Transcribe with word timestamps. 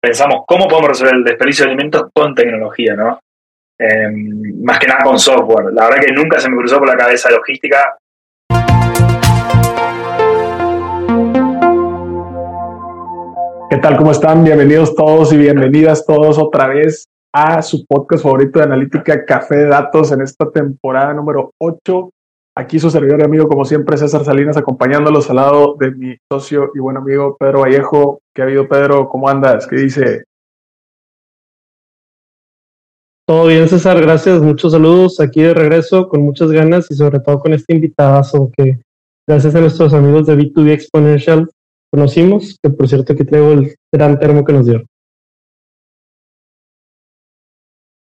pensamos 0.00 0.44
cómo 0.46 0.66
podemos 0.66 0.88
resolver 0.88 1.14
el 1.14 1.24
desperdicio 1.24 1.64
de 1.64 1.72
alimentos 1.72 2.04
con 2.12 2.34
tecnología, 2.34 2.94
¿no? 2.96 3.20
Em, 3.78 4.62
más 4.62 4.78
que 4.78 4.86
nada 4.86 5.04
con 5.04 5.18
software. 5.18 5.72
La 5.72 5.88
verdad 5.88 6.00
que 6.06 6.12
nunca 6.12 6.38
se 6.38 6.50
me 6.50 6.56
cruzó 6.56 6.78
por 6.78 6.88
la 6.88 6.96
cabeza 6.96 7.30
logística. 7.30 7.98
¿Qué 13.70 13.76
tal? 13.76 13.96
¿Cómo 13.96 14.10
están? 14.10 14.42
Bienvenidos 14.42 14.94
todos 14.94 15.32
y 15.32 15.36
bienvenidas 15.36 16.04
todos 16.04 16.38
otra 16.38 16.66
vez 16.66 17.06
a 17.32 17.62
su 17.62 17.84
podcast 17.86 18.24
favorito 18.24 18.58
de 18.58 18.64
analítica 18.64 19.24
Café 19.24 19.56
de 19.58 19.66
Datos 19.66 20.10
en 20.12 20.22
esta 20.22 20.50
temporada 20.50 21.14
número 21.14 21.52
8. 21.58 22.10
Aquí 22.56 22.80
su 22.80 22.90
servidor 22.90 23.20
y 23.20 23.24
amigo, 23.24 23.48
como 23.48 23.64
siempre, 23.64 23.96
César 23.96 24.24
Salinas, 24.24 24.56
acompañándolos 24.56 25.30
al 25.30 25.36
lado 25.36 25.76
de 25.78 25.92
mi 25.92 26.16
socio 26.30 26.72
y 26.74 26.80
buen 26.80 26.96
amigo 26.96 27.36
Pedro 27.38 27.60
Vallejo. 27.60 28.20
¿Qué 28.34 28.42
ha 28.42 28.44
habido, 28.44 28.68
Pedro? 28.68 29.08
¿Cómo 29.08 29.28
andas? 29.28 29.66
¿Qué 29.66 29.76
dice? 29.76 30.24
Todo 33.26 33.46
bien, 33.46 33.68
César, 33.68 34.00
gracias. 34.00 34.42
Muchos 34.42 34.72
saludos 34.72 35.20
aquí 35.20 35.40
de 35.42 35.54
regreso, 35.54 36.08
con 36.08 36.22
muchas 36.22 36.50
ganas 36.50 36.90
y 36.90 36.96
sobre 36.96 37.20
todo 37.20 37.38
con 37.38 37.52
este 37.52 37.74
invitadazo 37.74 38.50
que, 38.56 38.80
gracias 39.28 39.54
a 39.54 39.60
nuestros 39.60 39.94
amigos 39.94 40.26
de 40.26 40.36
B2B 40.36 40.72
Exponential, 40.72 41.48
conocimos, 41.92 42.58
que 42.60 42.70
por 42.70 42.88
cierto 42.88 43.12
aquí 43.12 43.24
traigo 43.24 43.52
el 43.52 43.76
gran 43.94 44.18
termo 44.18 44.44
que 44.44 44.52
nos 44.52 44.66
dio. 44.66 44.89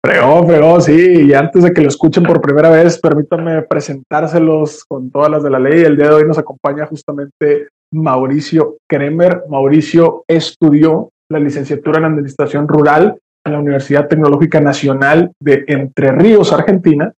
Fregó, 0.05 0.47
fregó, 0.47 0.81
sí. 0.83 1.29
Y 1.29 1.33
antes 1.33 1.63
de 1.63 1.73
que 1.73 1.81
lo 1.81 1.89
escuchen 1.89 2.25
por 2.25 2.43
primera 2.43 2.69
vez, 2.69 3.01
permítanme 3.01 3.63
presentárselos 3.63 4.85
con 4.85 5.11
todas 5.11 5.31
las 5.31 5.43
de 5.43 5.49
la 5.49 5.59
ley. 5.59 5.81
El 5.81 5.97
día 5.97 6.09
de 6.09 6.15
hoy 6.17 6.25
nos 6.25 6.37
acompaña 6.37 6.85
justamente 6.85 7.69
Mauricio 7.91 8.77
Kremer. 8.87 9.45
Mauricio 9.49 10.25
estudió 10.29 11.09
la 11.31 11.39
licenciatura 11.39 12.01
en 12.01 12.05
Administración 12.05 12.69
Rural 12.69 13.19
en 13.47 13.53
la 13.55 13.59
Universidad 13.59 14.07
Tecnológica 14.07 14.61
Nacional 14.61 15.33
de 15.41 15.65
Entre 15.69 16.13
Ríos, 16.13 16.53
Argentina. 16.53 17.11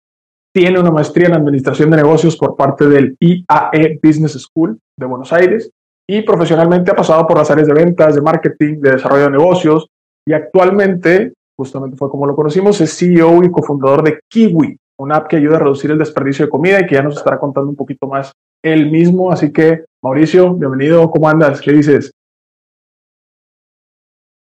Tiene 0.54 0.80
una 0.80 0.92
maestría 0.92 1.26
en 1.26 1.34
Administración 1.34 1.90
de 1.90 1.98
Negocios 1.98 2.38
por 2.38 2.56
parte 2.56 2.88
del 2.88 3.18
IAE 3.20 4.00
Business 4.04 4.34
School 4.34 4.78
de 4.96 5.08
Buenos 5.08 5.34
Aires 5.34 5.72
y 6.08 6.22
profesionalmente 6.22 6.92
ha 6.92 6.96
pasado 6.96 7.26
por 7.26 7.40
las 7.40 7.50
áreas 7.50 7.68
de 7.68 7.74
ventas, 7.74 8.14
de 8.14 8.22
marketing, 8.22 8.80
de 8.80 8.92
desarrollo 8.92 9.24
de 9.24 9.32
negocios 9.32 9.88
y 10.28 10.34
actualmente 10.34 11.34
justamente 11.58 11.98
fue 11.98 12.10
como 12.10 12.26
lo 12.26 12.36
conocimos, 12.36 12.80
es 12.82 12.98
CEO 12.98 13.44
y 13.44 13.52
cofundador 13.52 14.04
de 14.04 14.20
Kiwi, 14.30 14.78
una 14.98 15.18
app 15.18 15.28
que 15.28 15.38
ayuda 15.38 15.58
a 15.58 15.60
reducir 15.60 15.92
el 15.92 15.98
desperdicio 15.98 16.46
de 16.46 16.50
comida 16.50 16.82
y 16.82 16.86
que 16.86 16.96
ya 16.96 17.04
nos 17.04 17.18
estará 17.18 17.38
contando 17.38 17.70
un 17.70 17.76
poquito 17.76 18.08
más 18.08 18.34
él 18.64 18.92
mismo. 18.92 19.32
Así 19.32 19.52
que, 19.52 19.86
Mauricio, 20.02 20.54
bienvenido, 20.54 21.10
¿cómo 21.10 21.30
andas? 21.30 21.62
¿Qué 21.62 21.72
dices? 21.72 22.12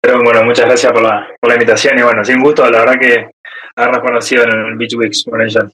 Pero 0.00 0.22
bueno, 0.22 0.44
muchas 0.44 0.66
gracias 0.66 0.92
por 0.92 1.02
la, 1.02 1.28
por 1.40 1.48
la 1.48 1.54
invitación 1.54 1.98
y 1.98 2.02
bueno, 2.02 2.22
sin 2.24 2.42
gusto, 2.42 2.68
la 2.70 2.80
verdad 2.80 3.00
que 3.00 3.30
habernos 3.76 4.00
conocido 4.00 4.44
en 4.44 4.50
el 4.50 4.76
Beach 4.76 4.94
Weeks 4.96 5.18
Exponential. 5.18 5.72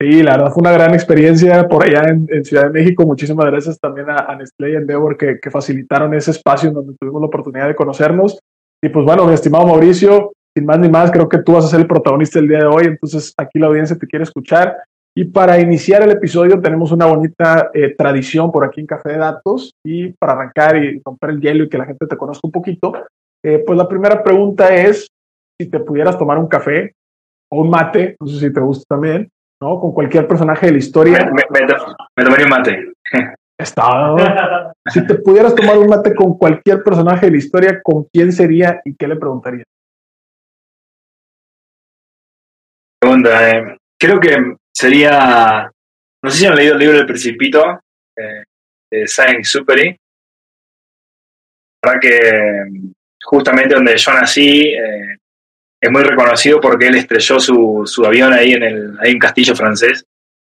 Sí, 0.00 0.22
la 0.22 0.36
verdad 0.36 0.52
fue 0.52 0.60
una 0.60 0.70
gran 0.70 0.94
experiencia 0.94 1.66
por 1.66 1.82
allá 1.82 2.08
en, 2.08 2.44
Ciudad 2.44 2.64
de 2.64 2.70
México. 2.70 3.04
Muchísimas 3.04 3.46
gracias 3.46 3.80
también 3.80 4.08
a, 4.08 4.34
Nestlé 4.36 4.70
y 4.72 4.76
Endeavor 4.76 5.16
que, 5.16 5.40
que, 5.40 5.50
facilitaron 5.50 6.14
ese 6.14 6.30
espacio 6.30 6.68
en 6.68 6.74
donde 6.76 6.94
tuvimos 7.00 7.20
la 7.20 7.26
oportunidad 7.26 7.66
de 7.66 7.74
conocernos. 7.74 8.38
Y 8.80 8.90
pues 8.90 9.04
bueno, 9.04 9.26
mi 9.26 9.34
estimado 9.34 9.66
Mauricio, 9.66 10.32
sin 10.54 10.66
más 10.66 10.78
ni 10.78 10.88
más, 10.88 11.10
creo 11.10 11.28
que 11.28 11.38
tú 11.38 11.52
vas 11.52 11.64
a 11.64 11.68
ser 11.68 11.80
el 11.80 11.88
protagonista 11.88 12.38
el 12.38 12.46
día 12.46 12.58
de 12.58 12.66
hoy, 12.66 12.84
entonces 12.84 13.34
aquí 13.36 13.58
la 13.58 13.66
audiencia 13.66 13.98
te 13.98 14.06
quiere 14.06 14.22
escuchar. 14.22 14.76
Y 15.16 15.24
para 15.24 15.58
iniciar 15.58 16.02
el 16.02 16.12
episodio 16.12 16.60
tenemos 16.60 16.92
una 16.92 17.06
bonita 17.06 17.70
eh, 17.74 17.92
tradición 17.96 18.52
por 18.52 18.64
aquí 18.64 18.80
en 18.80 18.86
Café 18.86 19.10
de 19.10 19.18
Datos 19.18 19.74
y 19.84 20.12
para 20.12 20.34
arrancar 20.34 20.76
y 20.76 21.02
romper 21.04 21.30
el 21.30 21.40
hielo 21.40 21.64
y 21.64 21.68
que 21.68 21.78
la 21.78 21.86
gente 21.86 22.06
te 22.06 22.16
conozca 22.16 22.46
un 22.46 22.52
poquito, 22.52 22.92
eh, 23.44 23.64
pues 23.66 23.76
la 23.76 23.88
primera 23.88 24.22
pregunta 24.22 24.72
es 24.72 25.08
si 25.60 25.68
te 25.68 25.80
pudieras 25.80 26.16
tomar 26.16 26.38
un 26.38 26.46
café 26.46 26.92
o 27.50 27.62
un 27.62 27.70
mate, 27.70 28.14
no 28.20 28.28
sé 28.28 28.38
si 28.38 28.52
te 28.52 28.60
gusta 28.60 28.84
también, 28.88 29.28
¿no? 29.60 29.80
Con 29.80 29.92
cualquier 29.92 30.26
personaje 30.26 30.66
de 30.66 30.72
la 30.72 30.78
historia. 30.78 31.30
Me, 31.32 31.42
me, 31.50 32.24
tomaría 32.24 32.44
un 32.44 32.50
mate. 32.50 32.92
Está. 33.58 34.72
si 34.86 35.04
te 35.06 35.16
pudieras 35.16 35.54
tomar 35.54 35.78
un 35.78 35.88
mate 35.88 36.14
con 36.14 36.38
cualquier 36.38 36.82
personaje 36.82 37.26
de 37.26 37.32
la 37.32 37.38
historia, 37.38 37.80
¿con 37.82 38.04
quién 38.12 38.32
sería 38.32 38.80
y 38.84 38.94
qué 38.94 39.08
le 39.08 39.16
preguntarías? 39.16 39.66
Pregunta, 43.00 43.50
eh, 43.50 43.78
creo 43.98 44.18
que 44.20 44.56
sería, 44.72 45.70
no 46.22 46.30
sé 46.30 46.38
si 46.38 46.46
han 46.46 46.56
leído 46.56 46.74
el 46.74 46.80
libro 46.80 46.96
del 46.96 47.06
Principito 47.06 47.80
eh, 48.16 48.44
de 48.90 49.06
Saint 49.06 49.44
Superi. 49.44 49.96
Para 51.80 52.00
que 52.00 52.90
justamente 53.22 53.74
donde 53.74 53.96
yo 53.96 54.12
nací, 54.12 54.74
eh, 54.74 55.17
es 55.80 55.90
muy 55.90 56.02
reconocido 56.02 56.60
porque 56.60 56.88
él 56.88 56.96
estrelló 56.96 57.38
su, 57.38 57.82
su 57.86 58.04
avión 58.04 58.32
ahí 58.32 58.52
en 58.52 58.62
el, 58.62 58.98
hay 59.00 59.12
un 59.12 59.18
castillo 59.18 59.54
francés, 59.54 60.04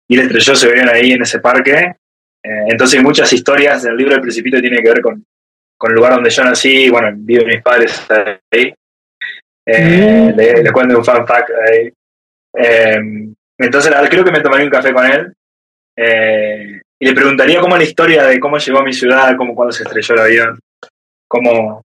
y 0.07 0.16
él 0.16 0.22
estrelló 0.22 0.56
su 0.56 0.67
avión 0.67 0.89
ahí 0.89 1.11
en 1.11 1.22
ese 1.22 1.39
parque. 1.39 1.95
Eh, 2.44 2.66
entonces 2.67 2.97
hay 2.97 3.03
muchas 3.03 3.31
historias, 3.31 3.85
el 3.85 3.95
libro 3.95 4.13
del 4.13 4.22
Principito 4.22 4.59
tiene 4.59 4.81
que 4.81 4.89
ver 4.89 5.01
con, 5.01 5.23
con 5.78 5.91
el 5.91 5.95
lugar 5.95 6.16
donde 6.16 6.29
yo 6.29 6.44
nací, 6.44 6.89
bueno, 6.89 7.09
viven 7.16 7.47
mis 7.47 7.62
padres 7.62 8.06
ahí. 8.51 8.73
Eh, 9.66 10.33
le, 10.35 10.72
cuento 10.73 10.97
un 10.97 11.06
fan 11.06 11.25
fact 11.25 11.50
ahí. 11.69 11.94
Eh, 12.56 13.00
entonces 13.57 13.94
creo 14.09 14.25
que 14.25 14.31
me 14.31 14.41
tomaría 14.41 14.66
un 14.66 14.72
café 14.72 14.94
con 14.94 15.06
él 15.06 15.33
y 17.00 17.06
le 17.06 17.13
preguntaría 17.13 17.62
cómo 17.62 17.78
la 17.78 17.83
historia 17.83 18.23
de 18.25 18.39
cómo 18.39 18.57
llegó 18.57 18.79
a 18.79 18.83
mi 18.83 18.94
ciudad, 18.94 19.35
cómo 19.38 19.56
cuando 19.56 19.72
se 19.72 19.83
estrelló 19.83 20.16
el 20.16 20.22
avión, 20.22 20.59
cómo, 21.29 21.81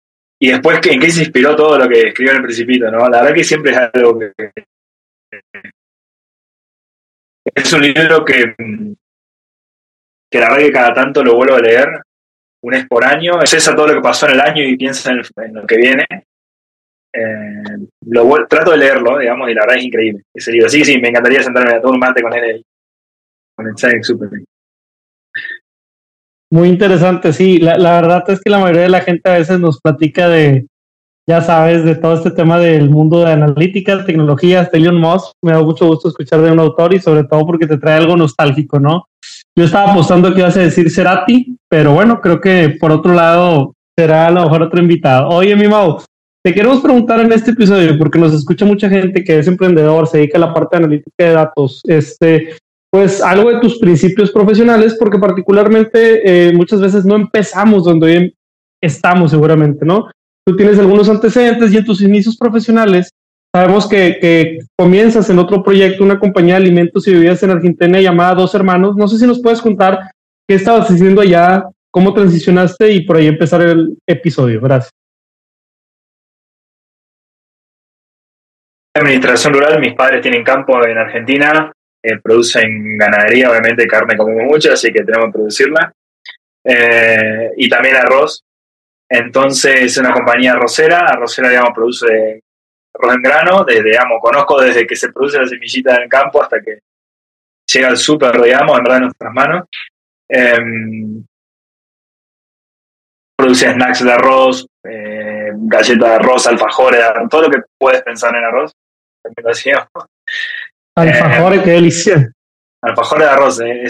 y 0.43 0.51
después 0.51 0.81
en 0.87 0.99
qué 0.99 1.09
se 1.09 1.21
inspiró 1.21 1.55
todo 1.55 1.77
lo 1.77 1.87
que 1.87 2.09
escribió 2.09 2.31
en 2.31 2.37
el 2.39 2.43
Principito, 2.43 2.91
¿no? 2.91 3.07
La 3.07 3.21
verdad 3.21 3.33
que 3.33 3.45
siempre 3.45 3.71
es 3.71 3.77
algo 3.77 4.19
que... 4.19 4.33
Es 7.45 7.71
un 7.71 7.81
libro 7.81 8.25
que, 8.25 8.53
que 10.29 10.39
la 10.39 10.49
verdad 10.49 10.65
que 10.65 10.71
cada 10.73 10.93
tanto 10.93 11.23
lo 11.23 11.35
vuelvo 11.35 11.55
a 11.55 11.61
leer, 11.61 11.87
un 12.61 12.71
vez 12.71 12.85
por 12.89 13.05
año, 13.05 13.41
es 13.41 13.53
esa 13.53 13.73
todo 13.73 13.87
lo 13.87 13.93
que 13.93 14.01
pasó 14.01 14.25
en 14.27 14.33
el 14.33 14.41
año 14.41 14.63
y 14.63 14.75
piensa 14.75 15.13
en, 15.13 15.53
lo 15.53 15.65
que 15.65 15.77
viene. 15.77 16.05
Eh, 17.13 17.87
lo, 18.07 18.45
trato 18.45 18.71
de 18.71 18.77
leerlo, 18.79 19.19
digamos, 19.19 19.49
y 19.49 19.53
la 19.53 19.61
verdad 19.61 19.77
es 19.77 19.85
increíble 19.85 20.23
ese 20.33 20.51
libro. 20.51 20.67
Sí, 20.67 20.83
sí, 20.83 20.99
me 20.99 21.07
encantaría 21.07 21.41
sentarme 21.41 21.77
a 21.77 21.81
todo 21.81 21.93
un 21.93 21.99
mate 21.99 22.21
con 22.21 22.33
él, 22.33 22.65
con 23.55 23.65
el 23.65 23.77
Science 23.77 24.03
Superman. 24.03 24.43
Muy 26.53 26.69
interesante, 26.69 27.34
sí. 27.34 27.58
La, 27.58 27.80
la, 27.80 28.00
verdad 28.00 28.24
es 28.28 28.40
que 28.40 28.52
la 28.52 28.59
mayoría 28.59 28.84
de 28.84 28.90
la 28.90 29.02
gente 29.02 29.28
a 29.28 29.40
veces 29.40 29.59
nos 29.59 29.80
platica 29.81 30.30
de, 30.30 30.68
ya 31.28 31.41
sabes, 31.41 31.84
de 31.84 31.96
todo 31.96 32.14
este 32.14 32.30
tema 32.30 32.59
del 32.59 32.91
mundo 32.91 33.22
de 33.22 33.31
analítica, 33.31 34.06
tecnologías, 34.06 34.72
de 34.72 34.78
Elon 34.78 35.00
Musk. 35.00 35.31
Me 35.41 35.53
da 35.53 35.64
mucho 35.64 35.88
gusto 35.88 36.09
escuchar 36.09 36.41
de 36.41 36.52
un 36.52 36.59
autor 36.59 36.94
y 36.94 37.00
sobre 37.00 37.24
todo 37.24 37.44
porque 37.47 37.66
te 37.66 37.80
trae 37.80 37.97
algo 37.97 38.16
nostálgico, 38.16 38.80
¿no? 38.80 39.08
Yo 39.58 39.66
estaba 39.66 39.94
apostando 39.94 40.31
que 40.31 40.41
ibas 40.41 40.56
a 40.56 40.59
decir 40.59 40.91
Cerati, 40.91 41.58
pero 41.68 41.96
bueno, 41.96 42.22
creo 42.22 42.40
que 42.40 42.78
por 42.80 42.91
otro 42.91 43.16
lado 43.16 43.74
será 43.97 44.28
a 44.28 44.31
lo 44.31 44.44
mejor 44.44 44.62
otro 44.62 44.80
invitado. 44.80 45.30
Oye, 45.30 45.56
mi 45.56 45.68
Mau, 45.68 46.03
te 46.46 46.53
queremos 46.53 46.81
preguntar 46.81 47.20
en 47.22 47.31
este 47.31 47.50
episodio, 47.50 47.97
porque 47.97 48.20
nos 48.20 48.31
escucha 48.31 48.64
mucha 48.64 48.90
gente 48.90 49.24
que 49.24 49.40
es 49.40 49.47
emprendedor, 49.47 50.06
se 50.06 50.20
dedica 50.20 50.38
a 50.38 50.41
la 50.41 50.53
parte 50.53 50.78
de 50.78 50.84
analítica 50.84 51.12
de 51.18 51.31
datos. 51.31 51.81
Este, 51.88 52.58
pues 52.93 53.23
algo 53.23 53.49
de 53.49 53.59
tus 53.59 53.79
principios 53.79 54.29
profesionales, 54.29 54.95
porque 54.99 55.17
particularmente 55.17 56.49
eh, 56.49 56.53
muchas 56.53 56.79
veces 56.79 57.03
no 57.03 57.15
empezamos 57.15 57.85
donde 57.85 58.05
hoy 58.05 58.35
estamos 58.79 59.31
seguramente, 59.31 59.83
¿no? 59.83 60.11
Tú 60.45 60.55
tienes 60.55 60.77
algunos 60.77 61.09
antecedentes 61.09 61.73
y 61.73 61.77
en 61.77 61.85
tus 61.85 62.01
inicios 62.01 62.37
profesionales 62.37 63.09
sabemos 63.51 63.89
que, 63.89 64.19
que, 64.21 64.59
comienzas 64.77 65.27
en 65.31 65.39
otro 65.39 65.63
proyecto, 65.63 66.03
una 66.03 66.19
compañía 66.19 66.53
de 66.53 66.65
alimentos 66.65 67.07
y 67.07 67.13
bebidas 67.15 67.41
en 67.41 67.49
Argentina 67.49 67.99
llamada 67.99 68.35
Dos 68.35 68.53
Hermanos. 68.53 68.95
No 68.95 69.07
sé 69.07 69.17
si 69.17 69.25
nos 69.25 69.41
puedes 69.41 69.59
contar 69.59 70.11
qué 70.47 70.53
estabas 70.53 70.87
haciendo 70.87 71.21
allá, 71.21 71.63
cómo 71.89 72.13
transicionaste 72.13 72.91
y 72.91 73.01
por 73.05 73.17
ahí 73.17 73.25
empezar 73.25 73.63
el 73.63 73.97
episodio. 74.07 74.61
Gracias. 74.61 74.91
Administración 78.96 79.55
rural, 79.55 79.79
mis 79.79 79.96
padres 79.96 80.22
tienen 80.22 80.43
campo 80.43 80.85
en 80.85 80.96
Argentina, 80.96 81.72
eh, 82.03 82.20
producen 82.22 82.97
ganadería, 82.97 83.50
obviamente 83.50 83.88
carne 83.88 84.17
comemos 84.17 84.44
mucho, 84.44 84.73
así 84.73 84.91
que 84.91 85.03
tenemos 85.03 85.28
que 85.28 85.32
producirla. 85.32 85.94
Eh, 86.66 87.52
y 87.58 87.70
también 87.70 87.96
arroz. 87.96 88.44
Entonces 89.09 89.82
es 89.82 89.97
una 89.97 90.11
compañía 90.11 90.53
arrocera, 90.53 91.00
arrocera, 91.08 91.50
digamos, 91.50 91.72
produce 91.73 92.41
arroz 92.94 93.16
en 93.16 93.22
grano, 93.22 93.64
desde, 93.64 93.84
digamos, 93.84 94.20
conozco 94.22 94.61
desde 94.61 94.85
que 94.85 94.96
se 94.96 95.11
produce 95.11 95.40
la 95.40 95.47
semillita 95.47 95.96
en 95.96 96.03
el 96.03 96.09
campo 96.09 96.41
hasta 96.41 96.61
que 96.61 96.79
llega 97.72 97.88
al 97.88 97.97
súper, 97.97 98.41
digamos, 98.41 98.78
en 98.78 98.84
verdad 98.84 98.97
en 98.97 99.03
nuestras 99.03 99.34
manos. 99.34 99.67
Em, 100.29 101.26
produce 103.38 103.72
snacks 103.72 104.03
de 104.03 104.11
arroz, 104.11 104.67
eh, 104.84 105.52
galletas 105.53 106.09
de 106.09 106.16
arroz, 106.16 106.47
alfajores, 106.47 107.02
todo 107.29 107.44
lo 107.44 107.49
que 107.49 107.61
puedes 107.78 108.02
pensar 108.03 108.35
en 108.35 108.44
arroz. 108.44 108.73
Alfajores, 110.95 111.61
qué 111.63 111.72
delicia. 111.72 112.31
Alfajores 112.81 113.28
de 113.28 113.31
arroz, 113.31 113.61
eh, 113.61 113.85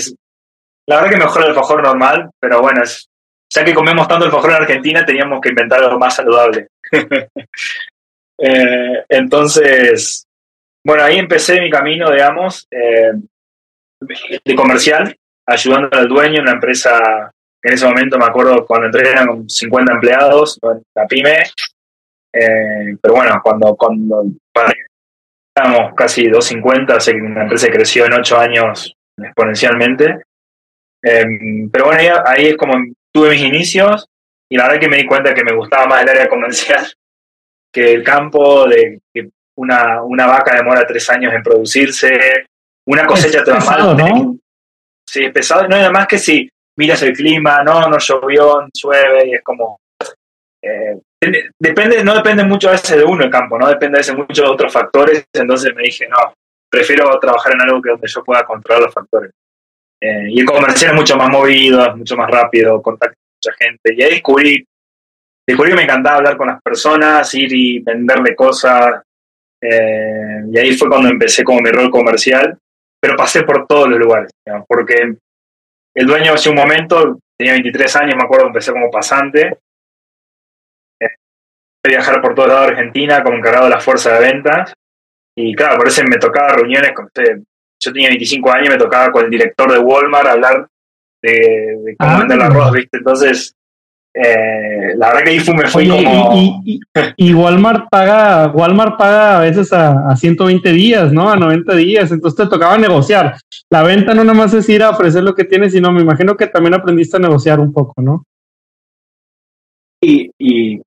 la 0.88 0.98
verdad 0.98 1.12
que 1.12 1.18
mejor 1.18 1.42
el 1.42 1.50
alfajor 1.50 1.84
normal, 1.84 2.30
pero 2.40 2.62
bueno, 2.62 2.82
ya 3.54 3.64
que 3.64 3.74
comemos 3.74 4.08
tanto 4.08 4.26
alfajor 4.26 4.52
en 4.52 4.56
Argentina, 4.58 5.06
teníamos 5.06 5.42
que 5.42 5.50
inventar 5.50 5.84
algo 5.84 6.00
más 6.00 6.16
saludable. 6.16 6.68
Eh, 8.46 9.06
entonces, 9.10 10.26
bueno, 10.84 11.04
ahí 11.04 11.20
empecé 11.20 11.62
mi 11.62 11.70
camino, 11.70 12.12
digamos, 12.12 12.68
eh, 12.72 13.14
de 14.44 14.56
comercial, 14.56 15.16
ayudando 15.46 15.88
al 15.92 16.08
dueño 16.10 16.38
en 16.38 16.42
una 16.42 16.54
empresa 16.54 17.32
en 17.64 17.74
ese 17.74 17.86
momento 17.86 18.18
me 18.18 18.26
acuerdo 18.26 18.66
cuando 18.66 18.88
entré 18.88 19.10
eran 19.10 19.50
50 19.50 19.94
empleados, 19.94 20.60
la 20.94 21.08
pyme, 21.08 21.44
eh, 22.34 22.98
pero 23.02 23.16
bueno, 23.16 23.40
cuando, 23.42 23.76
cuando 23.76 24.26
éramos 25.56 25.94
casi 25.96 26.28
250, 26.28 26.96
o 26.96 27.00
sea 27.00 27.14
que 27.14 27.22
una 27.22 27.44
empresa 27.44 27.68
creció 27.68 28.06
en 28.06 28.14
8 28.14 28.38
años 28.40 28.96
exponencialmente. 29.18 30.24
pero 31.02 31.86
bueno, 31.86 32.22
ahí 32.26 32.48
es 32.48 32.58
como 32.58 32.74
tuve 33.14 33.32
mis 33.32 33.44
inicios 33.44 34.08
y 34.50 34.58
la 34.58 34.64
verdad 34.64 34.80
que 34.80 34.90
me 34.90 34.98
di 34.98 35.06
cuenta 35.06 35.34
que 35.34 35.44
me 35.44 35.56
gustaba 35.56 35.86
más 35.88 36.04
el 36.04 36.10
área 36.10 36.28
comercial 36.28 36.86
que 37.74 37.94
el 37.94 38.04
campo, 38.04 38.68
de 38.68 39.02
que 39.14 39.30
una, 39.58 40.04
una 40.04 40.28
vaca 40.28 40.56
demora 40.56 40.86
tres 40.86 41.10
años 41.10 41.34
en 41.34 41.44
producirse, 41.44 42.46
una 42.86 43.06
cosecha 43.06 43.44
te 43.44 43.52
va 43.52 43.60
mal. 43.60 43.98
¿no? 43.98 44.38
Sí, 45.08 45.26
es 45.26 45.32
pesado, 45.32 45.68
no, 45.68 45.92
más 45.92 46.08
que 46.08 46.18
si 46.18 46.50
miras 46.78 47.02
el 47.04 47.14
clima, 47.14 47.64
no, 47.64 47.88
no 47.88 47.98
llovió, 47.98 48.68
llueve, 48.74 49.28
y 49.28 49.34
es 49.36 49.44
como... 49.44 49.80
Eh, 50.62 51.00
depende, 51.60 52.04
no 52.04 52.16
depende 52.16 52.44
mucho 52.44 52.70
a 52.70 52.74
veces 52.74 52.98
de 52.98 53.04
uno 53.04 53.24
el 53.24 53.30
campo, 53.30 53.58
¿no? 53.58 53.68
Depende 53.68 53.98
a 53.98 54.00
veces 54.00 54.16
mucho 54.16 54.44
de 54.44 54.50
otros 54.50 54.72
factores, 54.72 55.26
entonces 55.34 55.74
me 55.76 55.84
dije, 55.84 56.08
no, 56.08 56.34
prefiero 56.70 57.20
trabajar 57.20 57.54
en 57.54 57.62
algo 57.62 57.82
que 57.82 57.92
donde 57.92 58.08
yo 58.08 58.24
pueda 58.24 58.44
controlar 58.44 58.84
los 58.84 58.94
factores. 58.94 59.32
Eh, 60.02 60.28
y 60.30 60.40
el 60.40 60.46
comercial 60.46 60.92
es 60.92 61.00
mucho 61.00 61.16
más 61.16 61.30
movido, 61.30 61.86
es 61.86 61.96
mucho 61.96 62.18
más 62.18 62.30
rápido, 62.30 62.82
contacto 62.82 63.16
con 63.16 63.52
mucha 63.52 63.66
gente. 63.66 63.94
Y 63.96 64.04
ahí 64.04 64.12
descubrí, 64.12 64.66
descubrí 65.48 65.72
que 65.72 65.78
me 65.78 65.84
encantaba 65.84 66.18
hablar 66.18 66.36
con 66.36 66.48
las 66.48 66.62
personas, 66.62 67.34
ir 67.36 67.54
y 67.54 67.80
venderle 67.80 68.36
cosas. 68.36 69.02
Eh, 69.62 70.42
y 70.52 70.58
ahí 70.58 70.76
fue 70.76 70.90
cuando 70.90 71.10
empecé 71.10 71.44
como 71.44 71.62
mi 71.62 71.70
rol 71.70 71.90
comercial, 71.90 72.58
pero 73.00 73.16
pasé 73.16 73.44
por 73.44 73.66
todos 73.66 73.88
los 73.88 74.00
lugares, 74.00 74.32
porque 74.68 75.16
el 75.96 76.08
dueño 76.08 76.34
hace 76.34 76.50
un 76.50 76.56
momento, 76.56 77.20
tenía 77.38 77.54
23 77.54 77.96
años, 77.98 78.16
me 78.16 78.24
acuerdo, 78.24 78.48
empecé 78.48 78.72
como 78.72 78.90
pasante. 78.90 79.60
Viajar 81.86 82.22
por 82.22 82.34
todo 82.34 82.48
lado 82.48 82.62
de 82.62 82.68
Argentina 82.68 83.24
como 83.24 83.38
encargado 83.38 83.66
de 83.66 83.72
la 83.72 83.80
fuerza 83.80 84.14
de 84.14 84.32
ventas. 84.32 84.74
Y 85.36 85.54
claro, 85.54 85.78
por 85.78 85.88
eso 85.88 86.02
me 86.04 86.18
tocaba 86.18 86.50
reuniones 86.50 86.94
con 86.94 87.06
ustedes 87.06 87.42
yo 87.84 87.92
tenía 87.92 88.10
25 88.10 88.52
años 88.52 88.70
me 88.70 88.78
tocaba 88.78 89.12
con 89.12 89.26
el 89.26 89.30
director 89.30 89.72
de 89.72 89.80
Walmart 89.80 90.28
hablar 90.28 90.68
de, 91.22 91.96
cómo 92.00 92.12
ah. 92.12 92.20
vender 92.20 92.38
el 92.38 92.44
arroz, 92.44 92.72
¿viste? 92.72 92.98
Entonces, 92.98 93.56
eh, 94.14 94.94
la 94.96 95.08
verdad 95.08 95.24
que 95.24 95.30
ahí 95.32 95.40
fue, 95.40 95.56
me 95.56 95.66
fui 95.66 95.88
como... 95.88 96.64
Y, 97.18 97.34
Walmart 97.34 97.90
paga 97.90 98.48
Walmart 98.48 98.98
paga 98.98 99.38
a 99.38 99.42
veces 99.42 99.72
a, 99.74 100.16
120 100.16 100.72
días, 100.72 101.12
¿no? 101.12 101.30
A 101.30 101.36
90 101.36 101.76
días, 101.76 102.12
entonces 102.12 102.38
te 102.38 102.50
tocaba 102.50 102.78
negociar. 102.78 103.38
La 103.70 103.84
venta 103.84 104.14
no 104.14 104.24
nada 104.24 104.38
más 104.38 104.54
es 104.54 104.68
ir 104.70 104.84
a 104.84 104.92
ofrecer 104.92 105.24
lo 105.24 105.34
que 105.34 105.46
tienes, 105.46 105.72
sino 105.72 105.92
me 105.92 106.02
imagino 106.02 106.36
que 106.36 106.48
también 106.48 106.74
aprendiste 106.74 107.18
a 107.18 107.22
negociar 107.22 107.60
un 107.60 107.74
poco, 107.74 108.02
¿no? 108.02 108.24
Y, 110.02 110.30
y 110.38 110.82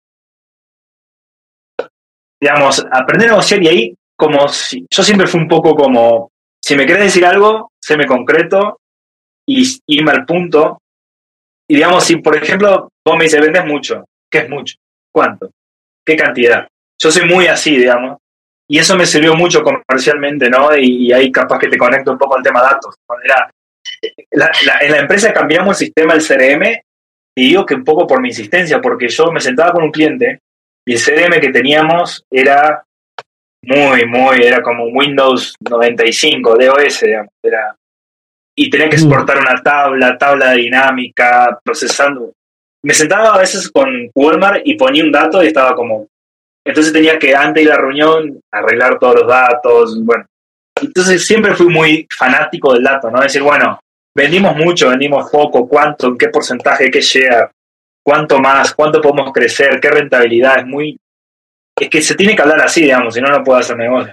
digamos, 2.41 2.87
aprender 2.91 3.29
a 3.29 3.33
negociar 3.33 3.63
y 3.63 3.69
ahí 3.69 3.95
como 4.17 4.49
si, 4.49 4.87
yo 4.91 5.03
siempre 5.03 5.27
fui 5.27 5.41
un 5.41 5.49
poco 5.49 5.75
como 5.75 6.31
si 6.63 6.75
me 6.75 6.87
quieres 6.87 7.05
decir 7.05 7.25
algo, 7.25 7.71
séme 7.81 8.07
concreto 8.07 8.81
y 9.47 9.65
irme 9.87 10.11
al 10.11 10.25
punto. 10.25 10.81
Y 11.69 11.77
digamos, 11.77 12.05
si 12.05 12.17
por 12.17 12.37
ejemplo 12.37 12.89
vos 13.05 13.17
me 13.17 13.25
dices, 13.25 13.41
vendes 13.41 13.65
mucho, 13.65 14.05
¿qué 14.31 14.39
es 14.39 14.49
mucho? 14.49 14.77
¿Cuánto? 15.13 15.51
¿Qué 16.05 16.17
cantidad? 16.17 16.67
Yo 17.01 17.11
soy 17.11 17.29
muy 17.29 17.47
así, 17.47 17.77
digamos. 17.77 18.19
Y 18.69 18.79
eso 18.79 18.97
me 18.97 19.07
sirvió 19.07 19.35
mucho 19.37 19.63
comercialmente, 19.63 20.51
¿no? 20.51 20.77
Y, 20.77 21.13
ahí 21.13 21.31
capaz 21.31 21.59
que 21.61 21.69
te 21.69 21.79
conecto 21.79 22.11
un 22.11 22.19
poco 22.19 22.37
al 22.37 22.43
tema 22.43 22.63
datos. 22.63 22.97
en 24.31 24.91
la 24.91 24.99
empresa 24.99 25.33
cambiamos 25.33 25.81
el 25.81 25.87
sistema 25.87 26.15
del 26.15 26.27
CRM 26.27 26.83
y 27.37 27.49
digo 27.49 27.65
que 27.65 27.75
un 27.75 27.85
poco 27.85 28.07
por 28.07 28.21
mi 28.21 28.29
insistencia, 28.29 28.81
porque 28.81 29.09
yo 29.09 29.31
me 29.31 29.41
sentaba 29.41 29.73
con 29.73 29.85
un 29.85 29.93
cliente 29.93 30.41
y 30.87 30.95
el 30.95 31.03
CRM 31.03 31.41
que 31.41 31.51
teníamos 31.51 32.25
era 32.31 32.85
muy, 33.63 34.07
muy, 34.07 34.43
era 34.43 34.63
como 34.63 34.87
Windows 34.87 35.57
95, 35.61 36.57
DOS, 36.57 37.01
digamos, 37.01 37.33
era, 37.43 37.75
y 38.57 38.71
tenía 38.71 38.89
que 38.89 38.97
mm. 38.97 39.01
exportar 39.01 39.39
una 39.39 39.61
tabla, 39.63 40.17
tabla 40.17 40.53
dinámica, 40.53 41.59
procesando. 41.65 42.33
Me 42.85 42.95
sentaba 42.95 43.35
a 43.35 43.39
veces 43.39 43.69
con 43.71 44.11
Walmart 44.15 44.63
y 44.65 44.75
ponía 44.75 45.03
un 45.03 45.11
dato 45.11 45.43
y 45.43 45.49
estaba 45.49 45.75
como, 45.75 46.07
entonces 46.65 46.93
tenía 46.93 47.19
que 47.19 47.35
antes 47.35 47.65
de 47.65 47.71
la 47.71 47.77
reunión 47.77 48.41
arreglar 48.53 48.99
todos 48.99 49.17
los 49.17 49.29
datos, 49.29 49.99
bueno. 50.05 50.25
Entonces 50.81 51.27
siempre 51.27 51.55
fui 51.55 51.67
muy 51.67 52.07
fanático 52.17 52.75
del 52.75 52.85
dato, 52.85 53.11
¿no? 53.11 53.21
Decir, 53.21 53.43
bueno, 53.43 53.81
vendimos 54.15 54.55
mucho, 54.57 54.91
vendimos 54.91 55.31
poco, 55.31 55.67
cuánto, 55.67 56.09
en 56.09 56.19
qué 56.19 56.29
porcentaje, 56.29 56.91
qué 56.91 57.01
share, 57.01 57.51
cuánto 58.07 58.39
más, 58.39 58.73
cuánto 58.73 59.01
podemos 59.01 59.33
crecer, 59.33 59.81
qué 59.83 59.91
rentabilidad, 59.91 60.61
es 60.61 60.67
muy, 60.67 60.97
es 61.77 61.91
que 61.91 62.01
se 62.01 62.15
tiene 62.15 62.37
que 62.37 62.43
hablar 62.43 62.61
así, 62.61 62.83
digamos, 62.83 63.15
si 63.15 63.21
no, 63.21 63.29
no 63.29 63.43
puedo 63.43 63.59
hacer 63.59 63.77
negocio. 63.77 64.13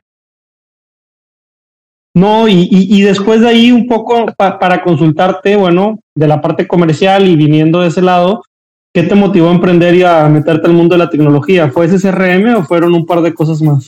No, 2.16 2.48
y, 2.48 3.02
después 3.02 3.42
de 3.42 3.50
ahí 3.50 3.72
un 3.72 3.88
poco 3.88 4.26
para 4.36 4.84
consultarte, 4.84 5.56
bueno, 5.56 6.00
de 6.16 6.28
la 6.28 6.42
parte 6.42 6.68
comercial 6.68 7.28
y 7.28 7.36
viniendo 7.36 7.82
de 7.82 7.90
ese 7.90 8.02
lado, 8.02 8.44
¿qué 8.94 9.04
te 9.04 9.16
motivó 9.16 9.50
a 9.50 9.54
emprender 9.54 9.96
y 9.96 10.04
a 10.04 10.28
meterte 10.28 10.68
al 10.68 10.74
mundo 10.74 10.96
de 10.96 11.00
la 11.00 11.10
tecnología? 11.10 11.70
¿Fue 11.70 11.86
ese 11.86 12.00
CRM 12.00 12.56
o 12.56 12.64
fueron 12.64 12.94
un 12.94 13.06
par 13.06 13.22
de 13.22 13.34
cosas 13.34 13.62
más? 13.62 13.88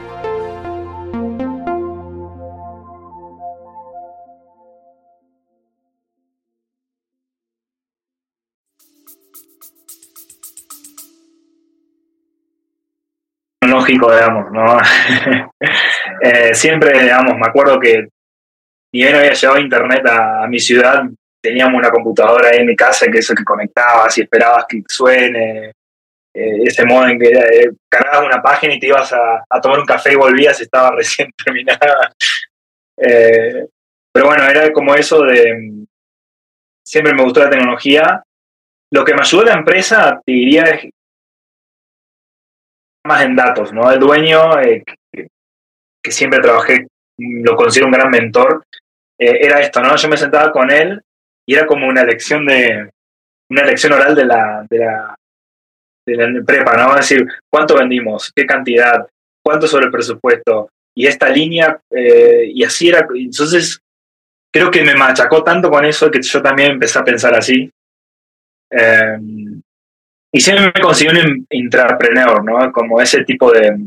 digamos, 14.09 14.51
¿no? 14.51 14.77
Eh, 16.23 16.53
siempre, 16.53 17.01
digamos, 17.01 17.35
me 17.35 17.47
acuerdo 17.47 17.79
que 17.79 18.07
ni 18.93 19.01
bien 19.01 19.15
había 19.15 19.33
llegado 19.33 19.59
internet 19.59 20.05
a, 20.07 20.45
mi 20.47 20.59
ciudad, 20.59 21.01
teníamos 21.41 21.79
una 21.79 21.89
computadora 21.89 22.49
ahí 22.49 22.59
en 22.59 22.67
mi 22.67 22.75
casa 22.75 23.07
que 23.11 23.17
eso 23.17 23.33
que 23.33 23.43
conectabas 23.43 24.15
y 24.17 24.21
esperabas 24.21 24.65
que 24.69 24.83
suene, 24.87 25.71
eh, 26.31 26.63
ese 26.63 26.85
modo 26.85 27.07
en 27.07 27.17
que 27.17 27.29
eh, 27.29 27.71
cargabas 27.89 28.27
una 28.27 28.41
página 28.41 28.75
y 28.75 28.79
te 28.79 28.85
ibas 28.85 29.11
a, 29.13 29.43
tomar 29.59 29.79
un 29.79 29.85
café 29.85 30.13
y 30.13 30.15
volvías 30.15 30.59
y 30.59 30.63
estaba 30.63 30.91
recién 30.95 31.31
terminada. 31.43 32.13
pero 32.95 34.25
bueno, 34.27 34.43
era 34.43 34.71
como 34.71 34.93
eso 34.93 35.23
de... 35.23 35.85
Siempre 36.85 37.15
me 37.15 37.23
gustó 37.23 37.39
la 37.39 37.49
tecnología. 37.49 38.23
Lo 38.91 39.03
que 39.03 39.15
me 39.15 39.21
ayudó 39.21 39.43
la 39.43 39.53
empresa, 39.53 40.21
te 40.23 40.31
diría, 40.31 40.63
es 40.63 40.91
más 43.05 43.23
en 43.23 43.35
datos, 43.35 43.73
¿no? 43.73 43.91
El 43.91 43.99
dueño, 43.99 44.59
eh, 44.59 44.83
que, 45.11 46.11
siempre 46.11 46.39
trabajé, 46.39 46.87
lo 47.17 47.55
considero 47.55 47.87
un 47.87 47.93
gran 47.93 48.09
mentor, 48.09 48.63
eh, 49.19 49.39
era 49.41 49.59
esto, 49.59 49.81
¿no? 49.81 49.95
Yo 49.95 50.09
me 50.09 50.17
sentaba 50.17 50.51
con 50.51 50.71
él 50.71 51.01
y 51.45 51.55
era 51.55 51.65
como 51.65 51.87
una 51.87 52.03
lección 52.03 52.45
de, 52.45 52.89
una 53.49 53.65
lección 53.65 53.93
oral 53.93 54.15
de 54.15 54.25
la, 54.25 54.65
de 54.69 54.79
la, 54.79 55.15
de 56.05 56.43
prepa, 56.43 56.75
¿no? 56.77 56.97
Es 56.97 57.09
decir, 57.09 57.27
¿cuánto 57.49 57.75
vendimos? 57.75 58.31
¿Qué 58.33 58.45
cantidad? 58.45 59.07
¿Cuánto 59.43 59.67
sobre 59.67 59.85
el 59.85 59.91
presupuesto? 59.91 60.69
Y 60.95 61.07
esta 61.07 61.29
línea, 61.29 61.79
eh, 61.89 62.45
y 62.53 62.63
así 62.63 62.89
era. 62.89 63.07
Entonces, 63.13 63.79
creo 64.53 64.71
que 64.71 64.83
me 64.83 64.95
machacó 64.95 65.43
tanto 65.43 65.69
con 65.69 65.85
eso 65.85 66.09
que 66.09 66.21
yo 66.21 66.41
también 66.41 66.71
empecé 66.71 66.99
a 66.99 67.03
pensar 67.03 67.35
así. 67.35 67.69
Eh, 68.69 69.17
y 70.31 70.39
siempre 70.39 70.71
me 70.73 70.81
conseguí 70.81 71.11
un 71.11 71.45
intrapreneur, 71.49 72.43
¿no? 72.43 72.71
Como 72.71 73.01
ese 73.01 73.23
tipo 73.23 73.51
de. 73.51 73.77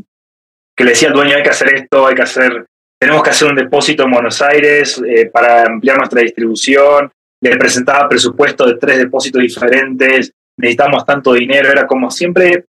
que 0.76 0.84
le 0.84 0.90
decía 0.90 1.08
al 1.08 1.14
dueño, 1.14 1.36
hay 1.36 1.42
que 1.42 1.50
hacer 1.50 1.74
esto, 1.74 2.06
hay 2.06 2.14
que 2.14 2.22
hacer. 2.22 2.66
tenemos 3.00 3.22
que 3.22 3.30
hacer 3.30 3.48
un 3.48 3.56
depósito 3.56 4.04
en 4.04 4.10
Buenos 4.10 4.42
Aires 4.42 5.02
eh, 5.06 5.26
para 5.26 5.62
ampliar 5.62 5.96
nuestra 5.96 6.20
distribución. 6.20 7.10
Le 7.42 7.56
presentaba 7.56 8.08
presupuesto 8.08 8.66
de 8.66 8.76
tres 8.76 8.98
depósitos 8.98 9.42
diferentes, 9.42 10.32
necesitamos 10.58 11.04
tanto 11.04 11.32
dinero, 11.32 11.70
era 11.70 11.86
como 11.86 12.10
siempre. 12.10 12.66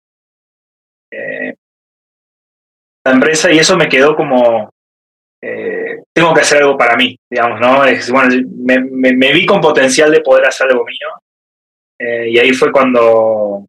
Eh, 1.12 1.54
la 3.06 3.12
empresa 3.12 3.52
y 3.52 3.58
eso 3.58 3.76
me 3.76 3.88
quedó 3.88 4.16
como 4.16 4.70
eh, 5.42 6.02
tengo 6.12 6.32
que 6.32 6.40
hacer 6.40 6.62
algo 6.62 6.78
para 6.78 6.96
mí, 6.96 7.18
digamos, 7.30 7.60
¿no? 7.60 7.84
Es, 7.84 8.10
bueno, 8.10 8.34
me, 8.56 8.80
me, 8.80 9.32
vi 9.32 9.44
con 9.44 9.60
potencial 9.60 10.10
de 10.10 10.22
poder 10.22 10.46
hacer 10.46 10.68
algo 10.70 10.84
mío 10.84 11.08
eh, 12.06 12.28
y 12.28 12.38
ahí 12.38 12.52
fue 12.52 12.70
cuando 12.70 13.66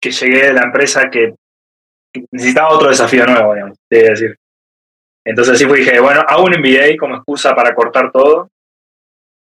que 0.00 0.10
llegué 0.10 0.46
de 0.46 0.52
la 0.54 0.62
empresa 0.62 1.10
que 1.10 1.34
necesitaba 2.30 2.70
otro 2.70 2.88
desafío 2.88 3.26
nuevo, 3.26 3.52
digamos, 3.52 3.78
decir. 3.90 4.36
Entonces 5.26 5.54
así 5.54 5.66
fue, 5.66 5.80
dije, 5.80 6.00
bueno, 6.00 6.22
hago 6.26 6.44
un 6.44 6.52
MBA 6.58 6.96
como 6.98 7.16
excusa 7.16 7.54
para 7.54 7.74
cortar 7.74 8.10
todo, 8.10 8.48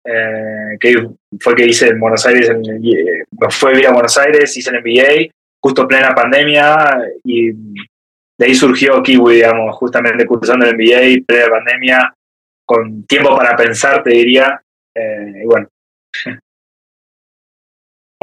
eh, 0.05 0.77
que 0.79 1.09
fue 1.41 1.55
que 1.55 1.67
hice 1.67 1.89
en 1.89 2.01
Buenos 2.01 2.27
Aires, 2.27 2.51
me 2.51 3.51
fue 3.51 3.71
a 3.71 3.73
vivir 3.73 3.87
a 3.87 3.93
Buenos 3.93 4.19
Aires, 4.19 4.55
hice 4.55 4.71
el 4.71 4.83
MBA, 4.83 5.33
justo 5.63 5.89
plena 5.89 6.15
pandemia, 6.15 6.99
y 7.25 7.53
de 7.53 8.47
ahí 8.47 8.55
surgió 8.55 9.03
Kiwi, 9.03 9.37
digamos, 9.37 9.75
justamente 9.77 10.27
cursando 10.27 10.67
el 10.67 10.75
MBA, 10.75 11.25
plena 11.27 11.49
pandemia, 11.49 12.15
con 12.67 13.05
tiempo 13.05 13.35
para 13.35 13.57
pensar, 13.57 14.03
te 14.03 14.11
diría, 14.11 14.63
eh, 14.95 15.43
y 15.43 15.47
bueno. 15.47 15.69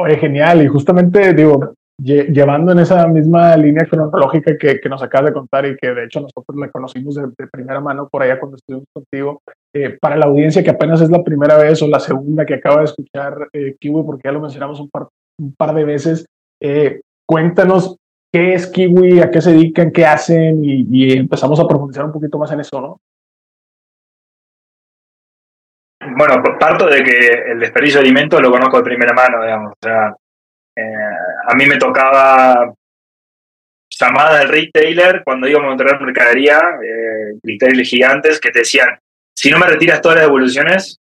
Oye, 0.00 0.16
genial, 0.16 0.62
y 0.62 0.68
justamente, 0.68 1.34
digo, 1.34 1.74
llevando 2.00 2.70
en 2.72 2.78
esa 2.78 3.06
misma 3.08 3.56
línea 3.56 3.84
cronológica 3.84 4.56
que, 4.56 4.80
que, 4.80 4.88
nos 4.88 5.02
acabas 5.02 5.30
de 5.30 5.34
contar 5.34 5.66
y 5.66 5.76
que 5.76 5.88
de 5.88 6.04
hecho 6.04 6.20
nosotros 6.20 6.56
la 6.56 6.70
conocimos 6.70 7.16
de, 7.16 7.46
primera 7.50 7.80
mano 7.80 8.08
por 8.08 8.22
allá 8.22 8.38
cuando 8.38 8.56
estuvimos 8.56 8.86
contigo, 8.92 9.42
eh, 9.74 9.98
para 10.00 10.16
la 10.16 10.26
audiencia 10.26 10.62
que 10.62 10.70
apenas 10.70 11.00
es 11.00 11.10
la 11.10 11.24
primera 11.24 11.58
vez 11.58 11.82
o 11.82 11.88
la 11.88 11.98
segunda 11.98 12.46
que 12.46 12.54
acaba 12.54 12.78
de 12.78 12.84
escuchar 12.84 13.48
eh, 13.52 13.74
Kiwi, 13.80 14.04
porque 14.04 14.28
ya 14.28 14.32
lo 14.32 14.40
mencionamos 14.40 14.78
un 14.78 14.88
par, 14.88 15.08
un 15.40 15.52
par 15.54 15.74
de 15.74 15.84
veces, 15.84 16.26
eh, 16.62 17.00
cuéntanos 17.26 17.96
qué 18.32 18.54
es 18.54 18.68
Kiwi, 18.68 19.20
a 19.20 19.30
qué 19.30 19.40
se 19.40 19.52
dedican, 19.52 19.90
qué 19.90 20.06
hacen 20.06 20.64
y, 20.64 20.86
y 20.90 21.18
empezamos 21.18 21.58
a 21.58 21.66
profundizar 21.66 22.04
un 22.04 22.12
poquito 22.12 22.38
más 22.38 22.52
en 22.52 22.60
eso, 22.60 22.80
¿no? 22.80 23.00
Bueno, 26.16 26.42
parto 26.58 26.86
de 26.86 27.02
que 27.02 27.28
el 27.52 27.60
desperdicio 27.60 28.00
de 28.00 28.06
alimentos 28.06 28.40
lo 28.40 28.50
conozco 28.50 28.78
de 28.78 28.84
primera 28.84 29.12
mano, 29.12 29.42
digamos. 29.42 29.72
O 29.72 29.78
sea, 29.80 30.14
eh, 30.76 31.16
a 31.46 31.54
mí 31.54 31.66
me 31.66 31.76
tocaba 31.76 32.72
llamadas 33.90 34.40
del 34.40 34.48
retailer 34.48 35.22
cuando 35.24 35.48
íbamos 35.48 35.70
a 35.70 35.72
entrar 35.72 36.00
mercadería, 36.00 36.60
eh, 36.82 37.84
gigantes, 37.84 38.40
que 38.40 38.50
te 38.50 38.60
decían, 38.60 38.98
si 39.34 39.50
no 39.50 39.58
me 39.58 39.66
retiras 39.66 40.00
todas 40.00 40.16
las 40.16 40.26
devoluciones, 40.26 40.98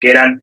que 0.00 0.10
eran 0.10 0.40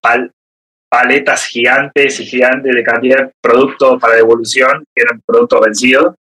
paletas 0.90 1.46
gigantes 1.46 2.20
y 2.20 2.26
gigantes 2.26 2.74
de 2.76 2.84
cantidad 2.84 3.18
de 3.18 3.32
productos 3.42 4.02
para 4.02 4.16
devolución, 4.16 4.84
que 4.94 5.04
eran 5.04 5.22
productos 5.26 5.62
vencidos, 5.62 6.16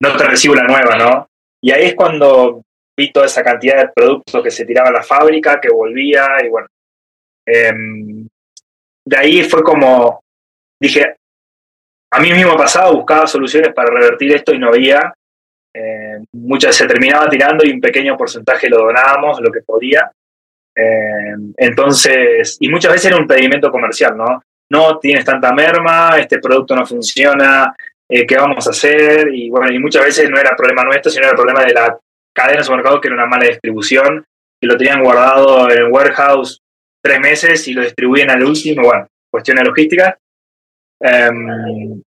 no 0.00 0.16
te 0.16 0.24
recibo 0.24 0.54
la 0.54 0.64
nueva, 0.64 0.96
¿no? 0.96 1.28
Y 1.62 1.70
ahí 1.70 1.86
es 1.86 1.94
cuando 1.94 2.62
vi 2.96 3.10
toda 3.10 3.26
esa 3.26 3.42
cantidad 3.42 3.78
de 3.78 3.92
productos 3.94 4.42
que 4.42 4.50
se 4.50 4.64
tiraba 4.64 4.90
a 4.90 4.92
la 4.92 5.02
fábrica, 5.02 5.60
que 5.60 5.70
volvía, 5.70 6.26
y 6.44 6.48
bueno. 6.48 6.66
Em, 7.46 8.26
de 9.06 9.16
ahí 9.16 9.42
fue 9.44 9.62
como, 9.62 10.20
dije, 10.80 11.16
a 12.10 12.20
mí 12.20 12.32
mismo 12.32 12.56
pasaba, 12.56 12.92
buscaba 12.92 13.26
soluciones 13.26 13.74
para 13.74 13.90
revertir 13.90 14.34
esto 14.34 14.54
y 14.54 14.58
no 14.58 14.68
había. 14.68 15.12
Eh, 15.74 16.20
muchas 16.32 16.76
se 16.76 16.86
terminaba 16.86 17.28
tirando 17.28 17.64
y 17.66 17.72
un 17.72 17.80
pequeño 17.80 18.16
porcentaje 18.16 18.68
lo 18.68 18.78
donábamos, 18.78 19.40
lo 19.40 19.50
que 19.50 19.62
podía. 19.62 20.10
Eh, 20.76 21.34
entonces, 21.56 22.56
y 22.60 22.68
muchas 22.68 22.92
veces 22.92 23.10
era 23.10 23.20
un 23.20 23.26
pedimento 23.26 23.70
comercial, 23.70 24.16
¿no? 24.16 24.42
No 24.70 24.98
tienes 24.98 25.24
tanta 25.24 25.52
merma, 25.52 26.18
este 26.18 26.38
producto 26.38 26.74
no 26.74 26.86
funciona, 26.86 27.74
eh, 28.08 28.26
¿qué 28.26 28.36
vamos 28.36 28.66
a 28.66 28.70
hacer? 28.70 29.34
Y 29.34 29.50
bueno, 29.50 29.70
y 29.72 29.78
muchas 29.78 30.04
veces 30.04 30.30
no 30.30 30.38
era 30.38 30.56
problema 30.56 30.84
nuestro, 30.84 31.10
sino 31.10 31.26
era 31.26 31.34
problema 31.34 31.64
de 31.64 31.74
la 31.74 31.98
cadena 32.32 32.58
de 32.58 32.64
supermercados, 32.64 33.00
que 33.00 33.08
era 33.08 33.16
una 33.16 33.26
mala 33.26 33.46
distribución, 33.46 34.24
que 34.60 34.66
lo 34.66 34.76
tenían 34.76 35.02
guardado 35.02 35.70
en 35.70 35.78
el 35.78 35.90
warehouse 35.90 36.60
tres 37.04 37.20
meses 37.20 37.68
y 37.68 37.74
lo 37.74 37.82
distribuían 37.82 38.30
al 38.30 38.42
último, 38.42 38.82
bueno, 38.82 39.06
cuestiones 39.30 39.66
logísticas. 39.66 40.14
Em, 41.00 42.02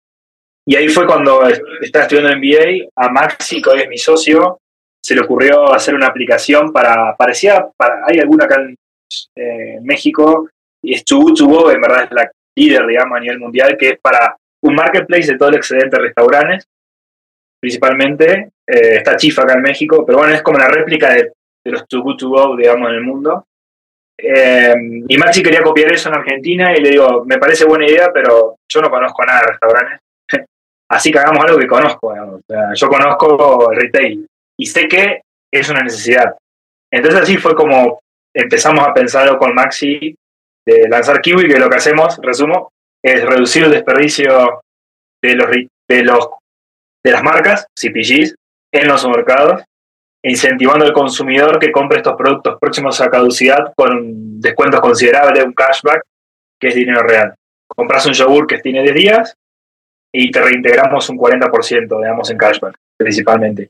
y 0.65 0.75
ahí 0.75 0.89
fue 0.89 1.05
cuando 1.05 1.47
estaba 1.81 2.03
estudiando 2.03 2.35
MBA, 2.35 2.89
a 2.95 3.09
Maxi, 3.09 3.61
que 3.61 3.69
hoy 3.69 3.81
es 3.81 3.89
mi 3.89 3.97
socio, 3.97 4.59
se 5.01 5.15
le 5.15 5.21
ocurrió 5.21 5.73
hacer 5.73 5.93
una 5.93 6.07
aplicación 6.07 6.73
para, 6.73 7.15
parecía, 7.15 7.67
para, 7.77 8.01
hay 8.05 8.19
alguna 8.19 8.45
acá 8.45 8.55
en 8.55 8.75
eh, 9.35 9.79
México, 9.81 10.49
y 10.83 10.95
es 10.95 11.05
Chubu 11.05 11.69
en 11.69 11.81
verdad 11.81 12.03
es 12.03 12.11
la 12.11 12.31
líder, 12.57 12.87
digamos, 12.87 13.17
a 13.17 13.21
nivel 13.21 13.39
mundial, 13.39 13.77
que 13.77 13.89
es 13.89 13.99
para 13.99 14.35
un 14.63 14.75
marketplace 14.75 15.31
de 15.31 15.37
todo 15.37 15.49
el 15.49 15.55
excedente 15.55 15.95
de 15.95 16.03
restaurantes, 16.03 16.67
principalmente, 17.61 18.51
eh, 18.67 18.97
está 18.97 19.15
Chifa 19.15 19.43
acá 19.43 19.53
en 19.53 19.61
México, 19.61 20.03
pero 20.05 20.17
bueno, 20.17 20.33
es 20.33 20.41
como 20.41 20.57
la 20.57 20.67
réplica 20.67 21.13
de, 21.13 21.31
los 21.65 21.87
Too 21.87 22.01
Good 22.01 22.17
To 22.17 22.29
Go, 22.29 22.55
digamos, 22.55 22.89
en 22.89 22.95
el 22.95 23.03
mundo. 23.03 23.45
Eh, 24.19 24.73
y 25.07 25.17
Maxi 25.17 25.43
quería 25.43 25.61
copiar 25.61 25.91
eso 25.93 26.09
en 26.09 26.15
Argentina 26.15 26.75
y 26.75 26.81
le 26.81 26.89
digo, 26.89 27.23
me 27.25 27.37
parece 27.37 27.65
buena 27.65 27.85
idea, 27.85 28.09
pero 28.11 28.57
yo 28.67 28.81
no 28.81 28.89
conozco 28.89 29.23
nada 29.23 29.41
de 29.41 29.47
restaurantes. 29.47 29.99
Así 30.89 31.11
que 31.11 31.19
hagamos 31.19 31.43
algo 31.45 31.59
que 31.59 31.67
conozco. 31.67 32.13
yo 32.73 32.87
conozco 32.87 33.71
el 33.71 33.81
retail 33.81 34.27
y 34.57 34.65
sé 34.65 34.87
que 34.87 35.21
es 35.53 35.69
una 35.69 35.81
necesidad. 35.81 36.35
Entonces 36.91 37.21
así 37.21 37.37
fue 37.37 37.53
como 37.53 37.99
empezamos 38.33 38.87
a 38.87 38.93
pensarlo 38.93 39.37
con 39.37 39.53
Maxi 39.53 40.15
de 40.65 40.87
lanzar 40.87 41.21
Kiwi, 41.21 41.47
que 41.47 41.59
lo 41.59 41.69
que 41.69 41.75
hacemos, 41.75 42.17
resumo, 42.21 42.71
es 43.03 43.25
reducir 43.25 43.65
el 43.65 43.71
desperdicio 43.71 44.61
de 45.21 45.35
los 45.35 45.49
de 45.89 46.03
los 46.03 46.29
de 47.03 47.11
las 47.11 47.23
marcas, 47.23 47.67
CPGs, 47.75 48.35
en 48.73 48.87
los 48.87 49.07
mercados 49.07 49.63
incentivando 50.27 50.85
al 50.85 50.93
consumidor 50.93 51.59
que 51.59 51.71
compre 51.71 51.97
estos 51.97 52.15
productos 52.15 52.57
próximos 52.59 52.99
a 53.01 53.09
caducidad 53.09 53.73
con 53.75 54.39
descuentos 54.41 54.81
considerables, 54.81 55.45
un 55.45 55.53
cashback, 55.53 56.03
que 56.59 56.67
es 56.69 56.75
dinero 56.75 57.03
real. 57.03 57.33
Compras 57.67 58.05
un 58.05 58.13
yogur 58.13 58.47
que 58.47 58.59
tiene 58.59 58.81
10 58.81 58.95
días 58.95 59.35
y 60.13 60.31
te 60.31 60.41
reintegramos 60.41 61.09
un 61.09 61.17
40%, 61.17 62.01
digamos, 62.01 62.29
en 62.29 62.37
cashback, 62.37 62.75
principalmente. 62.97 63.69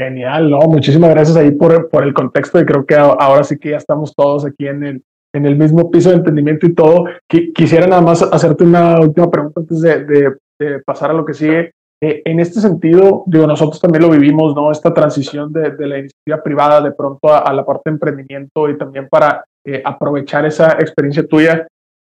Genial, 0.00 0.50
no, 0.50 0.60
muchísimas 0.60 1.10
gracias 1.10 1.36
ahí 1.36 1.50
por, 1.50 1.88
por 1.88 2.04
el 2.04 2.14
contexto 2.14 2.60
y 2.60 2.64
creo 2.64 2.86
que 2.86 2.94
ahora 2.94 3.42
sí 3.42 3.58
que 3.58 3.70
ya 3.70 3.78
estamos 3.78 4.14
todos 4.14 4.46
aquí 4.46 4.68
en 4.68 4.84
el, 4.84 5.02
en 5.34 5.44
el 5.44 5.56
mismo 5.56 5.90
piso 5.90 6.10
de 6.10 6.16
entendimiento 6.16 6.66
y 6.66 6.74
todo. 6.74 7.06
Quisiera 7.28 7.86
nada 7.88 8.02
más 8.02 8.22
hacerte 8.22 8.62
una 8.62 9.00
última 9.00 9.28
pregunta 9.28 9.60
antes 9.60 9.80
de, 9.80 10.36
de 10.58 10.78
pasar 10.84 11.10
a 11.10 11.14
lo 11.14 11.24
que 11.24 11.34
sigue. 11.34 11.72
Eh, 12.00 12.22
en 12.24 12.38
este 12.38 12.60
sentido, 12.60 13.24
digo, 13.26 13.46
nosotros 13.46 13.80
también 13.80 14.02
lo 14.02 14.10
vivimos, 14.10 14.54
¿no? 14.54 14.70
Esta 14.70 14.94
transición 14.94 15.52
de, 15.52 15.74
la 15.78 15.98
iniciativa 15.98 16.42
privada 16.44 16.80
de 16.80 16.92
pronto 16.92 17.34
a, 17.34 17.52
la 17.52 17.66
parte 17.66 17.90
de 17.90 17.94
emprendimiento 17.94 18.68
y 18.68 18.78
también 18.78 19.08
para 19.08 19.44
eh, 19.64 19.82
aprovechar 19.84 20.46
esa 20.46 20.72
experiencia 20.72 21.26
tuya. 21.26 21.66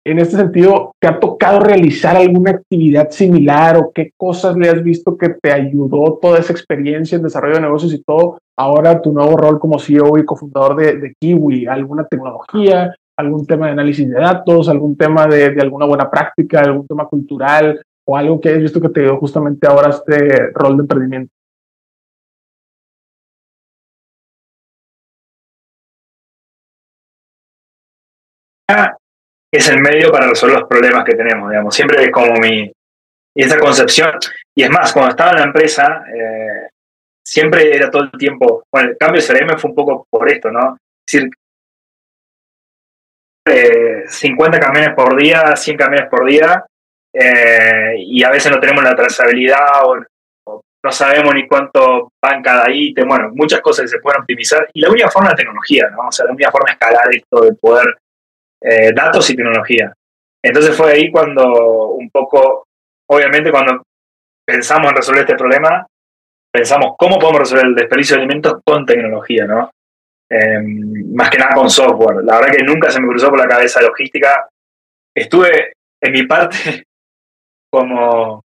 En 0.05 0.19
este 0.19 0.35
sentido, 0.35 0.93
¿te 0.99 1.07
ha 1.07 1.19
tocado 1.19 1.59
realizar 1.59 2.15
alguna 2.15 2.51
actividad 2.51 3.09
similar 3.09 3.77
o 3.77 3.91
qué 3.93 4.11
cosas 4.17 4.55
le 4.55 4.69
has 4.69 4.83
visto 4.83 5.17
que 5.17 5.29
te 5.29 5.51
ayudó 5.51 6.17
toda 6.21 6.39
esa 6.39 6.53
experiencia 6.53 7.15
en 7.15 7.23
desarrollo 7.23 7.55
de 7.55 7.61
negocios 7.61 7.93
y 7.93 8.03
todo? 8.03 8.39
Ahora 8.57 9.01
tu 9.01 9.13
nuevo 9.13 9.37
rol 9.37 9.59
como 9.59 9.79
CEO 9.79 10.17
y 10.17 10.25
cofundador 10.25 10.75
de, 10.75 11.13
Kiwi, 11.19 11.67
¿alguna 11.67 12.05
tecnología, 12.05 12.95
algún 13.17 13.45
tema 13.45 13.67
de 13.67 13.73
análisis 13.73 14.09
de 14.09 14.19
datos, 14.19 14.69
algún 14.69 14.95
tema 14.95 15.27
de 15.27 15.55
alguna 15.59 15.85
buena 15.85 16.09
práctica, 16.09 16.61
algún 16.61 16.87
tema 16.87 17.07
cultural, 17.07 17.79
o 18.05 18.17
algo 18.17 18.39
que 18.39 18.49
hayas 18.49 18.63
visto 18.63 18.81
que 18.81 18.89
te 18.89 19.01
dio 19.01 19.17
justamente 19.17 19.67
ahora 19.67 19.89
este 19.89 20.51
rol 20.53 20.77
de 20.77 20.81
emprendimiento? 20.83 21.33
Es 29.53 29.67
el 29.67 29.81
medio 29.81 30.11
para 30.11 30.27
resolver 30.27 30.59
los 30.59 30.69
problemas 30.69 31.03
que 31.03 31.15
tenemos, 31.15 31.49
digamos. 31.49 31.75
Siempre 31.75 32.03
es 32.03 32.11
como 32.11 32.33
mi. 32.35 32.71
Esa 33.35 33.57
concepción. 33.59 34.11
Y 34.55 34.63
es 34.63 34.69
más, 34.69 34.93
cuando 34.93 35.11
estaba 35.11 35.31
en 35.31 35.37
la 35.37 35.43
empresa, 35.43 36.03
eh, 36.13 36.69
siempre 37.25 37.73
era 37.75 37.89
todo 37.89 38.03
el 38.03 38.11
tiempo. 38.11 38.63
Bueno, 38.71 38.91
el 38.91 38.97
cambio 38.97 39.21
de 39.21 39.27
CRM 39.27 39.57
fue 39.57 39.69
un 39.69 39.75
poco 39.75 40.07
por 40.09 40.29
esto, 40.29 40.51
¿no? 40.51 40.77
Es 41.07 41.13
decir, 41.13 41.29
50 44.07 44.59
camiones 44.59 44.95
por 44.95 45.17
día, 45.17 45.55
100 45.55 45.77
camiones 45.77 46.09
por 46.09 46.25
día, 46.25 46.65
eh, 47.13 47.95
y 47.97 48.23
a 48.23 48.29
veces 48.29 48.51
no 48.51 48.59
tenemos 48.59 48.83
la 48.83 48.95
trazabilidad 48.95 49.85
o, 49.85 49.97
no 50.83 50.91
sabemos 50.91 51.35
ni 51.35 51.47
cuánto 51.47 52.11
van 52.21 52.41
cada 52.41 52.71
ítem, 52.71 53.07
bueno, 53.07 53.29
muchas 53.33 53.61
cosas 53.61 53.83
que 53.83 53.89
se 53.89 53.99
pueden 53.99 54.21
optimizar, 54.21 54.67
y 54.73 54.81
la 54.81 54.89
única 54.89 55.09
forma 55.09 55.29
es 55.29 55.33
la 55.33 55.37
tecnología, 55.37 55.89
¿no? 55.91 56.07
O 56.07 56.11
sea, 56.11 56.25
la 56.25 56.31
única 56.31 56.49
forma 56.49 56.69
es 56.69 56.73
escalar 56.73 57.13
esto 57.13 57.41
de 57.41 57.53
poder 57.53 57.97
eh, 58.63 58.91
datos 58.93 59.29
y 59.29 59.35
tecnología. 59.35 59.93
Entonces 60.43 60.75
fue 60.75 60.93
ahí 60.93 61.11
cuando 61.11 61.89
un 61.89 62.09
poco, 62.09 62.65
obviamente 63.07 63.51
cuando 63.51 63.83
pensamos 64.43 64.89
en 64.89 64.95
resolver 64.95 65.21
este 65.21 65.35
problema, 65.35 65.85
pensamos 66.51 66.95
cómo 66.97 67.19
podemos 67.19 67.41
resolver 67.41 67.67
el 67.67 67.75
desperdicio 67.75 68.15
de 68.15 68.23
alimentos 68.23 68.55
con 68.65 68.85
tecnología, 68.85 69.45
¿no? 69.45 69.69
Em, 70.29 71.13
más 71.13 71.29
que 71.29 71.37
nada 71.37 71.53
con 71.53 71.69
software. 71.69 72.23
La 72.23 72.39
verdad 72.39 72.55
que 72.57 72.63
nunca 72.63 72.89
se 72.89 72.99
me 72.99 73.07
cruzó 73.07 73.29
por 73.29 73.37
la 73.37 73.47
cabeza 73.47 73.81
logística. 73.81 74.49
Estuve 75.15 75.73
en 76.01 76.11
mi 76.11 76.23
parte 76.23 76.85
como... 77.71 78.43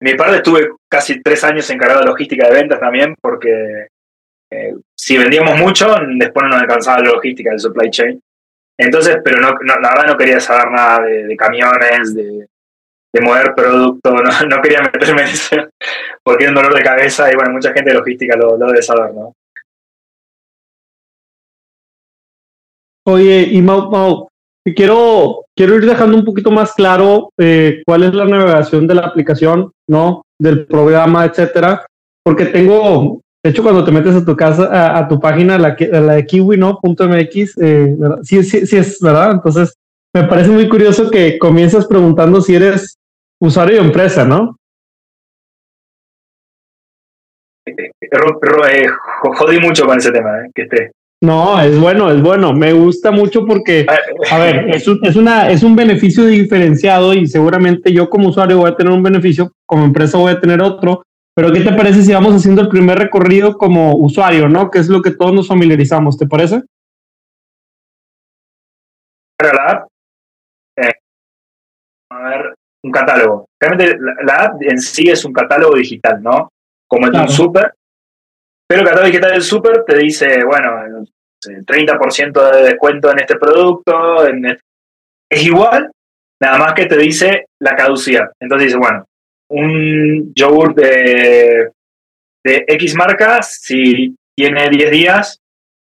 Mi 0.00 0.14
parte 0.14 0.36
estuve 0.36 0.72
casi 0.90 1.22
tres 1.22 1.44
años 1.44 1.68
encargado 1.70 2.00
de 2.00 2.06
logística 2.06 2.48
de 2.48 2.54
ventas 2.54 2.80
también 2.80 3.14
porque 3.20 3.86
eh, 4.50 4.74
si 4.94 5.16
vendíamos 5.16 5.56
mucho, 5.58 5.94
después 6.16 6.42
no 6.42 6.50
nos 6.50 6.60
alcanzaba 6.60 6.98
la 6.98 7.12
logística, 7.12 7.50
del 7.50 7.60
supply 7.60 7.90
chain. 7.90 8.20
Entonces, 8.78 9.18
pero 9.24 9.40
no, 9.40 9.52
la 9.62 9.88
verdad 9.90 10.06
no 10.08 10.16
quería 10.16 10.40
saber 10.40 10.70
nada 10.70 11.02
de, 11.02 11.36
camiones, 11.36 12.14
de, 12.14 12.48
mover 13.20 13.54
producto, 13.54 14.12
no, 14.48 14.62
quería 14.62 14.80
meterme 14.82 15.22
en 15.22 15.28
eso 15.28 15.56
porque 16.22 16.44
es 16.44 16.50
un 16.50 16.56
dolor 16.56 16.74
de 16.74 16.82
cabeza 16.82 17.30
y 17.30 17.34
bueno, 17.34 17.52
mucha 17.52 17.72
gente 17.72 17.90
de 17.90 17.98
logística 17.98 18.36
lo, 18.36 18.56
lo 18.56 18.66
debe 18.66 18.82
saber, 18.82 19.14
¿no? 19.14 19.34
Oye, 23.04 23.48
y 23.50 23.60
Mau, 23.62 23.90
Mau, 23.90 24.28
quiero, 24.64 25.44
quiero 25.56 25.76
ir 25.76 25.86
dejando 25.86 26.16
un 26.16 26.24
poquito 26.24 26.50
más 26.50 26.72
claro 26.72 27.30
eh, 27.38 27.82
cuál 27.84 28.04
es 28.04 28.14
la 28.14 28.24
navegación 28.24 28.86
de 28.86 28.94
la 28.94 29.02
aplicación, 29.02 29.72
¿no? 29.88 30.22
Del 30.38 30.66
programa, 30.66 31.24
etcétera, 31.24 31.84
porque 32.24 32.46
tengo, 32.46 33.20
de 33.42 33.50
hecho, 33.50 33.62
cuando 33.62 33.84
te 33.84 33.90
metes 33.90 34.14
a 34.14 34.24
tu 34.24 34.36
casa, 34.36 34.98
a, 34.98 35.08
tu 35.08 35.18
página, 35.18 35.58
la, 35.58 35.76
la 35.78 36.14
de 36.14 36.26
Kiwi, 36.26 36.56
¿no? 36.56 36.78
Punto 36.80 37.08
MX, 37.08 37.58
eh, 37.60 37.96
sí, 38.22 38.42
sí, 38.44 38.66
sí 38.66 38.76
es, 38.76 38.98
¿verdad? 39.00 39.32
Entonces, 39.32 39.74
me 40.14 40.24
parece 40.24 40.50
muy 40.50 40.68
curioso 40.68 41.10
que 41.10 41.38
comienzas 41.38 41.86
preguntando 41.86 42.40
si 42.40 42.54
eres 42.54 42.98
usuario 43.40 43.80
de 43.80 43.86
empresa, 43.86 44.24
¿no? 44.24 44.56
Eh, 47.66 48.86
jodí 49.36 49.58
mucho 49.58 49.86
con 49.86 49.98
ese 49.98 50.12
tema, 50.12 50.40
¿eh? 50.40 50.50
que 50.54 50.62
esté. 50.62 50.92
No, 51.22 51.60
es 51.60 51.78
bueno, 51.78 52.10
es 52.10 52.20
bueno. 52.20 52.52
Me 52.52 52.72
gusta 52.72 53.12
mucho 53.12 53.46
porque, 53.46 53.86
a 54.28 54.38
ver, 54.38 54.70
es 54.70 54.88
un, 54.88 54.98
es, 55.04 55.14
una, 55.14 55.50
es 55.50 55.62
un 55.62 55.76
beneficio 55.76 56.26
diferenciado 56.26 57.14
y 57.14 57.28
seguramente 57.28 57.92
yo 57.92 58.10
como 58.10 58.28
usuario 58.28 58.58
voy 58.58 58.68
a 58.68 58.74
tener 58.74 58.92
un 58.92 59.04
beneficio, 59.04 59.52
como 59.64 59.84
empresa 59.84 60.18
voy 60.18 60.32
a 60.32 60.40
tener 60.40 60.60
otro. 60.60 61.04
Pero 61.32 61.52
¿qué 61.52 61.60
te 61.60 61.72
parece 61.74 62.02
si 62.02 62.12
vamos 62.12 62.34
haciendo 62.34 62.60
el 62.60 62.68
primer 62.68 62.98
recorrido 62.98 63.56
como 63.56 63.94
usuario, 63.94 64.48
no? 64.48 64.68
Que 64.68 64.80
es 64.80 64.88
lo 64.88 65.00
que 65.00 65.12
todos 65.12 65.32
nos 65.32 65.46
familiarizamos, 65.46 66.18
¿te 66.18 66.26
parece? 66.26 66.64
Para 69.38 69.52
la 69.54 69.70
app, 69.70 69.88
eh, 70.76 70.92
a 72.10 72.28
ver, 72.30 72.54
un 72.82 72.90
catálogo. 72.90 73.46
Realmente 73.60 73.96
la, 74.24 74.34
app 74.34 74.62
en 74.62 74.80
sí 74.80 75.08
es 75.08 75.24
un 75.24 75.32
catálogo 75.32 75.76
digital, 75.76 76.20
¿no? 76.20 76.48
Como 76.88 77.06
el 77.06 77.12
de 77.12 77.20
un 77.20 77.28
super, 77.28 77.72
pero 78.72 78.84
Catálogo 78.84 79.08
Digital 79.08 79.32
del 79.32 79.42
Super 79.42 79.84
te 79.86 79.98
dice, 79.98 80.44
bueno, 80.44 81.04
30% 81.44 82.52
de 82.52 82.62
descuento 82.62 83.12
en 83.12 83.18
este 83.18 83.36
producto, 83.36 84.26
es 84.26 85.44
igual, 85.44 85.90
nada 86.40 86.58
más 86.58 86.72
que 86.72 86.86
te 86.86 86.96
dice 86.96 87.48
la 87.60 87.76
caducidad. 87.76 88.30
Entonces 88.40 88.68
dice, 88.68 88.78
bueno, 88.78 89.04
un 89.50 90.32
yogur 90.34 90.74
de, 90.74 91.70
de 92.42 92.64
X 92.66 92.94
marca, 92.96 93.42
si 93.42 94.16
tiene 94.34 94.70
10 94.70 94.90
días, 94.90 95.38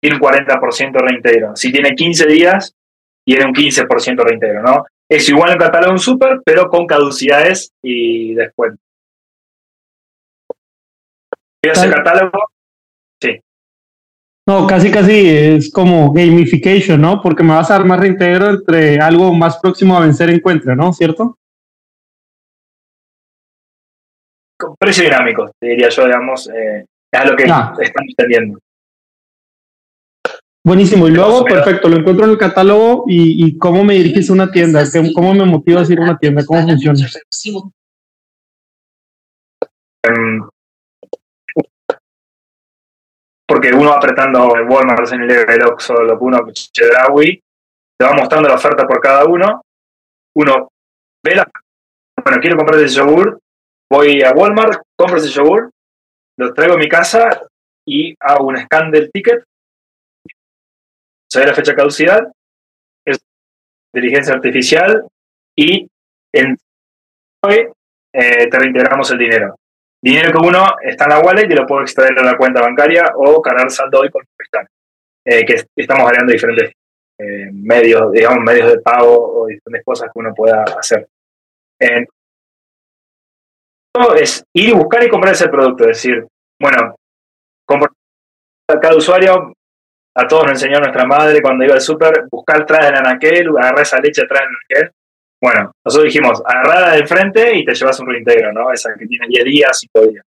tiene 0.02 0.16
un 0.16 0.22
40% 0.22 0.94
reintegro. 0.96 1.54
Si 1.54 1.70
tiene 1.70 1.94
15 1.94 2.26
días, 2.26 2.74
tiene 3.24 3.44
un 3.44 3.54
15% 3.54 4.20
reintegro, 4.20 4.62
¿no? 4.62 4.84
Es 5.08 5.28
igual 5.28 5.52
en 5.52 5.58
catálogo 5.58 5.92
un 5.92 6.00
super, 6.00 6.40
pero 6.44 6.68
con 6.68 6.88
caducidades 6.88 7.70
y 7.84 8.34
descuento. 8.34 8.82
Ese 11.62 11.88
catálogo 11.88 12.53
no, 14.46 14.66
casi 14.66 14.90
casi 14.90 15.26
es 15.26 15.72
como 15.72 16.12
gamification, 16.12 17.00
¿no? 17.00 17.22
Porque 17.22 17.42
me 17.42 17.54
vas 17.54 17.70
a 17.70 17.78
dar 17.78 17.86
más 17.86 17.98
reintegro 17.98 18.50
entre 18.50 18.98
algo 18.98 19.32
más 19.32 19.58
próximo 19.58 19.96
a 19.96 20.00
vencer 20.00 20.28
encuentre, 20.28 20.76
¿no? 20.76 20.92
¿Cierto? 20.92 21.38
Con 24.58 24.76
precio 24.78 25.04
dinámico, 25.04 25.50
diría 25.60 25.88
yo, 25.88 26.04
digamos, 26.04 26.48
eh, 26.50 26.84
es 27.10 27.30
lo 27.30 27.36
que 27.36 27.44
estamos 27.44 28.08
entendiendo. 28.08 28.58
Buenísimo, 30.66 31.08
y 31.08 31.10
luego, 31.10 31.44
perfecto, 31.44 31.88
lo 31.88 31.96
encuentro 31.96 32.24
en 32.24 32.30
el 32.32 32.38
catálogo 32.38 33.04
y, 33.06 33.58
cómo 33.58 33.84
me 33.84 33.94
diriges 33.94 34.30
a 34.30 34.32
una 34.32 34.50
tienda, 34.50 34.82
cómo 35.14 35.34
me 35.34 35.44
motiva 35.44 35.80
a 35.80 35.84
ir 35.84 35.98
a 35.98 36.02
una 36.02 36.18
tienda, 36.18 36.44
cómo 36.44 36.62
funciona. 36.62 36.98
Um, 40.06 40.48
porque 43.54 43.72
uno 43.72 43.90
va 43.90 43.98
apretando 43.98 44.48
Walmart, 44.48 45.12
en 45.12 45.30
el 45.30 45.62
Oxxo, 45.64 45.94
lo 45.94 46.18
que 46.18 46.24
uno 46.24 46.38
Chedraui, 46.52 47.40
te 47.96 48.04
va 48.04 48.12
mostrando 48.12 48.48
la 48.48 48.56
oferta 48.56 48.84
por 48.84 49.00
cada 49.00 49.24
uno. 49.26 49.62
Uno 50.36 50.72
ve 51.24 51.36
la. 51.36 51.48
Bueno, 52.24 52.40
quiero 52.40 52.56
comprar 52.56 52.80
ese 52.80 52.96
yogur, 52.96 53.38
voy 53.88 54.24
a 54.24 54.32
Walmart, 54.32 54.82
compro 54.98 55.18
ese 55.18 55.28
yogur, 55.28 55.70
lo 56.36 56.52
traigo 56.52 56.74
a 56.74 56.78
mi 56.78 56.88
casa 56.88 57.46
y 57.86 58.16
hago 58.18 58.48
un 58.48 58.56
scan 58.56 58.90
del 58.90 59.12
ticket, 59.12 59.44
se 61.30 61.38
ve 61.38 61.46
la 61.46 61.54
fecha 61.54 61.70
de 61.70 61.76
caducidad, 61.76 62.32
es 63.06 63.20
inteligencia 63.94 64.34
artificial 64.34 65.06
y 65.56 65.86
en 66.32 66.56
hoy 67.44 67.68
eh, 68.12 68.50
te 68.50 68.58
reintegramos 68.58 69.12
el 69.12 69.18
dinero. 69.18 69.54
Dinero 70.04 70.32
que 70.32 70.46
uno 70.46 70.66
está 70.82 71.04
en 71.04 71.10
la 71.12 71.20
wallet 71.20 71.50
y 71.50 71.54
lo 71.54 71.66
puedo 71.66 71.80
extraer 71.80 72.18
a 72.18 72.22
la 72.22 72.36
cuenta 72.36 72.60
bancaria 72.60 73.10
o 73.16 73.40
cargar 73.40 73.70
saldo 73.70 74.00
hoy 74.00 74.10
con 74.10 74.22
el 74.22 74.66
eh, 75.24 75.46
que 75.46 75.64
estamos 75.74 76.06
hablando 76.06 76.26
de 76.26 76.34
diferentes 76.34 76.72
eh, 77.18 77.48
medios, 77.50 78.12
digamos, 78.12 78.44
medios 78.44 78.70
de 78.70 78.80
pago 78.80 79.16
o 79.16 79.46
diferentes 79.46 79.82
cosas 79.82 80.10
que 80.12 80.18
uno 80.18 80.34
pueda 80.34 80.62
hacer. 80.78 81.08
Eh, 81.80 82.06
es 84.20 84.44
ir 84.52 84.68
y 84.68 84.72
buscar 84.72 85.02
y 85.04 85.08
comprar 85.08 85.32
ese 85.32 85.48
producto, 85.48 85.84
es 85.84 85.96
decir, 85.96 86.26
bueno, 86.60 86.96
cada 88.66 88.96
usuario, 88.96 89.54
a 90.14 90.26
todos 90.28 90.42
nos 90.42 90.52
enseñó 90.52 90.80
nuestra 90.80 91.06
madre 91.06 91.40
cuando 91.40 91.64
iba 91.64 91.76
al 91.76 91.80
súper, 91.80 92.26
buscar 92.30 92.60
atrás 92.60 92.88
del 92.88 92.96
anaquel, 92.96 93.48
agarrar 93.56 93.80
esa 93.80 93.98
leche 94.00 94.20
atrás 94.20 94.42
del 94.42 94.48
anaquel, 94.50 94.92
bueno, 95.44 95.72
nosotros 95.84 96.10
dijimos, 96.10 96.42
agarrada 96.46 96.94
de 96.94 97.06
frente 97.06 97.58
y 97.58 97.66
te 97.66 97.74
llevas 97.74 98.00
un 98.00 98.06
reintegro, 98.06 98.50
¿no? 98.50 98.72
Esa 98.72 98.94
que 98.98 99.06
tiene 99.06 99.26
10 99.28 99.44
días, 99.44 99.78
5 99.92 100.06
días. 100.06 100.24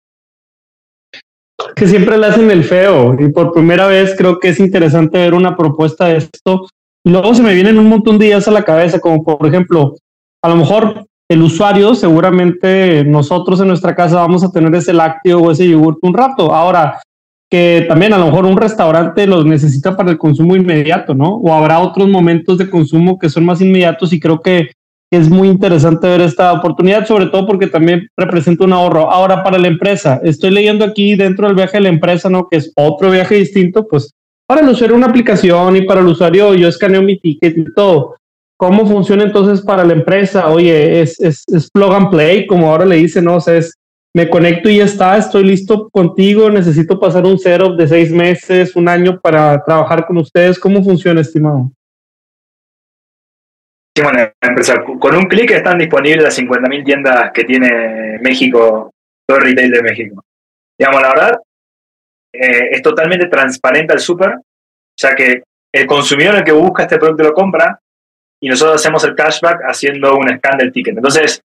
Que 1.74 1.88
siempre 1.88 2.16
le 2.16 2.26
hacen 2.26 2.48
el 2.48 2.62
feo 2.62 3.16
y 3.18 3.28
por 3.30 3.52
primera 3.52 3.88
vez 3.88 4.14
creo 4.16 4.38
que 4.38 4.50
es 4.50 4.60
interesante 4.60 5.18
ver 5.18 5.34
una 5.34 5.56
propuesta 5.56 6.06
de 6.06 6.18
esto. 6.18 6.68
Luego 7.04 7.34
se 7.34 7.42
me 7.42 7.54
vienen 7.54 7.80
un 7.80 7.88
montón 7.88 8.20
de 8.20 8.26
ideas 8.26 8.46
a 8.46 8.52
la 8.52 8.62
cabeza, 8.62 9.00
como 9.00 9.24
por 9.24 9.44
ejemplo, 9.44 9.96
a 10.44 10.48
lo 10.48 10.54
mejor 10.54 11.04
el 11.28 11.42
usuario, 11.42 11.96
seguramente 11.96 13.04
nosotros 13.04 13.60
en 13.60 13.66
nuestra 13.66 13.96
casa 13.96 14.14
vamos 14.14 14.44
a 14.44 14.52
tener 14.52 14.72
ese 14.76 14.92
lácteo 14.92 15.40
o 15.40 15.50
ese 15.50 15.68
yogur 15.68 15.98
un 16.02 16.14
rato. 16.14 16.54
Ahora, 16.54 17.00
que 17.50 17.84
también 17.88 18.12
a 18.12 18.18
lo 18.18 18.26
mejor 18.26 18.46
un 18.46 18.56
restaurante 18.56 19.26
los 19.26 19.44
necesita 19.44 19.96
para 19.96 20.12
el 20.12 20.18
consumo 20.18 20.54
inmediato, 20.54 21.16
¿no? 21.16 21.34
O 21.34 21.52
habrá 21.52 21.80
otros 21.80 22.08
momentos 22.08 22.58
de 22.58 22.70
consumo 22.70 23.18
que 23.18 23.28
son 23.28 23.44
más 23.44 23.60
inmediatos 23.60 24.12
y 24.12 24.20
creo 24.20 24.40
que 24.40 24.70
es 25.10 25.28
muy 25.28 25.48
interesante 25.48 26.06
ver 26.06 26.20
esta 26.20 26.52
oportunidad, 26.52 27.06
sobre 27.06 27.26
todo 27.26 27.46
porque 27.46 27.66
también 27.66 28.06
representa 28.16 28.64
un 28.64 28.72
ahorro. 28.72 29.10
Ahora, 29.10 29.42
para 29.42 29.58
la 29.58 29.68
empresa, 29.68 30.20
estoy 30.22 30.50
leyendo 30.50 30.84
aquí 30.84 31.16
dentro 31.16 31.46
del 31.46 31.56
viaje 31.56 31.78
de 31.78 31.82
la 31.82 31.88
empresa, 31.88 32.30
¿no? 32.30 32.46
Que 32.48 32.58
es 32.58 32.72
otro 32.76 33.10
viaje 33.10 33.34
distinto, 33.34 33.86
pues 33.88 34.14
para 34.46 34.62
el 34.62 34.68
usuario 34.68 34.96
una 34.96 35.06
aplicación 35.06 35.76
y 35.76 35.82
para 35.82 36.00
el 36.00 36.08
usuario 36.08 36.54
yo 36.54 36.68
escaneo 36.68 37.02
mi 37.02 37.18
ticket 37.18 37.56
y 37.56 37.72
todo. 37.74 38.16
¿Cómo 38.56 38.86
funciona 38.86 39.24
entonces 39.24 39.64
para 39.64 39.84
la 39.84 39.94
empresa? 39.94 40.48
Oye, 40.48 41.00
es, 41.00 41.20
es, 41.20 41.44
es 41.46 41.70
plug 41.70 41.92
and 41.92 42.10
play, 42.10 42.46
como 42.46 42.68
ahora 42.68 42.84
le 42.84 42.96
dicen, 42.96 43.24
¿no? 43.24 43.36
O 43.36 43.40
sea, 43.40 43.56
es, 43.56 43.74
me 44.14 44.28
conecto 44.28 44.68
y 44.68 44.78
ya 44.78 44.84
está, 44.84 45.16
estoy 45.16 45.44
listo 45.44 45.88
contigo, 45.90 46.50
necesito 46.50 46.98
pasar 46.98 47.24
un 47.26 47.38
setup 47.38 47.76
de 47.76 47.86
seis 47.88 48.10
meses, 48.10 48.74
un 48.76 48.88
año 48.88 49.18
para 49.20 49.62
trabajar 49.64 50.06
con 50.06 50.18
ustedes. 50.18 50.58
¿Cómo 50.58 50.82
funciona, 50.82 51.20
estimado? 51.20 51.70
Con 54.98 55.16
un 55.16 55.24
clic 55.24 55.50
están 55.50 55.78
disponibles 55.78 56.22
las 56.22 56.38
50.000 56.38 56.84
tiendas 56.84 57.32
que 57.32 57.44
tiene 57.44 58.18
México, 58.20 58.92
todo 59.26 59.38
el 59.38 59.44
retail 59.44 59.70
de 59.70 59.82
México. 59.82 60.24
Digamos, 60.78 61.02
la 61.02 61.08
verdad, 61.08 61.40
eh, 62.32 62.68
es 62.70 62.82
totalmente 62.82 63.26
transparente 63.26 63.92
al 63.92 64.00
súper, 64.00 64.38
ya 64.98 65.14
que 65.14 65.42
el 65.72 65.86
consumidor 65.86 66.36
el 66.36 66.44
que 66.44 66.52
busca 66.52 66.84
este 66.84 66.98
producto 66.98 67.24
lo 67.24 67.34
compra, 67.34 67.78
y 68.42 68.48
nosotros 68.48 68.76
hacemos 68.76 69.04
el 69.04 69.14
cashback 69.14 69.60
haciendo 69.64 70.16
un 70.16 70.28
scan 70.38 70.56
del 70.56 70.72
ticket. 70.72 70.96
Entonces, 70.96 71.42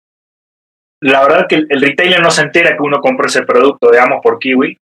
la 1.00 1.22
verdad 1.22 1.46
que 1.48 1.56
el, 1.56 1.80
retailer 1.80 2.20
no 2.20 2.30
se 2.30 2.42
entera 2.42 2.76
que 2.76 2.82
uno 2.82 3.00
compró 3.00 3.26
ese 3.26 3.42
producto, 3.42 3.90
digamos, 3.90 4.20
por 4.22 4.38
Kiwi. 4.38 4.76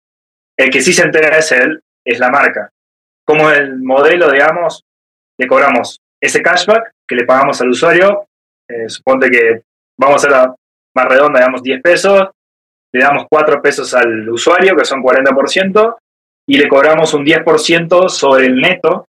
El 0.58 0.70
que 0.70 0.82
sí 0.82 0.92
se 0.92 1.04
entera 1.04 1.38
es 1.38 1.52
él, 1.52 1.82
es 2.06 2.20
la 2.20 2.30
marca. 2.30 2.70
Como 3.26 3.50
el 3.52 3.80
modelo, 3.82 4.32
digamos, 4.32 4.84
le 5.40 5.48
cobramos 5.48 6.02
ese 6.22 6.42
cashback 6.42 6.92
que 7.10 7.16
le 7.16 7.26
pagamos 7.26 7.60
al 7.60 7.70
usuario. 7.70 8.28
Eh, 8.70 8.88
suponte 8.88 9.30
que 9.32 9.64
vamos 9.98 10.24
a 10.26 10.30
la 10.30 10.56
más 10.96 11.06
redonda, 11.06 11.40
digamos, 11.40 11.64
10 11.64 11.82
pesos. 11.82 12.30
Le 12.94 13.02
damos 13.02 13.26
4 13.30 13.62
pesos 13.62 13.94
al 13.96 14.30
usuario, 14.30 14.76
que 14.76 14.86
son 14.86 15.02
40%, 15.02 15.98
y 16.48 16.58
le 16.58 16.68
cobramos 16.68 17.14
un 17.14 17.26
10% 17.26 18.10
sobre 18.10 18.46
el 18.46 18.62
neto 18.62 19.06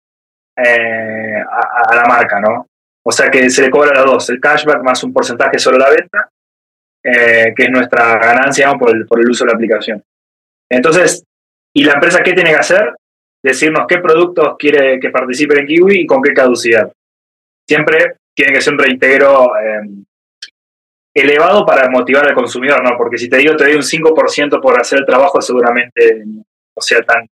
eh, 0.57 1.41
a, 1.41 1.95
la 1.95 2.05
marca, 2.05 2.41
¿no? 2.41 2.67
O 3.03 3.13
sea 3.13 3.31
que 3.31 3.49
se 3.49 3.63
le 3.63 3.71
cobra 3.71 3.91
a 3.93 4.05
los 4.05 4.13
dos, 4.13 4.31
el 4.31 4.41
cashback 4.41 4.83
más 4.83 5.03
un 5.05 5.13
porcentaje 5.13 5.59
sobre 5.59 5.79
la 5.79 5.91
venta, 5.91 6.29
eh, 7.03 7.55
que 7.57 7.63
es 7.65 7.71
nuestra 7.71 8.19
ganancia 8.19 8.71
el, 8.71 9.07
por 9.07 9.21
el 9.21 9.31
uso 9.31 9.45
de 9.45 9.51
la 9.51 9.55
aplicación. 9.55 10.03
Entonces, 10.71 11.25
¿y 11.75 11.85
la 11.85 11.95
empresa 11.95 12.23
qué 12.23 12.35
tiene 12.35 12.51
que 12.51 12.57
hacer? 12.57 12.95
Decirnos 13.43 13.87
qué 13.89 13.99
productos 13.99 14.57
quiere 14.59 15.01
que 15.01 15.09
participe 15.09 15.59
en 15.59 15.67
Kiwi 15.67 16.01
y 16.01 16.07
con 16.07 16.21
qué 16.21 16.35
caducidad. 16.35 16.93
Siempre 17.71 18.17
tiene 18.35 18.53
que 18.53 18.61
ser 18.61 18.73
un 18.73 18.81
reitero 18.81 19.45
eh, 19.57 19.89
elevado 21.15 21.65
para 21.65 21.89
motivar 21.89 22.27
al 22.27 22.35
consumidor, 22.35 22.83
¿no? 22.83 22.97
Porque 22.99 23.17
si 23.17 23.29
te 23.29 23.37
digo 23.37 23.55
te 23.55 23.63
doy 23.63 23.75
un 23.75 23.83
5% 23.83 24.61
por 24.61 24.81
hacer 24.81 24.99
el 24.99 25.07
trabajo, 25.07 25.41
seguramente 25.41 26.25
no 26.27 26.43
sea 26.81 27.01
tan, 27.03 27.29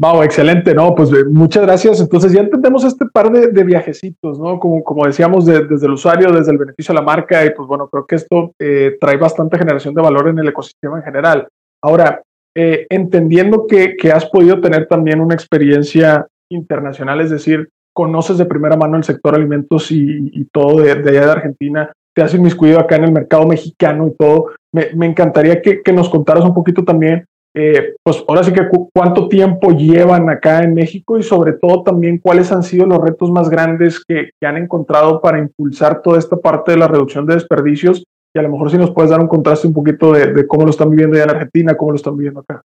Wow, 0.00 0.22
excelente, 0.22 0.74
¿no? 0.74 0.94
Pues 0.94 1.12
eh, 1.12 1.24
muchas 1.28 1.64
gracias. 1.64 2.00
Entonces 2.00 2.32
ya 2.32 2.40
entendemos 2.40 2.84
este 2.84 3.04
par 3.06 3.32
de, 3.32 3.64
viajecitos, 3.64 4.38
¿no? 4.38 4.60
Como, 4.60 4.84
como 4.84 5.04
decíamos, 5.04 5.44
desde 5.44 5.86
el 5.86 5.92
usuario, 5.92 6.30
desde 6.30 6.52
el 6.52 6.58
beneficio 6.58 6.92
a 6.92 6.94
la 6.94 7.02
marca, 7.02 7.44
y 7.44 7.50
pues 7.50 7.66
bueno, 7.66 7.88
creo 7.88 8.06
que 8.06 8.14
esto 8.14 8.54
eh, 8.60 8.96
trae 9.00 9.16
bastante 9.16 9.58
generación 9.58 9.92
de 9.92 10.02
valor 10.02 10.28
en 10.28 10.38
el 10.38 10.48
ecosistema 10.48 10.98
en 10.98 11.02
general. 11.02 11.48
Ahora, 11.82 12.22
eh, 12.56 12.86
entendiendo 12.88 13.66
que, 13.66 13.96
has 14.14 14.26
podido 14.26 14.60
tener 14.60 14.86
también 14.86 15.20
una 15.20 15.34
experiencia 15.34 16.28
internacional, 16.50 17.20
es 17.20 17.30
decir, 17.30 17.68
conoces 17.92 18.38
de 18.38 18.46
primera 18.46 18.76
mano 18.76 18.96
el 18.96 19.04
sector 19.04 19.34
alimentos 19.34 19.90
y, 19.90 20.44
todo 20.52 20.80
de, 20.80 20.92
allá 20.92 21.26
de 21.26 21.32
Argentina, 21.32 21.92
te 22.14 22.22
has 22.22 22.34
inmiscuido 22.34 22.78
acá 22.80 22.96
en 22.96 23.04
el 23.04 23.12
mercado 23.12 23.46
mexicano 23.46 24.08
y 24.08 24.14
todo, 24.16 24.50
me, 24.72 25.06
encantaría 25.06 25.60
que, 25.62 25.82
nos 25.92 26.08
contaras 26.08 26.44
un 26.44 26.54
poquito 26.54 26.84
también 26.84 27.24
eh, 27.52 27.94
pues 28.04 28.22
ahora 28.28 28.44
sí 28.44 28.52
que 28.52 28.68
cuánto 28.92 29.26
tiempo 29.28 29.72
llevan 29.72 30.30
acá 30.30 30.62
en 30.62 30.72
México 30.72 31.18
y 31.18 31.24
sobre 31.24 31.54
todo 31.54 31.82
también 31.82 32.18
cuáles 32.18 32.52
han 32.52 32.62
sido 32.62 32.86
los 32.86 33.00
retos 33.02 33.30
más 33.32 33.50
grandes 33.50 34.04
que, 34.04 34.30
han 34.40 34.56
encontrado 34.56 35.20
para 35.20 35.40
impulsar 35.40 36.00
toda 36.00 36.18
esta 36.18 36.36
parte 36.36 36.72
de 36.72 36.78
la 36.78 36.86
reducción 36.86 37.26
de 37.26 37.34
desperdicios 37.34 38.04
y 38.32 38.38
a 38.38 38.42
lo 38.42 38.50
mejor 38.50 38.70
si 38.70 38.78
nos 38.78 38.92
puedes 38.92 39.10
dar 39.10 39.20
un 39.20 39.26
contraste 39.26 39.66
un 39.66 39.74
poquito 39.74 40.12
de, 40.12 40.46
cómo 40.46 40.64
lo 40.64 40.70
están 40.70 40.90
viviendo 40.90 41.16
ya 41.16 41.24
en 41.24 41.30
Argentina, 41.30 41.76
cómo 41.76 41.90
lo 41.90 41.96
están 41.96 42.16
viviendo 42.16 42.40
acá. 42.40 42.62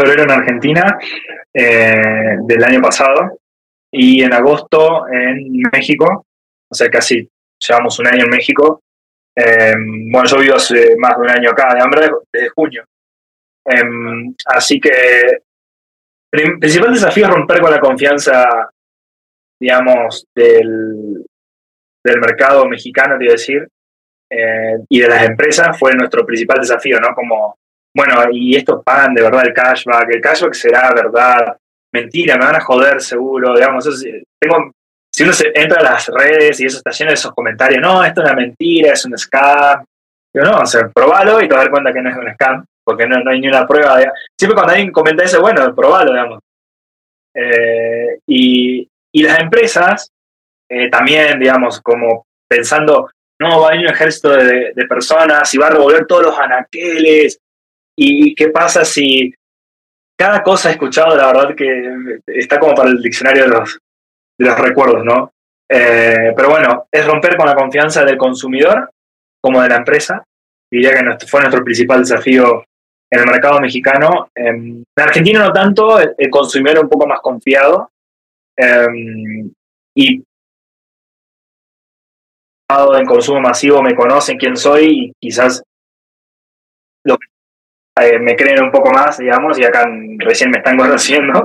Febrero 0.00 0.22
en 0.22 0.30
Argentina 0.30 0.98
eh, 1.52 2.36
del 2.46 2.64
año 2.64 2.80
pasado 2.80 3.38
y 3.90 4.22
en 4.22 4.32
agosto 4.32 5.06
en 5.08 5.62
México, 5.72 6.26
o 6.70 6.74
sea, 6.74 6.90
casi 6.90 7.28
llevamos 7.58 7.98
un 7.98 8.06
año 8.06 8.24
en 8.24 8.30
México 8.30 8.82
Em, 9.40 10.10
bueno, 10.10 10.28
yo 10.28 10.38
vivo 10.40 10.56
hace 10.56 10.96
más 10.98 11.16
de 11.16 11.22
un 11.22 11.30
año 11.30 11.50
acá, 11.50 11.72
de 11.72 11.80
hambre, 11.80 12.10
desde 12.32 12.48
junio. 12.48 12.84
Em, 13.64 14.34
así 14.46 14.80
que 14.80 14.90
el 16.32 16.58
principal 16.58 16.92
desafío 16.92 17.26
es 17.26 17.30
romper 17.30 17.60
con 17.60 17.70
la 17.70 17.78
confianza, 17.78 18.44
digamos, 19.60 20.26
del, 20.34 21.24
del 22.04 22.20
mercado 22.20 22.66
mexicano, 22.66 23.16
te 23.16 23.24
iba 23.24 23.32
a 23.32 23.36
decir, 23.36 23.68
eh, 24.28 24.78
y 24.88 25.00
de 25.00 25.08
las 25.08 25.22
empresas 25.22 25.78
fue 25.78 25.94
nuestro 25.94 26.26
principal 26.26 26.58
desafío, 26.58 26.98
¿no? 26.98 27.14
Como, 27.14 27.58
bueno, 27.98 28.30
y 28.32 28.56
estos 28.56 28.82
pagan 28.84 29.12
de 29.12 29.22
verdad 29.22 29.46
el 29.46 29.52
cashback, 29.52 30.14
el 30.14 30.20
cashback 30.20 30.54
será 30.54 30.92
verdad, 30.94 31.56
mentira, 31.92 32.36
me 32.36 32.44
van 32.44 32.56
a 32.56 32.60
joder 32.60 33.00
seguro, 33.00 33.54
digamos, 33.54 33.84
tengo 34.40 34.70
si 35.18 35.24
uno 35.24 35.32
se 35.32 35.50
entra 35.52 35.80
a 35.80 35.82
las 35.82 36.06
redes 36.06 36.60
y 36.60 36.66
eso 36.66 36.76
está 36.76 36.92
lleno 36.92 37.10
de 37.10 37.14
esos 37.14 37.32
comentarios, 37.32 37.82
no, 37.82 38.04
esto 38.04 38.20
es 38.22 38.30
una 38.30 38.36
mentira, 38.36 38.92
es 38.92 39.04
un 39.04 39.18
scam. 39.18 39.84
Yo 40.32 40.42
no, 40.42 40.60
o 40.60 40.66
sea, 40.66 40.88
probalo 40.90 41.42
y 41.42 41.48
te 41.48 41.54
vas 41.54 41.62
a 41.62 41.64
dar 41.64 41.70
cuenta 41.72 41.92
que 41.92 42.00
no 42.00 42.10
es 42.10 42.16
un 42.16 42.32
scam, 42.34 42.64
porque 42.84 43.08
no, 43.08 43.28
hay 43.28 43.40
ni 43.40 43.48
una 43.48 43.66
prueba. 43.66 43.98
Siempre 44.38 44.54
cuando 44.54 44.74
alguien 44.74 44.92
comenta 44.92 45.24
eso, 45.24 45.40
bueno, 45.40 45.74
probalo, 45.74 46.12
digamos. 46.12 46.38
Eh, 47.34 48.20
y, 48.28 48.88
y, 49.12 49.22
las 49.24 49.40
empresas 49.40 50.08
eh, 50.68 50.88
también, 50.88 51.40
digamos, 51.40 51.80
como 51.80 52.26
pensando, 52.48 53.10
no, 53.40 53.60
va 53.60 53.68
a 53.68 53.70
venir 53.72 53.86
un 53.86 53.94
ejército 53.94 54.30
de, 54.30 54.72
personas 54.88 55.52
y 55.52 55.58
va 55.58 55.66
a 55.66 55.70
revolver 55.70 56.06
todos 56.06 56.26
los 56.26 56.38
anaqueles. 56.38 57.40
¿Y 58.00 58.32
qué 58.36 58.50
pasa 58.50 58.84
si 58.84 59.34
cada 60.16 60.40
cosa 60.44 60.70
escuchado, 60.70 61.16
la 61.16 61.26
verdad 61.26 61.54
que 61.56 62.20
está 62.28 62.60
como 62.60 62.72
para 62.72 62.90
el 62.90 63.02
diccionario 63.02 63.42
de 63.42 63.48
los, 63.48 63.78
de 64.38 64.46
los 64.46 64.56
recuerdos, 64.56 65.04
¿no? 65.04 65.32
Eh, 65.68 66.32
pero 66.36 66.48
bueno, 66.50 66.86
es 66.92 67.04
romper 67.04 67.36
con 67.36 67.46
la 67.46 67.56
confianza 67.56 68.04
del 68.04 68.16
consumidor 68.16 68.88
como 69.42 69.60
de 69.62 69.68
la 69.68 69.76
empresa. 69.76 70.22
Diría 70.70 70.90
que 70.90 71.26
fue 71.26 71.40
nuestro 71.40 71.64
principal 71.64 72.00
desafío 72.00 72.64
en 73.10 73.20
el 73.20 73.26
mercado 73.26 73.60
mexicano. 73.60 74.30
en 74.32 74.84
Argentina 74.96 75.40
no 75.40 75.52
tanto, 75.52 75.98
el, 75.98 76.30
consumidor 76.30 76.84
un 76.84 76.88
poco 76.88 77.06
más 77.06 77.20
confiado. 77.20 77.90
Em, 78.56 79.50
y 79.96 80.22
en 82.70 83.06
consumo 83.06 83.40
masivo 83.40 83.82
me 83.82 83.96
conocen 83.96 84.38
quién 84.38 84.56
soy 84.56 84.86
y 84.86 85.12
quizás 85.20 85.64
eh, 88.00 88.18
me 88.18 88.36
creen 88.36 88.62
un 88.62 88.70
poco 88.70 88.90
más, 88.90 89.18
digamos, 89.18 89.58
y 89.58 89.64
acá 89.64 89.88
recién 90.18 90.50
me 90.50 90.58
están 90.58 90.76
conociendo. 90.76 91.42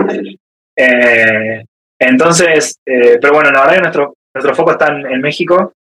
Eh, 0.76 1.64
entonces, 2.00 2.80
eh, 2.86 3.18
pero 3.22 3.34
bueno, 3.34 3.52
la 3.52 3.62
verdad 3.62 3.76
que 3.76 3.82
nuestro, 3.82 4.14
nuestro 4.34 4.56
foco 4.56 4.72
está 4.72 4.88
en, 4.88 5.22
México. 5.22 5.74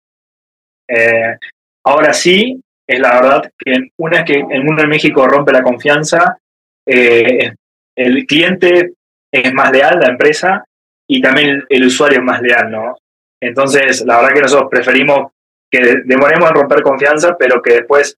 Ahora 1.85 2.13
sí, 2.13 2.61
es 2.87 2.99
la 2.99 3.19
verdad 3.19 3.51
que 3.57 3.89
una 3.97 4.19
vez 4.19 4.25
que 4.25 4.43
el 4.51 4.63
mundo 4.63 4.83
en 4.83 4.89
México 4.89 5.27
rompe 5.27 5.51
la 5.51 5.63
confianza, 5.63 6.37
el 6.85 8.25
cliente 8.27 8.93
es 9.31 9.53
más 9.53 9.71
leal, 9.71 9.99
la 9.99 10.09
empresa, 10.09 10.63
y 11.09 11.21
también 11.21 11.65
el, 11.67 11.85
usuario 11.85 12.19
es 12.19 12.23
más 12.23 12.41
leal, 12.41 12.71
¿no? 12.71 12.95
Entonces, 13.41 14.05
la 14.05 14.17
verdad 14.17 14.35
que 14.35 14.41
nosotros 14.41 14.69
preferimos 14.69 15.31
que 15.69 16.03
demoremos 16.05 16.49
en 16.49 16.55
romper 16.55 16.83
confianza, 16.83 17.35
pero 17.37 17.61
que 17.61 17.73
después 17.73 18.17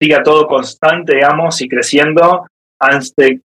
siga 0.00 0.22
todo 0.22 0.46
constante, 0.46 1.16
digamos, 1.16 1.60
y 1.60 1.68
creciendo 1.68 2.46
antes 2.78 3.14
de 3.16 3.40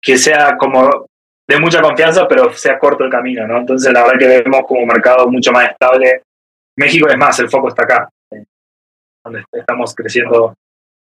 que 0.00 0.18
sea 0.18 0.56
como 0.56 1.06
de 1.48 1.58
mucha 1.58 1.82
confianza, 1.82 2.26
pero 2.28 2.52
sea 2.52 2.78
corto 2.78 3.04
el 3.04 3.10
camino, 3.10 3.46
¿no? 3.46 3.58
Entonces, 3.58 3.92
la 3.92 4.02
verdad 4.04 4.18
que 4.18 4.42
vemos 4.42 4.62
como 4.66 4.86
mercado 4.86 5.28
mucho 5.28 5.52
más 5.52 5.70
estable. 5.70 6.22
México 6.76 7.08
es 7.08 7.16
más, 7.16 7.38
el 7.40 7.50
foco 7.50 7.68
está 7.68 7.84
acá, 7.84 8.08
donde 9.24 9.44
estamos 9.52 9.94
creciendo. 9.94 10.54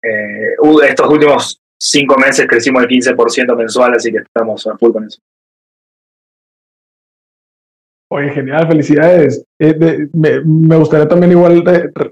Eh, 0.03 0.55
estos 0.83 1.07
últimos 1.07 1.59
cinco 1.79 2.15
meses 2.17 2.47
crecimos 2.47 2.83
el 2.83 2.89
15% 2.89 3.55
mensual, 3.55 3.93
así 3.93 4.11
que 4.11 4.17
estamos 4.17 4.65
a 4.67 4.77
full 4.77 4.91
con 4.91 5.05
eso. 5.05 5.19
Oye, 8.13 8.29
genial, 8.31 8.67
felicidades. 8.67 9.45
Eh, 9.57 10.09
me, 10.11 10.75
gustaría 10.75 11.07
también 11.07 11.31
igual 11.31 11.63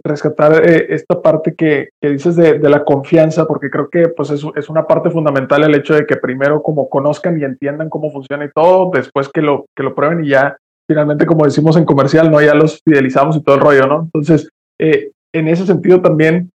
rescatar 0.02 0.66
eh, 0.66 0.88
esta 0.92 1.22
parte 1.22 1.54
que, 1.54 1.90
dices 2.02 2.38
de, 2.38 2.58
la 2.70 2.86
confianza, 2.86 3.46
porque 3.46 3.70
creo 3.70 3.90
que 3.90 4.08
pues 4.08 4.30
es, 4.30 4.42
es, 4.56 4.70
una 4.70 4.88
parte 4.88 5.10
fundamental 5.10 5.62
el 5.62 5.76
hecho 5.76 5.94
de 5.96 6.06
que 6.06 6.16
primero 6.16 6.64
como 6.64 6.88
conozcan 6.88 7.38
y 7.38 7.44
entiendan 7.44 7.90
cómo 7.90 8.12
funciona 8.12 8.46
y 8.46 8.52
todo, 8.56 8.92
después 8.94 9.28
que 9.28 9.42
lo, 9.42 9.66
que 9.76 9.84
lo 9.84 9.94
prueben 9.94 10.24
y 10.24 10.30
ya 10.30 10.56
finalmente, 10.88 11.26
como 11.26 11.44
decimos 11.44 11.76
en 11.76 11.84
comercial, 11.84 12.32
no 12.32 12.42
ya 12.42 12.56
los 12.56 12.82
fidelizamos 12.82 13.36
y 13.36 13.44
todo 13.44 13.56
el 13.56 13.62
rollo, 13.62 13.88
¿no? 13.88 14.04
Entonces, 14.04 14.50
eh, 14.80 15.12
en 15.34 15.50
ese 15.50 15.66
sentido 15.66 16.02
también, 16.02 16.50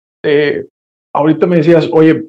ahorita 1.14 1.46
me 1.46 1.56
decías, 1.56 1.88
oye, 1.92 2.26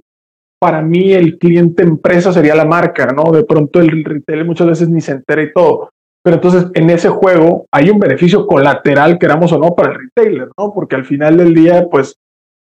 para 0.62 0.82
mí 0.82 1.12
el 1.12 1.38
cliente 1.38 1.84
empresa 1.84 2.32
sería 2.32 2.56
la 2.56 2.63
marca, 2.63 3.08
¿no? 3.08 3.34
De 3.34 3.43
pronto 3.43 3.82
el 3.82 4.06
retail 4.06 4.45
muchas 4.45 4.67
veces 4.67 4.89
ni 4.89 5.02
se 5.02 5.12
entera 5.12 5.43
y 5.43 5.52
todo 5.52 5.89
pero 6.24 6.36
entonces 6.36 6.68
en 6.76 6.90
ese 6.90 7.10
juego 7.10 7.66
hay 7.72 7.90
un 7.90 8.00
beneficio 8.00 8.46
colateral, 8.46 9.18
queramos 9.18 9.52
o 9.54 9.58
no, 9.58 9.76
para 9.76 9.92
el 9.92 10.00
retailer, 10.00 10.50
¿no? 10.58 10.74
Porque 10.74 10.96
al 10.96 11.06
final 11.06 11.38
del 11.38 11.54
día, 11.54 11.88
pues, 11.90 12.16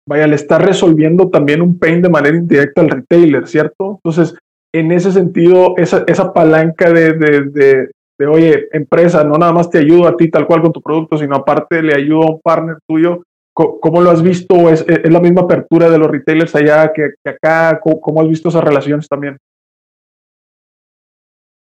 vaya, 0.07 0.27
le 0.27 0.37
está 0.37 0.59
resolviendo 0.59 1.29
también 1.29 1.61
un 1.61 1.79
pain 1.79 2.01
de 2.01 2.09
manera 2.09 2.37
indirecta 2.37 2.81
al 2.81 2.91
retailer, 2.91 3.49
¿cierto? 3.49 4.01
Entonces, 4.03 4.39
en 4.73 4.93
ese 4.93 5.11
sentido, 5.13 5.75
esa, 5.77 6.05
esa 6.07 6.33
palanca 6.33 6.93
de, 6.93 7.15
de, 7.15 7.91
de, 8.19 8.27
oye, 8.27 8.69
empresa, 8.73 9.25
no 9.25 9.37
nada 9.39 9.53
más 9.53 9.71
te 9.71 9.79
ayudo 9.79 10.07
a 10.07 10.17
ti 10.17 10.31
tal 10.31 10.47
cual 10.47 10.63
con 10.63 10.73
tu 10.73 10.81
producto, 10.81 11.19
sino 11.19 11.37
aparte 11.37 11.83
le 11.83 11.95
ayudo 11.95 12.23
a 12.23 12.33
un 12.33 12.41
partner 12.41 12.79
tuyo. 12.87 13.23
¿Cómo, 13.55 14.01
lo 14.01 14.11
has 14.11 14.23
visto? 14.23 14.71
¿Es, 14.71 14.85
¿Es, 14.87 15.11
la 15.11 15.19
misma 15.19 15.41
apertura 15.43 15.91
de 15.91 15.99
los 15.99 16.09
retailers 16.09 16.55
allá 16.55 16.93
que, 16.93 17.15
que 17.25 17.31
acá? 17.31 17.81
¿Cómo, 17.83 18.01
¿Cómo, 18.01 18.21
has 18.21 18.29
visto 18.29 18.51
esas 18.51 18.63
relaciones 18.63 19.09
también? 19.09 19.37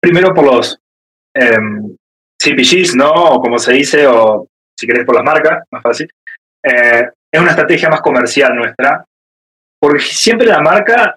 Primero 0.01 0.35
por 0.35 0.45
los, 0.45 0.81
em, 1.39 1.97
CPGs, 2.41 2.95
¿no? 2.97 3.11
O 3.11 3.41
como 3.41 3.59
se 3.59 3.73
dice, 3.73 4.07
o 4.07 4.47
si 4.79 4.87
querés 4.87 5.05
por 5.05 5.17
las 5.17 5.25
marcas, 5.25 5.65
más 5.71 5.83
fácil. 5.83 6.09
Eh, 6.63 7.09
es 7.33 7.41
una 7.41 7.51
estrategia 7.51 7.89
más 7.89 8.01
comercial 8.01 8.55
nuestra, 8.55 9.05
porque 9.81 10.01
siempre 10.01 10.47
la 10.47 10.61
marca 10.61 11.17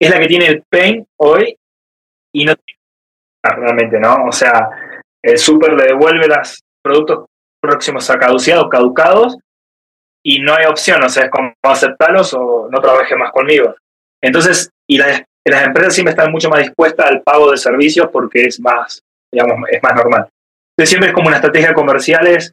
es 0.00 0.10
la 0.10 0.18
que 0.18 0.26
tiene 0.26 0.46
el 0.46 0.62
pain 0.68 1.06
hoy 1.18 1.56
y 2.32 2.44
no 2.44 2.54
tiene 2.56 2.78
realmente, 3.42 4.00
¿no? 4.00 4.24
O 4.26 4.32
sea, 4.32 4.68
el 5.22 5.38
super 5.38 5.72
le 5.74 5.84
devuelve 5.84 6.26
los 6.26 6.62
productos 6.82 7.26
próximos 7.60 8.08
a 8.10 8.18
caduciados, 8.18 8.68
caducados, 8.70 9.36
y 10.26 10.40
no 10.40 10.54
hay 10.54 10.64
opción, 10.64 11.02
o 11.04 11.08
sea, 11.08 11.24
es 11.24 11.30
como 11.30 11.52
aceptarlos 11.62 12.32
o 12.34 12.68
no 12.70 12.80
trabaje 12.80 13.14
más 13.16 13.30
conmigo. 13.30 13.74
Entonces, 14.22 14.70
y 14.88 14.96
las, 14.96 15.22
las 15.46 15.66
empresas 15.66 15.94
siempre 15.94 16.12
están 16.12 16.32
mucho 16.32 16.48
más 16.48 16.60
dispuestas 16.60 17.06
al 17.06 17.22
pago 17.22 17.50
de 17.50 17.58
servicios 17.58 18.08
porque 18.10 18.46
es 18.46 18.58
más, 18.58 19.02
digamos, 19.34 19.68
es 19.70 19.82
más 19.82 19.94
normal. 19.94 20.28
Entonces 20.76 20.90
siempre 20.90 21.08
es 21.08 21.14
como 21.14 21.28
una 21.28 21.36
estrategia 21.36 21.74
comerciales 21.74 22.52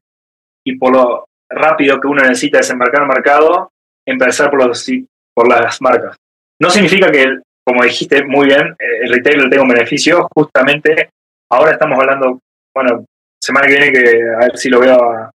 y 0.65 0.77
por 0.77 0.93
lo 0.93 1.25
rápido 1.49 1.99
que 1.99 2.07
uno 2.07 2.21
necesita 2.21 2.59
desembarcar 2.59 3.01
al 3.01 3.07
mercado, 3.07 3.69
empezar 4.07 4.49
por, 4.49 4.65
los, 4.65 4.89
por 5.33 5.47
las 5.47 5.81
marcas. 5.81 6.15
No 6.61 6.69
significa 6.69 7.11
que, 7.11 7.39
como 7.65 7.83
dijiste 7.83 8.23
muy 8.23 8.47
bien, 8.47 8.75
el 8.79 9.09
retail 9.11 9.49
tenga 9.49 9.63
un 9.63 9.69
beneficio, 9.69 10.27
justamente 10.33 11.09
ahora 11.49 11.71
estamos 11.71 11.99
hablando, 11.99 12.39
bueno, 12.73 13.05
semana 13.41 13.67
que 13.67 13.73
viene 13.73 13.91
que 13.91 14.21
a 14.35 14.39
ver 14.39 14.57
si 14.57 14.69
lo 14.69 14.79
veo 14.79 14.95
a, 14.95 15.31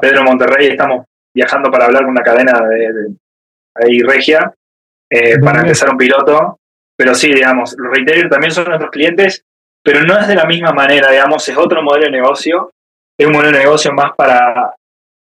Pedro 0.00 0.24
Monterrey, 0.24 0.68
estamos 0.68 1.04
viajando 1.34 1.70
para 1.70 1.84
hablar 1.84 2.02
con 2.02 2.10
una 2.10 2.22
cadena 2.22 2.66
de, 2.66 3.14
ahí 3.76 4.00
regia 4.00 4.52
eh, 5.08 5.38
para 5.38 5.60
empezar 5.60 5.90
un 5.90 5.96
piloto. 5.96 6.58
Pero 6.96 7.14
sí, 7.14 7.32
digamos, 7.32 7.74
los 7.78 7.96
retailers 7.96 8.30
también 8.30 8.52
son 8.52 8.64
nuestros 8.66 8.90
clientes, 8.90 9.44
pero 9.84 10.02
no 10.02 10.18
es 10.18 10.26
de 10.26 10.34
la 10.34 10.46
misma 10.46 10.72
manera, 10.72 11.10
digamos, 11.10 11.46
es 11.48 11.56
otro 11.56 11.82
modelo 11.82 12.06
de 12.06 12.12
negocio, 12.12 12.70
es 13.18 13.26
un 13.26 13.32
modelo 13.32 13.52
de 13.52 13.64
negocio 13.64 13.92
más 13.92 14.12
para 14.16 14.74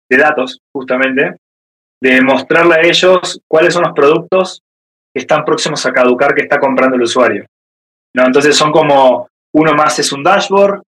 de 0.09 0.17
datos, 0.17 0.59
justamente, 0.71 1.37
de 2.01 2.21
mostrarle 2.21 2.75
a 2.75 2.81
ellos 2.81 3.41
cuáles 3.49 3.73
son 3.73 3.83
los 3.83 3.93
productos 3.93 4.61
que 5.13 5.21
están 5.21 5.43
próximos 5.43 5.83
a 5.85 5.91
caducar 5.91 6.35
que 6.35 6.43
está 6.43 6.59
comprando 6.59 6.95
el 6.95 7.01
usuario. 7.01 7.45
¿no? 8.15 8.25
Entonces 8.25 8.55
son 8.55 8.71
como, 8.71 9.27
uno 9.55 9.73
más 9.73 9.97
es 9.97 10.11
un 10.11 10.23
dashboard, 10.23 10.81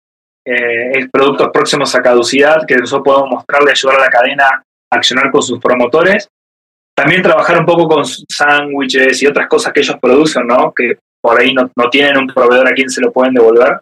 eh, 0.47 0.90
es 0.99 1.11
productos 1.11 1.51
próximos 1.53 1.95
a 1.95 2.03
caducidad 2.03 2.67
que 2.67 2.77
nosotros 2.77 3.05
podemos 3.05 3.31
mostrarle, 3.31 3.71
ayudar 3.71 4.01
a 4.01 4.05
la 4.05 4.11
cadena 4.11 4.47
a 4.47 4.97
accionar 4.97 5.31
con 5.31 5.43
sus 5.43 5.61
promotores. 5.61 6.29
También 6.97 7.23
trabajar 7.23 7.59
un 7.59 7.67
poco 7.67 7.88
con 7.88 8.05
sándwiches 8.05 9.23
y 9.23 9.27
otras 9.27 9.49
cosas 9.49 9.73
que 9.73 9.81
ellos 9.81 9.97
producen, 10.01 10.47
¿no? 10.47 10.73
Que 10.73 10.99
por 11.25 11.41
ahí 11.41 11.55
no, 11.55 11.71
tienen 11.91 12.19
un 12.19 12.27
proveedor 12.27 12.69
a 12.69 12.73
quien 12.73 12.91
se 12.91 13.01
lo 13.01 13.11
pueden 13.11 13.33
devolver. 13.33 13.81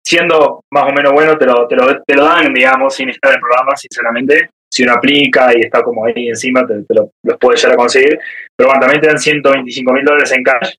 siendo 0.06 0.64
más 0.72 0.84
o 0.86 0.94
menos 0.94 1.12
bueno, 1.14 1.38
te 1.38 1.46
lo, 1.46 1.68
te 1.68 1.76
lo, 1.76 2.02
te 2.04 2.16
lo 2.16 2.24
dan, 2.24 2.54
digamos, 2.54 2.96
sin 2.96 3.10
estar 3.10 3.32
en 3.32 3.36
el 3.36 3.42
programa, 3.42 3.76
sinceramente. 3.76 4.50
Si 4.72 4.84
uno 4.84 4.94
aplica 4.94 5.52
y 5.56 5.62
está 5.62 5.82
como 5.82 6.06
ahí 6.06 6.30
encima, 6.30 6.66
te, 6.66 6.86
lo, 6.90 7.12
los 7.24 7.38
puedes 7.38 7.62
llegar 7.62 7.74
a 7.74 7.78
conseguir. 7.78 8.20
Pero 8.56 8.70
bueno, 8.70 8.82
también 8.82 9.02
te 9.02 9.08
dan 9.08 9.20
125 9.20 9.94
mil 9.94 10.06
dólares 10.06 10.32
en 10.32 10.44
cash, 10.44 10.76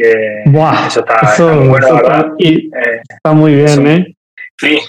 que 0.00 0.42
eso, 0.86 1.00
está, 1.00 1.54
muy 1.54 1.68
bueno, 1.68 1.94
¿verdad? 1.94 2.32
Eh, 2.38 3.02
está 3.08 3.32
muy 3.32 3.54
bien, 3.54 3.86
¿eh? 3.86 4.16
Free, 4.58 4.80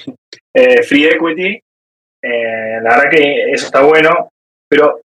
eh, 0.53 0.83
free 0.83 1.05
equity, 1.05 1.61
eh, 2.23 2.79
la 2.81 2.95
verdad 2.95 3.09
que 3.11 3.51
eso 3.51 3.65
está 3.65 3.81
bueno, 3.81 4.29
pero 4.69 5.01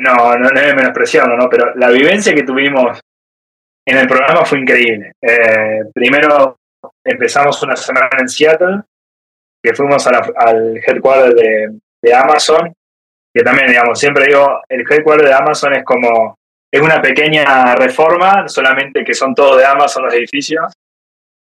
no, 0.00 0.36
no, 0.36 0.48
no 0.50 0.60
es 0.60 0.74
menospreciando, 0.74 1.36
¿no? 1.36 1.48
Pero 1.48 1.74
la 1.76 1.88
vivencia 1.90 2.34
que 2.34 2.42
tuvimos 2.42 3.00
en 3.86 3.96
el 3.96 4.06
programa 4.06 4.44
fue 4.44 4.60
increíble. 4.60 5.12
Primero 5.94 6.58
empezamos 7.04 7.62
una 7.62 7.74
semana 7.74 8.10
en 8.18 8.28
Seattle, 8.28 8.82
que 9.62 9.74
fuimos 9.74 10.06
al 10.06 10.76
headquarter 10.76 11.34
de, 11.34 11.78
de, 12.02 12.14
Amazon, 12.14 12.72
que 13.34 13.42
también, 13.42 13.68
digamos, 13.68 13.98
siempre 13.98 14.26
digo, 14.26 14.60
el 14.68 14.80
headquarter 14.80 15.26
de 15.26 15.34
Amazon 15.34 15.74
es 15.74 15.84
como, 15.84 16.37
es 16.72 16.80
una 16.80 17.00
pequeña 17.00 17.74
reforma, 17.74 18.48
solamente 18.48 19.04
que 19.04 19.14
son 19.14 19.34
todos 19.34 19.58
de 19.58 19.64
Amazon 19.64 20.04
los 20.04 20.14
edificios, 20.14 20.72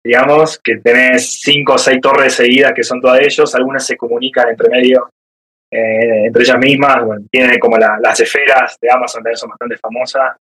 digamos, 0.04 0.60
que 0.64 0.78
tenés 0.78 1.40
cinco 1.42 1.74
o 1.74 1.78
seis 1.78 2.00
torres 2.02 2.34
seguidas 2.34 2.74
que 2.74 2.84
son 2.84 3.02
todas 3.02 3.22
ellos, 3.22 3.54
algunas 3.56 3.86
se 3.86 3.98
comunican 3.98 4.50
entre 4.50 4.70
medio 4.70 5.10
eh, 5.72 6.26
entre 6.26 6.44
ellas 6.44 6.58
mismas, 6.58 7.06
bueno, 7.06 7.26
tienen 7.30 7.60
como 7.60 7.78
las 7.78 8.20
esferas 8.20 8.76
de 8.82 8.92
Amazon, 8.92 9.22
también 9.22 9.38
son 9.38 9.50
bastante 9.50 9.78
famosas, 9.78 10.36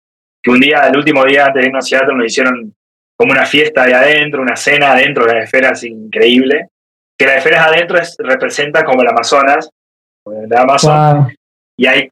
que 0.41 0.51
un 0.51 0.59
día, 0.59 0.87
el 0.87 0.97
último 0.97 1.25
día 1.25 1.45
antes 1.45 1.61
de 1.61 1.67
irnos 1.67 1.85
a 1.85 1.87
Seattle, 1.87 2.15
nos 2.15 2.27
hicieron 2.27 2.73
como 3.17 3.31
una 3.31 3.45
fiesta 3.45 3.83
ahí 3.83 3.93
adentro, 3.93 4.41
una 4.41 4.55
cena 4.55 4.91
adentro 4.91 5.25
de 5.25 5.33
las 5.33 5.45
esferas 5.45 5.83
increíble, 5.83 6.67
que 7.17 7.25
las 7.25 7.37
esferas 7.37 7.67
adentro 7.67 7.97
es, 7.97 8.15
representa 8.19 8.83
como 8.83 9.01
el 9.01 9.07
Amazonas, 9.07 9.69
de 10.25 10.57
Amazon, 10.57 11.33
y 11.77 11.87
hay, 11.87 12.09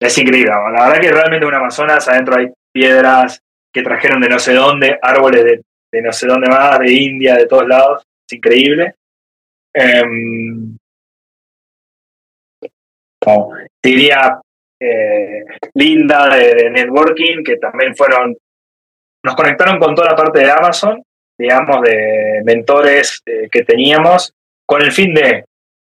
es 0.00 0.18
increíble, 0.18 0.50
la 0.50 0.88
verdad 0.88 1.00
que 1.00 1.10
realmente 1.10 1.46
un 1.46 1.54
Amazonas, 1.54 2.08
adentro 2.08 2.36
hay 2.36 2.52
piedras 2.72 3.40
que 3.72 3.82
trajeron 3.82 4.20
de 4.20 4.28
no 4.28 4.38
sé 4.38 4.54
dónde, 4.54 4.98
árboles 5.00 5.44
de, 5.44 5.62
de 5.92 6.02
no 6.02 6.12
sé 6.12 6.26
dónde 6.26 6.48
más, 6.48 6.78
de 6.78 6.92
India, 6.92 7.36
de 7.36 7.46
todos 7.46 7.66
lados, 7.66 8.02
es 8.28 8.36
increíble. 8.36 8.94
Diría 13.82 14.40
eh, 14.80 15.44
Linda 15.74 16.28
de, 16.36 16.70
Networking, 16.70 17.42
que 17.44 17.56
también 17.56 17.94
fueron, 17.94 18.36
nos 19.24 19.34
conectaron 19.34 19.78
con 19.78 19.94
toda 19.94 20.10
la 20.10 20.16
parte 20.16 20.40
de 20.40 20.50
Amazon, 20.50 21.02
digamos, 21.38 21.82
de 21.82 22.42
mentores 22.44 23.20
eh, 23.26 23.48
que 23.50 23.64
teníamos, 23.64 24.32
con 24.66 24.82
el 24.82 24.92
fin 24.92 25.12
de 25.14 25.44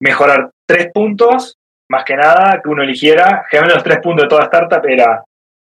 mejorar 0.00 0.50
tres 0.66 0.90
puntos, 0.92 1.55
más 1.88 2.04
que 2.04 2.16
nada, 2.16 2.60
que 2.62 2.68
uno 2.68 2.82
eligiera. 2.82 3.44
Generalmente 3.48 3.74
los 3.74 3.84
tres 3.84 3.98
puntos 4.02 4.24
de 4.24 4.28
toda 4.28 4.44
startup 4.44 4.84
era, 4.86 5.22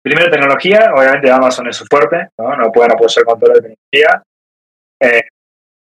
primero, 0.02 0.30
tecnología, 0.30 0.92
obviamente 0.94 1.30
Amazon 1.30 1.68
es 1.68 1.76
su 1.76 1.84
fuerte, 1.86 2.28
no, 2.38 2.56
no 2.56 2.72
pueden 2.72 2.92
apoyar 2.92 3.24
con 3.24 3.38
toda 3.38 3.54
la 3.54 3.60
tecnología. 3.60 4.22
Eh, 5.00 5.22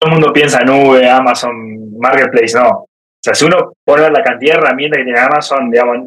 todo 0.01 0.13
el 0.13 0.13
mundo 0.13 0.33
piensa 0.33 0.61
nube, 0.61 1.09
Amazon, 1.09 1.99
Marketplace, 1.99 2.57
no. 2.59 2.69
O 2.69 3.21
sea, 3.23 3.35
si 3.35 3.45
uno 3.45 3.73
pone 3.85 4.09
la 4.11 4.23
cantidad 4.23 4.55
de 4.55 4.61
herramientas 4.61 4.99
que 4.99 5.05
tiene 5.05 5.19
Amazon, 5.19 5.71
digamos, 5.71 5.99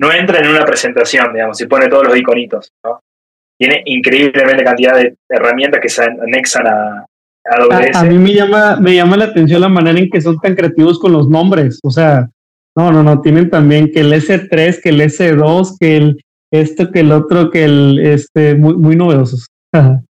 no 0.00 0.12
entra 0.12 0.38
en 0.38 0.48
una 0.48 0.64
presentación, 0.64 1.32
digamos, 1.32 1.58
si 1.58 1.66
pone 1.66 1.88
todos 1.88 2.06
los 2.06 2.16
iconitos, 2.16 2.72
¿no? 2.84 3.00
Tiene 3.58 3.82
increíblemente 3.84 4.64
cantidad 4.64 4.96
de 4.96 5.16
herramientas 5.28 5.80
que 5.82 5.90
se 5.90 6.02
anexan 6.02 6.66
a, 6.66 7.04
AWS. 7.44 7.94
A, 7.96 8.00
a, 8.00 8.04
mí 8.04 8.16
me 8.16 8.32
llama, 8.32 8.76
me 8.76 8.94
llama 8.94 9.18
la 9.18 9.26
atención 9.26 9.60
la 9.60 9.68
manera 9.68 9.98
en 9.98 10.08
que 10.08 10.20
son 10.22 10.38
tan 10.38 10.54
creativos 10.54 10.98
con 10.98 11.12
los 11.12 11.28
nombres. 11.28 11.78
O 11.82 11.90
sea, 11.90 12.30
no, 12.76 12.92
no, 12.92 13.02
no, 13.02 13.20
tienen 13.20 13.50
también 13.50 13.90
que 13.92 14.00
el 14.00 14.12
S3, 14.12 14.80
que 14.82 14.88
el 14.90 15.00
S2, 15.00 15.76
que 15.78 15.96
el 15.96 16.22
esto, 16.52 16.90
que 16.90 17.00
el 17.00 17.12
otro, 17.12 17.50
que 17.50 17.64
el 17.64 17.98
este, 18.00 18.54
muy, 18.54 18.76
muy 18.76 18.96
novedosos. 18.96 19.46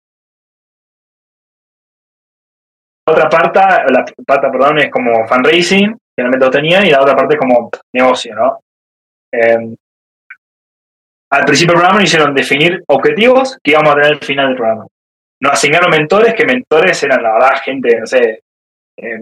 otra 3.09 3.29
parte, 3.29 3.61
la 3.91 4.05
pata, 4.27 4.51
perdón, 4.51 4.79
es 4.79 4.91
como 4.91 5.27
fundraising, 5.27 5.97
finalmente 6.15 6.45
lo 6.45 6.51
tenía, 6.51 6.87
y 6.87 6.91
la 6.91 7.01
otra 7.01 7.17
parte 7.17 7.37
como 7.37 7.71
negocio, 7.95 8.35
¿no? 8.35 8.61
Eh, 9.33 9.75
al 11.31 11.45
principio 11.45 11.75
del 11.75 11.83
programa 11.83 12.03
hicieron 12.03 12.35
definir 12.35 12.83
objetivos 12.87 13.59
que 13.63 13.73
íbamos 13.73 13.93
a 13.93 13.95
tener 13.97 14.13
al 14.13 14.21
final 14.21 14.49
del 14.49 14.57
programa. 14.57 14.87
Nos 15.41 15.53
asignaron 15.53 15.91
mentores, 15.91 16.35
que 16.35 16.45
mentores 16.45 17.03
eran 17.03 17.23
la 17.23 17.33
verdad 17.35 17.61
gente, 17.63 18.01
no 18.01 18.07
sé, 18.07 18.43
eh, 18.97 19.21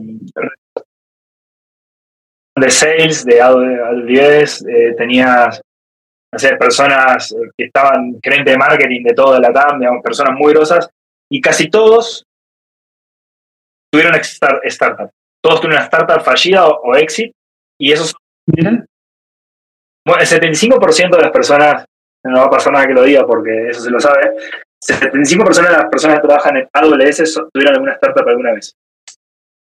de 2.56 2.70
sales, 2.70 3.24
de 3.24 3.40
AWS, 3.40 4.64
eh, 4.66 4.94
tenías, 4.96 5.60
no 6.32 6.38
sé, 6.38 6.56
personas 6.56 7.34
que 7.56 7.66
estaban, 7.66 8.18
gerente 8.22 8.52
de 8.52 8.58
marketing 8.58 9.02
de 9.04 9.14
todo 9.14 9.38
la 9.38 9.52
TAM, 9.52 9.78
digamos, 9.78 10.02
personas 10.02 10.38
muy 10.38 10.52
grosas, 10.54 10.88
y 11.30 11.40
casi 11.40 11.68
todos 11.68 12.24
tuvieron 13.92 14.14
startup. 14.14 15.10
Todos 15.42 15.60
tuvieron 15.60 15.82
una 15.82 15.84
startup 15.84 16.22
fallida 16.24 16.66
o, 16.66 16.94
exit, 16.96 17.32
y 17.78 17.92
esos... 17.92 18.14
Bueno, 18.46 18.86
el 20.20 20.26
75% 20.26 21.16
de 21.16 21.22
las 21.22 21.30
personas, 21.32 21.84
no 22.24 22.40
va 22.40 22.46
a 22.46 22.50
pasar 22.50 22.72
nada 22.72 22.86
que 22.86 22.94
lo 22.94 23.02
diga 23.02 23.26
porque 23.26 23.68
eso 23.68 23.80
se 23.80 23.90
lo 23.90 24.00
sabe, 24.00 24.34
el 24.88 25.20
75% 25.24 25.66
de 25.66 25.72
las 25.72 25.86
personas 25.86 26.20
que 26.20 26.26
trabajan 26.26 26.56
en 26.56 26.68
AWS 26.72 27.34
tuvieron 27.52 27.74
alguna 27.74 27.92
startup 27.92 28.28
alguna 28.28 28.52
vez. 28.52 28.74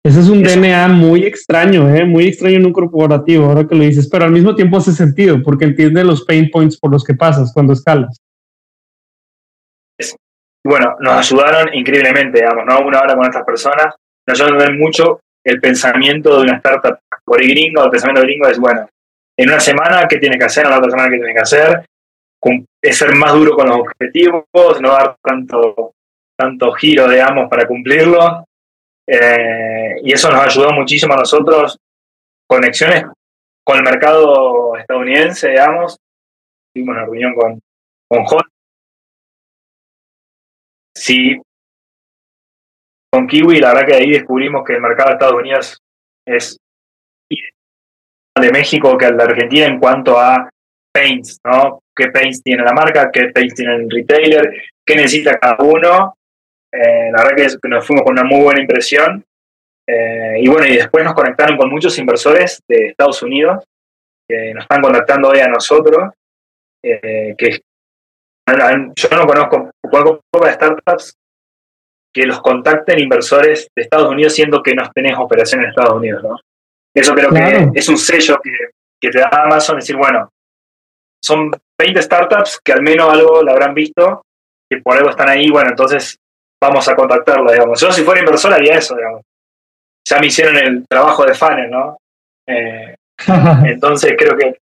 Ese 0.07 0.21
es 0.21 0.29
un 0.29 0.41
DNA 0.41 0.87
muy 0.87 1.25
extraño, 1.25 1.93
¿eh? 1.93 2.05
muy 2.05 2.29
extraño 2.29 2.55
en 2.55 2.65
un 2.65 2.71
corporativo, 2.71 3.43
ahora 3.43 3.67
que 3.67 3.75
lo 3.75 3.83
dices, 3.83 4.07
pero 4.09 4.23
al 4.23 4.31
mismo 4.31 4.55
tiempo 4.55 4.77
hace 4.77 4.93
sentido 4.93 5.43
porque 5.43 5.65
entiende 5.65 6.01
los 6.01 6.23
pain 6.23 6.49
points 6.49 6.79
por 6.79 6.93
los 6.93 7.03
que 7.03 7.13
pasas 7.13 7.51
cuando 7.53 7.73
escalas. 7.73 8.17
Bueno, 10.63 10.95
nos 11.01 11.17
ayudaron 11.17 11.73
increíblemente, 11.73 12.39
digamos, 12.39 12.63
¿no? 12.65 12.87
Una 12.87 13.01
hora 13.01 13.17
con 13.17 13.25
estas 13.25 13.43
personas, 13.43 13.95
nos 14.25 14.39
ayudaron 14.39 14.61
a 14.61 14.65
ver 14.67 14.77
mucho 14.77 15.19
el 15.43 15.59
pensamiento 15.59 16.37
de 16.37 16.43
una 16.43 16.55
startup 16.55 16.99
por 17.25 17.41
gringo, 17.41 17.83
el 17.83 17.89
pensamiento 17.89 18.21
gringo 18.21 18.47
es, 18.47 18.59
bueno, 18.59 18.87
en 19.37 19.49
una 19.49 19.59
semana, 19.59 20.07
¿qué 20.07 20.19
tiene 20.19 20.37
que 20.37 20.45
hacer? 20.45 20.63
En 20.63 20.71
la 20.71 20.77
otra 20.77 20.91
semana, 20.91 21.09
¿qué 21.09 21.17
tiene 21.17 21.33
que 21.33 21.41
hacer? 21.41 21.85
Es 22.81 22.97
ser 22.97 23.13
más 23.13 23.33
duro 23.33 23.57
con 23.57 23.67
los 23.67 23.79
objetivos, 23.79 24.45
no 24.79 24.89
dar 24.89 25.17
tanto, 25.21 25.91
tanto 26.37 26.71
giro, 26.71 27.09
digamos, 27.09 27.49
para 27.49 27.67
cumplirlo. 27.67 28.46
Eh, 29.07 30.01
y 30.03 30.11
eso 30.11 30.29
nos 30.29 30.45
ayudó 30.45 30.71
muchísimo 30.73 31.13
a 31.13 31.17
nosotros, 31.17 31.77
conexiones 32.47 33.05
con 33.65 33.77
el 33.77 33.83
mercado 33.83 34.75
estadounidense, 34.77 35.49
digamos. 35.49 35.97
Tuvimos 36.73 36.95
una 36.95 37.05
reunión 37.05 37.33
con, 37.33 37.59
con 38.09 38.25
Sí, 40.95 41.39
con 43.11 43.27
Kiwi, 43.27 43.59
la 43.59 43.73
verdad 43.73 43.87
que 43.87 43.95
ahí 43.95 44.11
descubrimos 44.11 44.63
que 44.65 44.73
el 44.73 44.81
mercado 44.81 45.09
de 45.09 45.13
Estados 45.13 45.39
Unidos 45.39 45.79
es 46.25 46.57
de 47.29 48.51
México 48.51 48.97
que 48.97 49.05
el 49.05 49.17
de 49.17 49.23
Argentina 49.23 49.65
en 49.65 49.79
cuanto 49.79 50.19
a 50.19 50.49
paints, 50.93 51.39
¿no? 51.43 51.81
¿Qué 51.95 52.07
paints 52.09 52.43
tiene 52.43 52.63
la 52.63 52.73
marca? 52.73 53.09
¿Qué 53.11 53.29
paints 53.29 53.55
tiene 53.55 53.75
el 53.75 53.89
retailer? 53.89 54.63
¿Qué 54.85 54.95
necesita 54.95 55.37
cada 55.39 55.57
uno? 55.63 56.16
Eh, 56.73 57.11
la 57.11 57.23
verdad 57.23 57.59
que 57.61 57.69
nos 57.69 57.85
fuimos 57.85 58.03
con 58.03 58.13
una 58.13 58.23
muy 58.23 58.41
buena 58.43 58.61
impresión. 58.61 59.23
Eh, 59.89 60.37
y 60.39 60.47
bueno, 60.47 60.67
y 60.67 60.75
después 60.75 61.03
nos 61.03 61.13
conectaron 61.13 61.57
con 61.57 61.69
muchos 61.69 61.97
inversores 61.97 62.61
de 62.67 62.87
Estados 62.87 63.21
Unidos 63.23 63.63
que 64.27 64.53
nos 64.53 64.63
están 64.63 64.81
contactando 64.81 65.29
hoy 65.29 65.39
a 65.39 65.47
nosotros. 65.47 66.13
Eh, 66.83 67.35
que 67.37 67.61
yo 68.47 69.09
no 69.11 69.25
conozco, 69.25 69.71
conozco 69.89 70.21
pocas 70.31 70.55
startups 70.55 71.13
que 72.13 72.25
los 72.25 72.41
contacten 72.41 72.99
inversores 72.99 73.67
de 73.75 73.83
Estados 73.83 74.09
Unidos 74.09 74.33
siendo 74.33 74.63
que 74.63 74.73
no 74.73 74.89
tenés 74.93 75.17
operación 75.17 75.61
en 75.61 75.69
Estados 75.69 75.93
Unidos, 75.93 76.23
¿no? 76.23 76.37
Eso 76.95 77.13
creo 77.13 77.29
que 77.29 77.69
es 77.75 77.89
un 77.89 77.97
sello 77.97 78.39
que, 78.41 78.51
que 78.99 79.09
te 79.09 79.19
da 79.19 79.29
Amazon, 79.31 79.77
decir, 79.77 79.95
bueno, 79.95 80.29
son 81.23 81.51
20 81.79 82.01
startups 82.01 82.59
que 82.63 82.71
al 82.71 82.81
menos 82.81 83.13
algo 83.13 83.43
la 83.43 83.51
habrán 83.51 83.73
visto, 83.73 84.23
que 84.69 84.81
por 84.81 84.97
algo 84.97 85.09
están 85.09 85.29
ahí, 85.29 85.49
bueno, 85.49 85.69
entonces 85.69 86.17
vamos 86.61 86.87
a 86.87 86.95
contactarlo, 86.95 87.51
digamos. 87.51 87.79
Yo 87.79 87.91
si 87.91 88.03
fuera 88.03 88.21
inversor 88.21 88.53
haría 88.53 88.77
eso, 88.77 88.95
digamos. 88.95 89.21
Ya 90.07 90.19
me 90.19 90.27
hicieron 90.27 90.57
el 90.57 90.87
trabajo 90.87 91.25
de 91.25 91.33
funnel, 91.33 91.69
¿no? 91.69 91.97
Eh, 92.47 92.95
entonces 93.65 94.15
creo 94.17 94.37
que... 94.37 94.57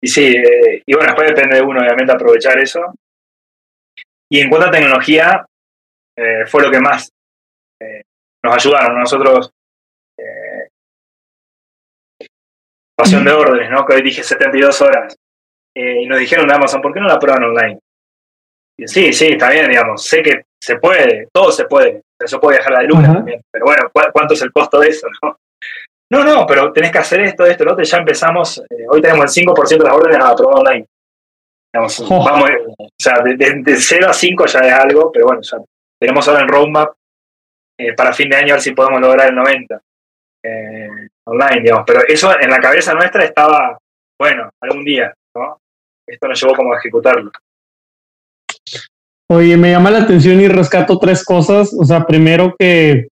Y 0.00 0.08
sí, 0.08 0.26
eh, 0.26 0.82
y 0.84 0.94
bueno, 0.94 1.08
después 1.08 1.28
depende 1.28 1.56
de 1.56 1.62
uno, 1.62 1.80
obviamente, 1.80 2.12
aprovechar 2.12 2.58
eso. 2.58 2.94
Y 4.30 4.40
en 4.40 4.48
cuanto 4.48 4.68
a 4.68 4.70
tecnología, 4.70 5.44
eh, 6.16 6.44
fue 6.46 6.62
lo 6.62 6.70
que 6.70 6.80
más 6.80 7.10
nos 8.42 8.54
ayudaron. 8.54 8.98
Nosotros, 8.98 9.50
pasión 12.96 13.24
de 13.24 13.32
órdenes, 13.32 13.70
¿no? 13.70 13.84
Que 13.84 13.94
hoy 13.94 14.02
dije 14.02 14.22
72 14.22 14.80
horas. 14.82 15.16
y 15.74 16.06
nos 16.06 16.18
dijeron 16.18 16.48
de 16.48 16.54
Amazon, 16.54 16.82
¿por 16.82 16.92
qué 16.92 17.00
no 17.00 17.06
la 17.06 17.18
prueban 17.18 17.44
online? 17.44 17.78
sí, 18.86 19.12
sí, 19.12 19.28
está 19.28 19.50
bien, 19.50 19.68
digamos. 19.68 20.04
Sé 20.04 20.22
que 20.22 20.47
se 20.60 20.76
puede, 20.76 21.28
todo 21.32 21.52
se 21.52 21.64
puede. 21.64 22.02
Eso 22.18 22.40
puede 22.40 22.58
viajar 22.58 22.74
a 22.74 22.82
la 22.82 22.88
luna 22.88 23.12
también. 23.14 23.40
Pero 23.50 23.64
bueno, 23.64 23.90
¿cuánto 24.12 24.34
es 24.34 24.42
el 24.42 24.52
costo 24.52 24.80
de 24.80 24.88
eso? 24.88 25.06
No, 25.22 25.36
no, 26.10 26.24
no 26.24 26.46
pero 26.46 26.72
tenés 26.72 26.90
que 26.90 26.98
hacer 26.98 27.20
esto, 27.20 27.44
esto, 27.46 27.64
lo 27.64 27.72
otro. 27.72 27.84
Ya 27.84 27.98
empezamos, 27.98 28.58
eh, 28.70 28.86
hoy 28.88 29.00
tenemos 29.00 29.36
el 29.36 29.44
5% 29.44 29.68
de 29.68 29.84
las 29.84 29.94
órdenes 29.94 30.18
a 30.18 30.34
probar 30.34 30.58
online. 30.58 30.86
Digamos, 31.72 32.00
oh. 32.10 32.24
vamos, 32.24 32.50
o 32.78 32.88
sea, 32.98 33.20
de, 33.22 33.76
0 33.76 34.06
a 34.08 34.12
5 34.12 34.46
ya 34.46 34.60
es 34.60 34.72
algo, 34.72 35.12
pero 35.12 35.26
bueno, 35.26 35.42
ya 35.42 35.58
tenemos 36.00 36.26
ahora 36.26 36.42
en 36.42 36.48
roadmap 36.48 36.94
eh, 37.78 37.94
para 37.94 38.12
fin 38.12 38.28
de 38.28 38.36
año 38.36 38.54
a 38.54 38.56
ver 38.56 38.62
si 38.62 38.72
podemos 38.72 39.00
lograr 39.00 39.28
el 39.28 39.34
90 39.34 39.80
eh, 40.44 41.08
online, 41.26 41.62
digamos. 41.62 41.84
Pero 41.86 42.00
eso 42.06 42.32
en 42.40 42.50
la 42.50 42.58
cabeza 42.58 42.94
nuestra 42.94 43.24
estaba, 43.24 43.78
bueno, 44.18 44.50
algún 44.60 44.84
día, 44.84 45.12
¿no? 45.36 45.60
Esto 46.06 46.26
nos 46.26 46.40
llevó 46.40 46.54
como 46.54 46.72
a 46.72 46.78
ejecutarlo. 46.78 47.30
Oye, 49.30 49.58
me 49.58 49.70
llama 49.70 49.90
la 49.90 50.00
atención 50.00 50.40
y 50.40 50.48
rescato 50.48 50.98
tres 50.98 51.22
cosas. 51.22 51.74
O 51.78 51.84
sea, 51.84 52.06
primero 52.06 52.54
que, 52.58 53.08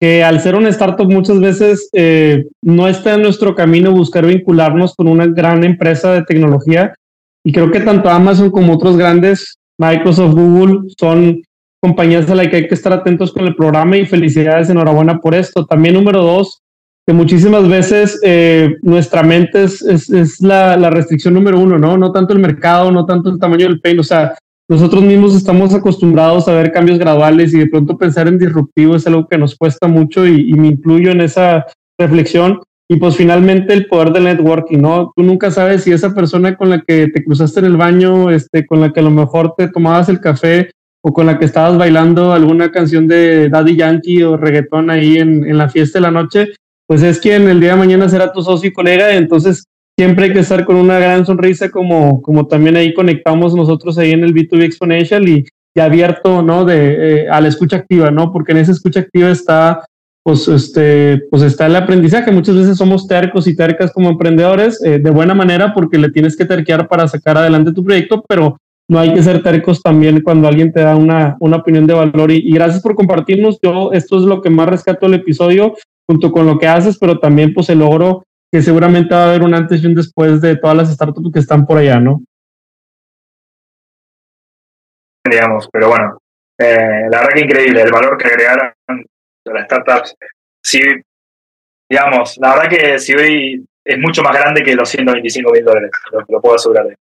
que 0.00 0.24
al 0.24 0.40
ser 0.40 0.56
un 0.56 0.66
startup 0.66 1.08
muchas 1.08 1.38
veces 1.38 1.88
eh, 1.92 2.44
no 2.60 2.88
está 2.88 3.14
en 3.14 3.22
nuestro 3.22 3.54
camino 3.54 3.92
buscar 3.92 4.26
vincularnos 4.26 4.94
con 4.96 5.06
una 5.06 5.26
gran 5.26 5.62
empresa 5.62 6.12
de 6.12 6.24
tecnología. 6.24 6.92
Y 7.44 7.52
creo 7.52 7.70
que 7.70 7.80
tanto 7.80 8.10
Amazon 8.10 8.50
como 8.50 8.74
otros 8.74 8.96
grandes, 8.96 9.58
Microsoft, 9.78 10.34
Google, 10.34 10.88
son 10.98 11.40
compañías 11.80 12.28
a 12.30 12.34
las 12.34 12.48
que 12.48 12.56
hay 12.56 12.66
que 12.66 12.74
estar 12.74 12.92
atentos 12.92 13.32
con 13.32 13.46
el 13.46 13.54
programa 13.54 13.96
y 13.96 14.06
felicidades, 14.06 14.70
enhorabuena 14.70 15.20
por 15.20 15.36
esto. 15.36 15.66
También 15.66 15.94
número 15.94 16.22
dos, 16.22 16.62
que 17.06 17.12
muchísimas 17.12 17.68
veces 17.68 18.18
eh, 18.24 18.74
nuestra 18.82 19.22
mente 19.22 19.64
es, 19.64 19.82
es, 19.82 20.10
es 20.10 20.40
la, 20.40 20.76
la, 20.78 20.90
restricción 20.90 21.34
número 21.34 21.60
uno, 21.60 21.78
¿no? 21.78 21.98
No 21.98 22.10
tanto 22.10 22.32
el 22.32 22.38
mercado, 22.40 22.90
no 22.90 23.04
tanto 23.04 23.28
el 23.28 23.38
tamaño 23.38 23.66
del 23.66 23.80
pain, 23.80 24.00
o 24.00 24.02
sea, 24.02 24.34
nosotros 24.68 25.02
mismos 25.02 25.34
estamos 25.34 25.74
acostumbrados 25.74 26.48
a 26.48 26.54
ver 26.54 26.72
cambios 26.72 26.98
graduales 26.98 27.52
y 27.52 27.58
de 27.58 27.66
pronto 27.66 27.98
pensar 27.98 28.28
en 28.28 28.38
disruptivo 28.38 28.96
es 28.96 29.06
algo 29.06 29.26
que 29.28 29.36
nos 29.36 29.56
cuesta 29.56 29.88
mucho 29.88 30.26
y, 30.26 30.52
me 30.54 30.68
incluyo 30.68 31.10
en 31.10 31.20
esa 31.20 31.66
reflexión. 31.98 32.60
Y 32.88 32.96
pues 32.96 33.16
finalmente 33.16 33.72
el 33.72 33.86
poder 33.86 34.12
del 34.12 34.24
networking, 34.24 34.78
¿no? 34.78 35.12
Tú 35.16 35.22
nunca 35.22 35.50
sabes 35.50 35.84
si 35.84 35.92
esa 35.92 36.14
persona 36.14 36.56
con 36.56 36.70
la 36.70 36.80
que 36.80 37.08
te 37.08 37.24
cruzaste 37.24 37.60
en 37.60 37.66
el 37.66 37.76
baño, 37.76 38.30
este, 38.30 38.66
con 38.66 38.80
la 38.80 38.92
que 38.92 39.00
a 39.00 39.04
lo 39.04 39.10
mejor 39.10 39.54
te 39.56 39.68
tomabas 39.68 40.08
el 40.10 40.20
café 40.20 40.70
o 41.02 41.12
con 41.12 41.26
la 41.26 41.38
que 41.38 41.46
estabas 41.46 41.78
bailando 41.78 42.32
alguna 42.32 42.70
canción 42.70 43.06
de 43.06 43.48
Daddy 43.48 43.76
Yankee 43.76 44.22
o 44.22 44.36
reggaetón 44.36 44.90
ahí 44.90 45.16
en, 45.16 45.46
en 45.46 45.56
la 45.58 45.68
fiesta 45.68 45.98
de 45.98 46.02
la 46.02 46.10
noche, 46.10 46.48
pues 46.86 47.02
es 47.02 47.18
quien 47.20 47.48
el 47.48 47.60
día 47.60 47.70
de 47.70 47.78
mañana 47.78 48.08
será 48.08 48.32
tu 48.32 48.42
socio 48.42 48.68
y 48.68 48.72
colega. 48.72 49.14
Entonces, 49.14 49.64
siempre 49.98 50.26
hay 50.26 50.32
que 50.32 50.40
estar 50.40 50.64
con 50.64 50.76
una 50.76 50.98
gran 50.98 51.24
sonrisa, 51.24 51.70
como, 51.70 52.20
como 52.22 52.46
también 52.46 52.76
ahí 52.76 52.92
conectamos 52.94 53.54
nosotros 53.54 53.96
ahí 53.98 54.12
en 54.12 54.24
el 54.24 54.34
B2B 54.34 54.64
Exponential 54.64 55.28
y, 55.28 55.44
y 55.74 55.80
abierto, 55.80 56.42
¿no? 56.42 56.64
De, 56.64 57.22
eh, 57.22 57.28
a 57.28 57.40
la 57.40 57.48
escucha 57.48 57.76
activa, 57.76 58.10
¿no? 58.10 58.32
Porque 58.32 58.52
en 58.52 58.58
esa 58.58 58.72
escucha 58.72 59.00
activa 59.00 59.30
está, 59.30 59.84
pues, 60.24 60.48
este, 60.48 61.22
pues 61.30 61.42
está 61.42 61.66
el 61.66 61.76
aprendizaje. 61.76 62.32
Muchas 62.32 62.56
veces 62.56 62.76
somos 62.76 63.06
tercos 63.06 63.46
y 63.46 63.56
tercas 63.56 63.92
como 63.92 64.10
emprendedores, 64.10 64.82
eh, 64.84 64.98
de 64.98 65.10
buena 65.10 65.34
manera, 65.34 65.72
porque 65.72 65.98
le 65.98 66.10
tienes 66.10 66.36
que 66.36 66.44
terquear 66.44 66.88
para 66.88 67.06
sacar 67.08 67.38
adelante 67.38 67.72
tu 67.72 67.84
proyecto, 67.84 68.24
pero 68.28 68.58
no 68.88 68.98
hay 68.98 69.14
que 69.14 69.22
ser 69.22 69.42
tercos 69.42 69.80
también 69.82 70.20
cuando 70.20 70.46
alguien 70.46 70.72
te 70.72 70.80
da 70.80 70.94
una, 70.94 71.36
una 71.40 71.56
opinión 71.56 71.86
de 71.86 71.94
valor. 71.94 72.30
Y, 72.30 72.50
gracias 72.52 72.82
por 72.82 72.94
compartirnos. 72.94 73.58
Yo, 73.62 73.92
esto 73.92 74.18
es 74.18 74.24
lo 74.24 74.42
que 74.42 74.50
más 74.50 74.68
rescato 74.68 75.06
del 75.06 75.20
episodio. 75.20 75.74
junto 76.06 76.30
con 76.32 76.44
lo 76.44 76.58
que 76.58 76.68
haces, 76.68 76.98
pero 76.98 77.18
también 77.18 77.54
pues 77.54 77.70
el 77.70 77.78
logro 77.78 78.24
que 78.54 78.62
seguramente 78.62 79.12
va 79.12 79.24
a 79.24 79.28
haber 79.30 79.42
un 79.42 79.52
antes 79.52 79.82
y 79.82 79.86
un 79.88 79.96
después 79.96 80.40
de 80.40 80.54
todas 80.54 80.76
las 80.76 80.94
startups 80.94 81.32
que 81.32 81.40
están 81.40 81.66
por 81.66 81.76
allá, 81.76 81.98
¿no? 81.98 82.22
Digamos, 85.28 85.68
pero 85.72 85.88
bueno, 85.88 86.18
eh, 86.56 87.08
la 87.10 87.18
verdad 87.18 87.34
que 87.34 87.40
increíble 87.40 87.82
el 87.82 87.90
valor 87.90 88.16
que 88.16 88.28
agregaron 88.28 88.72
las 89.46 89.64
startups. 89.64 90.14
Sí, 90.62 90.78
digamos, 91.90 92.38
la 92.38 92.54
verdad 92.54 92.70
que 92.70 92.98
si 93.00 93.16
hoy 93.16 93.66
es 93.84 93.98
mucho 93.98 94.22
más 94.22 94.36
grande 94.36 94.62
que 94.62 94.76
los 94.76 94.88
125 94.88 95.50
mil 95.50 95.64
dólares, 95.64 95.90
lo, 96.28 96.40
puedo 96.40 96.54
asegurar. 96.54 96.96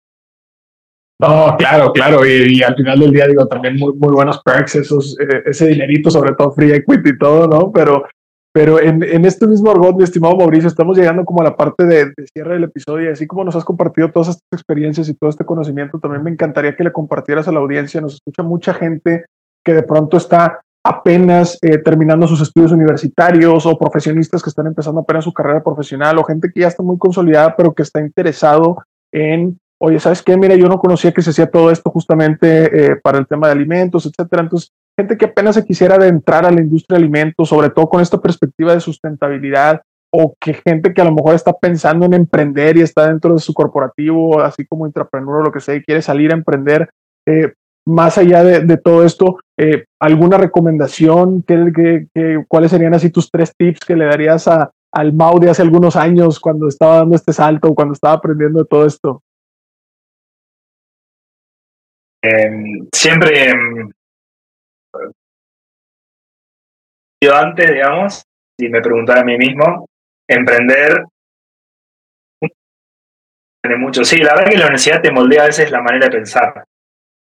No, 1.18 1.56
claro, 1.56 1.94
claro, 1.94 2.26
y, 2.26 2.62
al 2.62 2.76
final 2.76 3.00
del 3.00 3.12
día 3.12 3.26
digo 3.26 3.48
también 3.48 3.76
muy, 3.76 3.94
muy 3.94 4.12
buenos 4.12 4.42
perks, 4.42 4.74
esos, 4.74 5.18
eh, 5.18 5.44
ese 5.46 5.68
dinerito, 5.68 6.10
sobre 6.10 6.34
todo 6.34 6.52
free 6.52 6.72
equity 6.72 7.08
y 7.08 7.18
todo, 7.18 7.48
¿no? 7.48 7.72
Pero 7.72 8.04
pero 8.52 8.80
en, 8.80 9.02
en, 9.02 9.24
este 9.24 9.46
mismo 9.46 9.70
argot, 9.70 9.96
mi 9.96 10.04
estimado 10.04 10.36
Mauricio, 10.36 10.68
estamos 10.68 10.96
llegando 10.96 11.24
como 11.24 11.42
a 11.42 11.44
la 11.44 11.56
parte 11.56 11.84
de, 11.84 12.12
cierre 12.32 12.54
del 12.54 12.64
episodio 12.64 13.08
y 13.08 13.12
así 13.12 13.26
como 13.26 13.44
nos 13.44 13.56
has 13.56 13.64
compartido 13.64 14.10
todas 14.10 14.28
estas 14.28 14.48
experiencias 14.52 15.08
y 15.08 15.14
todo 15.14 15.30
este 15.30 15.44
conocimiento, 15.44 15.98
también 15.98 16.22
me 16.22 16.30
encantaría 16.30 16.74
que 16.74 16.84
le 16.84 16.92
compartieras 16.92 17.46
a 17.46 17.52
la 17.52 17.60
audiencia. 17.60 18.00
Nos 18.00 18.14
escucha 18.14 18.42
mucha 18.42 18.74
gente 18.74 19.26
que 19.64 19.74
de 19.74 19.82
pronto 19.82 20.16
está 20.16 20.60
apenas 20.84 21.58
eh, 21.60 21.78
terminando 21.78 22.26
sus 22.26 22.40
estudios 22.40 22.72
universitarios 22.72 23.66
o 23.66 23.78
profesionistas 23.78 24.42
que 24.42 24.48
están 24.48 24.66
empezando 24.66 25.00
apenas 25.00 25.24
su 25.24 25.32
carrera 25.32 25.62
profesional 25.62 26.18
o 26.18 26.24
gente 26.24 26.50
que 26.52 26.60
ya 26.60 26.68
está 26.68 26.82
muy 26.82 26.96
consolidada 26.96 27.54
pero 27.56 27.74
que 27.74 27.82
está 27.82 28.00
interesado 28.00 28.78
en, 29.12 29.58
oye, 29.78 30.00
¿sabes 30.00 30.22
qué? 30.22 30.36
Mira, 30.36 30.54
yo 30.54 30.68
no 30.68 30.78
conocía 30.78 31.12
que 31.12 31.20
se 31.20 31.30
hacía 31.30 31.50
todo 31.50 31.70
esto 31.70 31.90
justamente 31.90 32.92
eh, 32.92 32.96
para 32.96 33.18
el 33.18 33.26
tema 33.26 33.48
de 33.48 33.52
alimentos, 33.52 34.06
etcétera. 34.06 34.42
Entonces, 34.42 34.70
gente 34.98 35.16
que 35.16 35.26
apenas 35.26 35.54
se 35.54 35.64
quisiera 35.64 35.94
adentrar 35.94 36.44
a 36.44 36.50
la 36.50 36.60
industria 36.60 36.98
de 36.98 37.04
alimentos, 37.04 37.48
sobre 37.48 37.70
todo 37.70 37.88
con 37.88 38.00
esta 38.00 38.20
perspectiva 38.20 38.74
de 38.74 38.80
sustentabilidad, 38.80 39.80
o 40.12 40.34
que 40.40 40.54
gente 40.54 40.92
que 40.92 41.00
a 41.00 41.04
lo 41.04 41.12
mejor 41.12 41.34
está 41.34 41.52
pensando 41.52 42.06
en 42.06 42.14
emprender 42.14 42.76
y 42.76 42.82
está 42.82 43.06
dentro 43.06 43.34
de 43.34 43.40
su 43.40 43.54
corporativo, 43.54 44.40
así 44.40 44.66
como 44.66 44.86
intrapreneur 44.86 45.36
o 45.36 45.44
lo 45.44 45.52
que 45.52 45.60
sea, 45.60 45.76
y 45.76 45.84
quiere 45.84 46.02
salir 46.02 46.32
a 46.32 46.36
emprender. 46.36 46.90
Eh, 47.26 47.52
más 47.86 48.18
allá 48.18 48.42
de, 48.42 48.76
todo 48.76 49.04
esto, 49.04 49.38
eh, 49.56 49.84
¿alguna 50.00 50.36
recomendación? 50.36 51.42
¿Qué, 51.42 52.08
cuáles 52.48 52.70
serían 52.70 52.94
así 52.94 53.10
tus 53.10 53.30
tres 53.30 53.52
tips 53.56 53.80
que 53.80 53.96
le 53.96 54.06
darías 54.06 54.48
al 54.48 55.12
Mau 55.12 55.38
de 55.38 55.50
hace 55.50 55.62
algunos 55.62 55.94
años 55.94 56.40
cuando 56.40 56.68
estaba 56.68 56.96
dando 56.96 57.14
este 57.14 57.32
salto, 57.32 57.74
cuando 57.74 57.94
estaba 57.94 58.14
aprendiendo 58.14 58.58
de 58.58 58.66
todo 58.66 58.84
esto? 58.84 59.22
Em, 62.20 62.88
siempre 62.92 63.52
yo 67.22 67.34
antes, 67.34 67.70
digamos, 67.70 68.22
si 68.58 68.68
me 68.68 68.80
preguntara 68.80 69.20
a 69.20 69.24
mí 69.24 69.36
mismo, 69.36 69.86
emprender 70.28 71.04
mucho. 73.76 74.04
Sí, 74.04 74.18
la 74.18 74.34
verdad 74.34 74.50
que 74.50 74.56
la 74.56 74.66
universidad 74.66 75.02
te 75.02 75.10
moldea 75.10 75.42
a 75.42 75.46
veces 75.46 75.70
la 75.70 75.82
manera 75.82 76.06
de 76.06 76.16
pensar, 76.16 76.64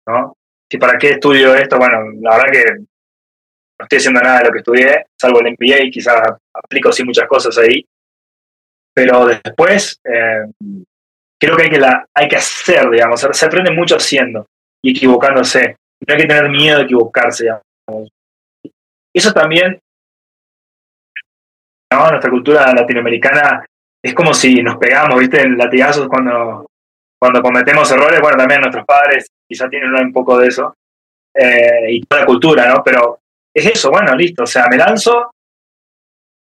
¿no? 0.09 0.34
Si 0.70 0.78
para 0.78 0.99
qué 0.99 1.11
estudio 1.11 1.55
esto, 1.55 1.78
bueno, 1.78 1.99
la 2.20 2.36
verdad 2.36 2.53
que 2.53 2.64
no 2.78 3.84
estoy 3.84 3.99
haciendo 3.99 4.20
nada 4.20 4.38
de 4.38 4.45
lo 4.47 4.53
que 4.53 4.59
estudié, 4.59 5.07
salvo 5.20 5.40
el 5.40 5.53
MBA, 5.53 5.90
quizás 5.90 6.20
aplico 6.55 6.90
sí 6.90 7.05
muchas 7.05 7.28
cosas 7.28 7.57
ahí, 7.59 7.84
pero 8.95 9.26
después 9.26 10.01
eh, 10.05 10.47
creo 11.40 11.57
que 11.57 11.64
hay 11.64 11.70
que, 11.70 11.78
la, 11.78 12.07
hay 12.14 12.28
que 12.28 12.36
hacer, 12.36 12.88
digamos, 12.90 13.20
se 13.20 13.47
aprende 13.47 13.70
mucho 13.70 13.97
haciendo 13.97 14.47
y 14.82 14.90
equivocándose. 14.90 15.76
No 16.07 16.14
hay 16.14 16.20
que 16.20 16.26
tener 16.26 16.49
miedo 16.49 16.78
de 16.78 16.84
equivocarse, 16.84 17.45
digamos. 17.45 17.62
Eso 19.14 19.32
también, 19.32 19.78
¿no? 21.92 22.10
Nuestra 22.10 22.30
cultura 22.30 22.72
latinoamericana 22.72 23.64
es 24.02 24.14
como 24.14 24.34
si 24.34 24.62
nos 24.62 24.76
pegamos, 24.76 25.20
¿viste? 25.20 25.42
En 25.42 25.56
latigazos 25.56 26.08
cuando, 26.08 26.66
cuando 27.20 27.42
cometemos 27.42 27.90
errores. 27.90 28.20
Bueno, 28.20 28.36
también 28.36 28.60
nuestros 28.60 28.84
padres 28.84 29.28
quizá 29.48 29.68
tienen 29.68 29.94
un 29.94 30.12
poco 30.12 30.38
de 30.38 30.48
eso. 30.48 30.74
Eh, 31.34 31.92
y 31.92 32.02
toda 32.02 32.22
la 32.22 32.26
cultura, 32.26 32.68
¿no? 32.68 32.82
Pero 32.82 33.20
es 33.54 33.66
eso, 33.66 33.90
bueno, 33.90 34.14
listo. 34.14 34.42
O 34.42 34.46
sea, 34.46 34.66
me 34.68 34.76
lanzo. 34.76 35.30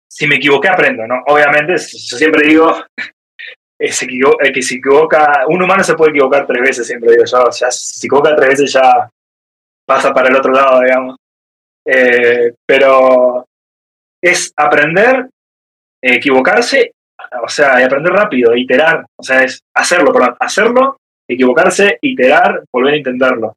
Si 0.09 0.27
me 0.27 0.37
equivoqué, 0.37 0.69
aprendo, 0.69 1.07
¿no? 1.07 1.23
Obviamente, 1.27 1.73
yo 1.73 2.17
siempre 2.19 2.47
digo, 2.47 2.85
el 3.79 4.53
que 4.53 4.63
se 4.63 4.75
equivoca, 4.77 5.45
un 5.49 5.63
humano 5.63 5.83
se 5.83 5.95
puede 5.95 6.11
equivocar 6.11 6.47
tres 6.47 6.63
veces, 6.63 6.87
siempre 6.87 7.11
digo 7.13 7.25
yo. 7.25 7.45
O 7.45 7.53
sea, 7.53 7.71
si 7.71 7.99
se 7.99 8.07
equivoca 8.07 8.37
tres 8.37 8.51
veces 8.51 8.73
ya 8.73 9.11
pasa 9.87 10.13
para 10.13 10.29
el 10.29 10.37
otro 10.37 10.53
lado, 10.53 10.81
digamos. 10.81 11.17
Eh, 11.87 12.55
pero 12.67 13.47
es 14.23 14.53
aprender, 14.57 15.29
equivocarse, 16.03 16.93
o 17.43 17.49
sea, 17.49 17.85
aprender 17.85 18.13
rápido, 18.13 18.55
iterar, 18.55 19.05
o 19.19 19.23
sea, 19.23 19.43
es 19.43 19.61
hacerlo, 19.75 20.13
perdón, 20.13 20.37
hacerlo, 20.39 20.97
equivocarse, 21.29 21.99
iterar, 22.03 22.63
volver 22.73 22.95
a 22.95 22.99
intentarlo. 22.99 23.55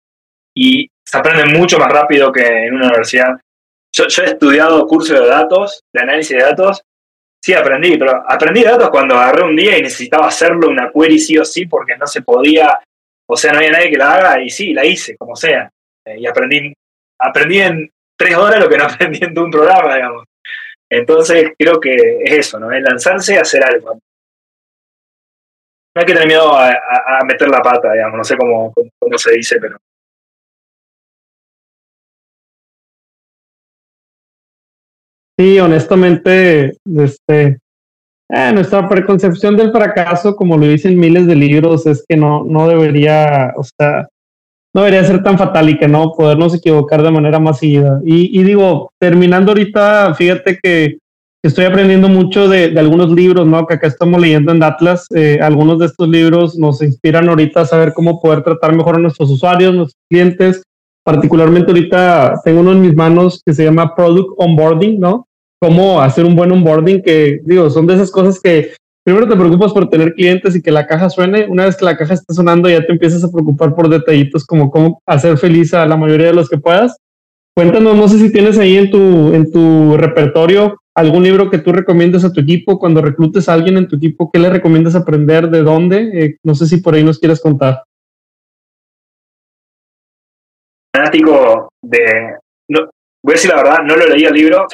Y 0.55 0.87
se 1.05 1.17
aprende 1.17 1.57
mucho 1.57 1.77
más 1.77 1.91
rápido 1.91 2.31
que 2.31 2.45
en 2.45 2.75
una 2.75 2.87
universidad. 2.87 3.39
Yo, 3.95 4.05
he 4.05 4.25
estudiado 4.25 4.85
cursos 4.87 5.19
de 5.19 5.27
datos, 5.27 5.81
de 5.93 6.01
análisis 6.01 6.35
de 6.35 6.43
datos, 6.43 6.81
sí 7.43 7.53
aprendí, 7.53 7.97
pero 7.97 8.23
aprendí 8.27 8.63
datos 8.63 8.89
cuando 8.89 9.15
agarré 9.15 9.43
un 9.43 9.55
día 9.55 9.77
y 9.77 9.81
necesitaba 9.81 10.27
hacerlo, 10.27 10.69
una 10.69 10.91
query 10.91 11.19
sí 11.19 11.37
o 11.37 11.45
sí, 11.45 11.67
porque 11.67 11.95
no 11.95 12.07
se 12.07 12.21
podía, 12.21 12.79
o 13.29 13.37
sea, 13.37 13.51
no 13.51 13.59
había 13.59 13.71
nadie 13.71 13.91
que 13.91 13.97
la 13.97 14.15
haga, 14.15 14.41
y 14.41 14.49
sí, 14.49 14.73
la 14.73 14.85
hice, 14.85 15.15
como 15.15 15.35
sea. 15.35 15.69
Eh, 16.05 16.19
y 16.19 16.27
aprendí, 16.27 16.73
aprendí 17.19 17.59
en 17.59 17.89
tres 18.17 18.35
horas 18.35 18.59
lo 18.59 18.69
que 18.69 18.77
no 18.77 18.85
aprendí 18.85 19.19
en 19.21 19.37
un 19.37 19.51
programa, 19.51 19.95
digamos. 19.95 20.23
Entonces 20.89 21.53
creo 21.57 21.79
que 21.79 21.95
es 22.23 22.31
eso, 22.31 22.59
¿no? 22.59 22.71
Es 22.71 22.81
lanzarse 22.81 23.37
a 23.37 23.41
hacer 23.41 23.63
algo. 23.63 23.93
No 23.93 26.01
hay 26.01 26.05
que 26.05 26.13
tener 26.13 26.27
miedo 26.27 26.57
a, 26.57 26.73
meter 27.25 27.49
la 27.49 27.61
pata, 27.61 27.93
digamos, 27.93 28.17
no 28.17 28.23
sé 28.23 28.35
cómo, 28.35 28.73
cómo, 28.73 29.17
se 29.17 29.31
dice, 29.31 29.57
pero 29.59 29.77
Sí, 35.37 35.59
honestamente, 35.59 36.77
este, 36.97 37.59
eh, 38.29 38.51
nuestra 38.53 38.87
preconcepción 38.87 39.57
del 39.57 39.71
fracaso, 39.71 40.35
como 40.35 40.57
lo 40.57 40.65
dicen 40.65 40.97
miles 40.97 41.27
de 41.27 41.35
libros, 41.35 41.85
es 41.85 42.05
que 42.07 42.15
no, 42.15 42.45
no 42.45 42.69
debería, 42.69 43.53
o 43.55 43.63
sea, 43.63 44.07
no 44.75 44.81
debería 44.81 45.05
ser 45.05 45.23
tan 45.23 45.37
fatal 45.37 45.69
y 45.69 45.77
que 45.77 45.87
no 45.87 46.11
podernos 46.11 46.53
equivocar 46.53 47.01
de 47.01 47.09
manera 47.09 47.39
masiva. 47.39 48.01
Y, 48.03 48.43
digo, 48.43 48.91
terminando 48.99 49.51
ahorita, 49.51 50.13
fíjate 50.15 50.59
que 50.61 50.97
estoy 51.41 51.63
aprendiendo 51.63 52.09
mucho 52.09 52.49
de, 52.49 52.77
algunos 52.77 53.09
libros, 53.09 53.47
¿no? 53.47 53.65
Que 53.65 53.75
acá 53.75 53.87
estamos 53.87 54.19
leyendo 54.19 54.51
en 54.51 54.61
Atlas. 54.61 55.07
Eh, 55.15 55.39
algunos 55.41 55.79
de 55.79 55.85
estos 55.85 56.09
libros 56.09 56.57
nos 56.57 56.81
inspiran 56.81 57.29
ahorita 57.29 57.61
a 57.61 57.65
saber 57.65 57.93
cómo 57.93 58.21
poder 58.21 58.43
tratar 58.43 58.75
mejor 58.75 58.95
a 58.95 58.99
nuestros 58.99 59.31
usuarios, 59.31 59.73
nuestros 59.73 60.01
clientes. 60.09 60.61
Particularmente 61.05 61.71
ahorita 61.71 62.41
tengo 62.43 62.59
uno 62.59 62.73
en 62.73 62.81
mis 62.81 62.95
manos 62.95 63.41
que 63.45 63.53
se 63.53 63.63
llama 63.63 63.95
Product 63.95 64.33
Onboarding, 64.35 64.99
¿no? 64.99 65.25
Cómo 65.61 66.01
hacer 66.01 66.25
un 66.25 66.35
buen 66.35 66.51
onboarding, 66.51 67.01
que 67.01 67.39
digo, 67.45 67.69
son 67.69 67.87
de 67.87 67.93
esas 67.93 68.11
cosas 68.11 68.41
que 68.41 68.73
primero 69.05 69.29
te 69.29 69.35
preocupas 69.35 69.71
por 69.71 69.87
tener 69.89 70.15
clientes 70.15 70.55
y 70.55 70.61
que 70.61 70.71
la 70.71 70.87
caja 70.87 71.09
suene. 71.09 71.45
Una 71.47 71.65
vez 71.65 71.77
que 71.77 71.85
la 71.85 71.95
caja 71.95 72.15
está 72.15 72.33
sonando, 72.33 72.67
ya 72.67 72.85
te 72.85 72.91
empiezas 72.91 73.23
a 73.23 73.31
preocupar 73.31 73.75
por 73.75 73.87
detallitos 73.87 74.45
como 74.45 74.71
cómo 74.71 75.01
hacer 75.05 75.37
feliz 75.37 75.73
a 75.75 75.85
la 75.85 75.95
mayoría 75.95 76.27
de 76.27 76.33
los 76.33 76.49
que 76.49 76.57
puedas. 76.57 76.97
Cuéntanos, 77.55 77.95
no 77.95 78.07
sé 78.07 78.17
si 78.17 78.31
tienes 78.31 78.57
ahí 78.57 78.77
en 78.77 78.89
tu, 78.89 79.33
en 79.33 79.51
tu 79.51 79.95
repertorio 79.95 80.77
algún 80.95 81.23
libro 81.23 81.51
que 81.51 81.59
tú 81.59 81.71
recomiendas 81.71 82.23
a 82.23 82.33
tu 82.33 82.39
equipo 82.39 82.79
cuando 82.79 83.01
reclutes 83.01 83.47
a 83.47 83.53
alguien 83.53 83.77
en 83.77 83.87
tu 83.87 83.97
equipo. 83.97 84.31
¿Qué 84.31 84.39
le 84.39 84.49
recomiendas 84.49 84.95
aprender? 84.95 85.49
¿De 85.49 85.61
dónde? 85.61 85.97
Eh, 86.13 86.37
no 86.43 86.55
sé 86.55 86.65
si 86.65 86.77
por 86.77 86.95
ahí 86.95 87.03
nos 87.03 87.19
quieres 87.19 87.41
contar. 87.41 87.83
Fanático 90.95 91.69
de. 91.83 92.37
No, 92.69 92.89
voy 93.23 93.33
a 93.33 93.35
decir 93.35 93.51
la 93.51 93.57
verdad, 93.57 93.83
no 93.83 93.95
lo 93.95 94.07
leí 94.07 94.23
el 94.23 94.33
libro, 94.33 94.65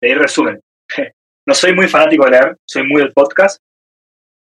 leí 0.00 0.14
resumen. 0.14 0.60
No 1.48 1.54
soy 1.54 1.74
muy 1.74 1.88
fanático 1.88 2.26
de 2.26 2.30
leer, 2.32 2.56
soy 2.64 2.86
muy 2.86 3.00
del 3.00 3.12
podcast, 3.12 3.58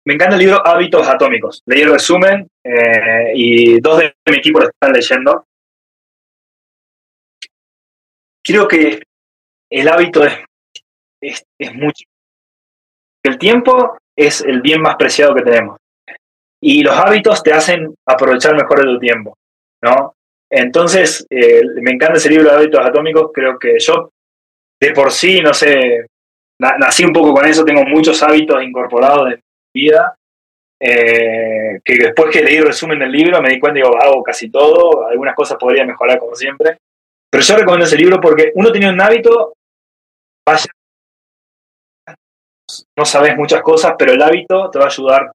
me 0.07 0.15
encanta 0.15 0.37
el 0.37 0.43
libro 0.43 0.65
Hábitos 0.65 1.07
Atómicos. 1.09 1.63
Leí 1.67 1.83
el 1.83 1.91
resumen 1.91 2.49
eh, 2.65 3.33
y 3.35 3.81
dos 3.81 3.99
de 3.99 4.15
mi 4.31 4.37
equipo 4.37 4.61
lo 4.61 4.69
están 4.69 4.93
leyendo. 4.93 5.45
Creo 8.45 8.69
que 8.69 9.03
el 9.69 9.89
hábito 9.89 10.25
es, 11.21 11.45
es, 11.59 11.75
mucho. 11.75 12.05
El 13.25 13.37
tiempo 13.37 13.99
es 14.17 14.43
el 14.43 14.63
bien 14.63 14.81
más 14.81 14.95
preciado 14.95 15.35
que 15.35 15.43
tenemos. 15.43 15.77
Y 16.63 16.85
los 16.85 16.95
hábitos 16.95 17.43
te 17.43 17.53
hacen 17.53 17.93
aprovechar 18.07 18.55
mejor 18.55 18.89
de 18.89 18.99
tiempo, 19.01 19.37
¿no? 19.83 20.15
Entonces, 20.49 21.27
eh, 21.29 21.63
me 21.83 21.91
encanta 21.91 22.19
ese 22.19 22.31
libro 22.31 22.49
de 22.49 22.57
hábitos 22.57 22.81
atómicos. 22.81 23.33
Creo 23.35 23.59
que 23.59 23.77
yo, 23.81 24.11
de 24.81 24.93
por 24.93 25.11
sí, 25.11 25.41
no 25.41 25.53
sé, 25.53 26.07
nací 26.61 27.05
un 27.05 27.13
poco 27.13 27.35
con 27.35 27.45
eso, 27.45 27.65
tengo 27.65 27.85
muchos 27.85 28.23
hábitos 28.23 28.63
incorporados 28.63 29.31
de 29.31 29.41
vida. 29.77 30.17
Eh, 30.79 31.81
que 31.83 31.95
después 31.95 32.31
que 32.31 32.43
leí 32.43 32.57
el 32.57 32.67
resumen 32.67 32.99
del 32.99 33.11
libro 33.11 33.41
me 33.41 33.49
di 33.49 33.59
cuenta, 33.59 33.77
digo, 33.77 33.97
hago 33.97 34.23
casi 34.23 34.51
todo, 34.51 35.07
algunas 35.07 35.35
cosas 35.35 35.57
podría 35.59 35.85
mejorar 35.85 36.19
como 36.19 36.35
siempre. 36.35 36.79
Pero 37.31 37.43
yo 37.43 37.57
recomiendo 37.57 37.87
ese 37.87 37.97
libro 37.97 38.21
porque 38.21 38.53
uno 38.55 38.71
tiene 38.73 38.91
un 38.91 39.01
hábito, 39.01 39.55
no 42.99 43.05
sabes 43.05 43.37
muchas 43.37 43.63
cosas, 43.63 43.95
pero 43.99 44.13
el 44.13 44.23
hábito 44.23 44.71
te 44.71 44.79
va 44.79 44.87
a 44.87 44.89
ayudar, 44.89 45.33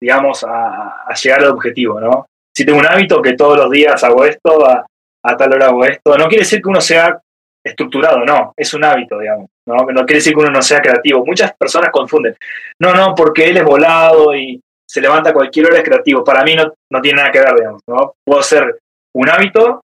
digamos, 0.00 0.44
a, 0.44 1.12
llegar 1.22 1.40
al 1.40 1.50
objetivo, 1.50 2.00
¿no? 2.00 2.26
Si 2.56 2.64
tengo 2.64 2.78
un 2.78 2.86
hábito 2.86 3.20
que 3.20 3.34
todos 3.34 3.56
los 3.56 3.70
días 3.70 4.02
hago 4.04 4.24
esto, 4.24 4.66
a 4.68 5.36
tal 5.36 5.54
hora 5.54 5.66
hago 5.66 5.84
esto, 5.84 6.16
no 6.16 6.28
quiere 6.28 6.44
decir 6.44 6.62
que 6.62 6.68
uno 6.68 6.80
sea 6.80 7.20
estructurado, 7.64 8.24
no, 8.24 8.52
es 8.56 8.74
un 8.74 8.84
hábito, 8.84 9.18
digamos, 9.18 9.48
¿no? 9.66 9.76
No 9.76 10.04
quiere 10.04 10.16
decir 10.16 10.34
que 10.34 10.40
uno 10.40 10.50
no 10.50 10.62
sea 10.62 10.80
creativo. 10.80 11.24
Muchas 11.24 11.54
personas 11.56 11.90
confunden. 11.90 12.36
No, 12.78 12.92
no, 12.92 13.14
porque 13.14 13.48
él 13.48 13.56
es 13.56 13.64
volado 13.64 14.34
y 14.34 14.60
se 14.86 15.00
levanta 15.00 15.30
a 15.30 15.32
cualquier 15.32 15.66
hora 15.66 15.78
es 15.78 15.84
creativo. 15.84 16.22
Para 16.22 16.44
mí 16.44 16.54
no, 16.54 16.72
no 16.92 17.00
tiene 17.00 17.18
nada 17.18 17.32
que 17.32 17.40
ver, 17.40 17.54
digamos, 17.54 17.82
¿no? 17.88 18.14
Puedo 18.24 18.42
ser 18.42 18.78
un 19.14 19.28
hábito, 19.28 19.80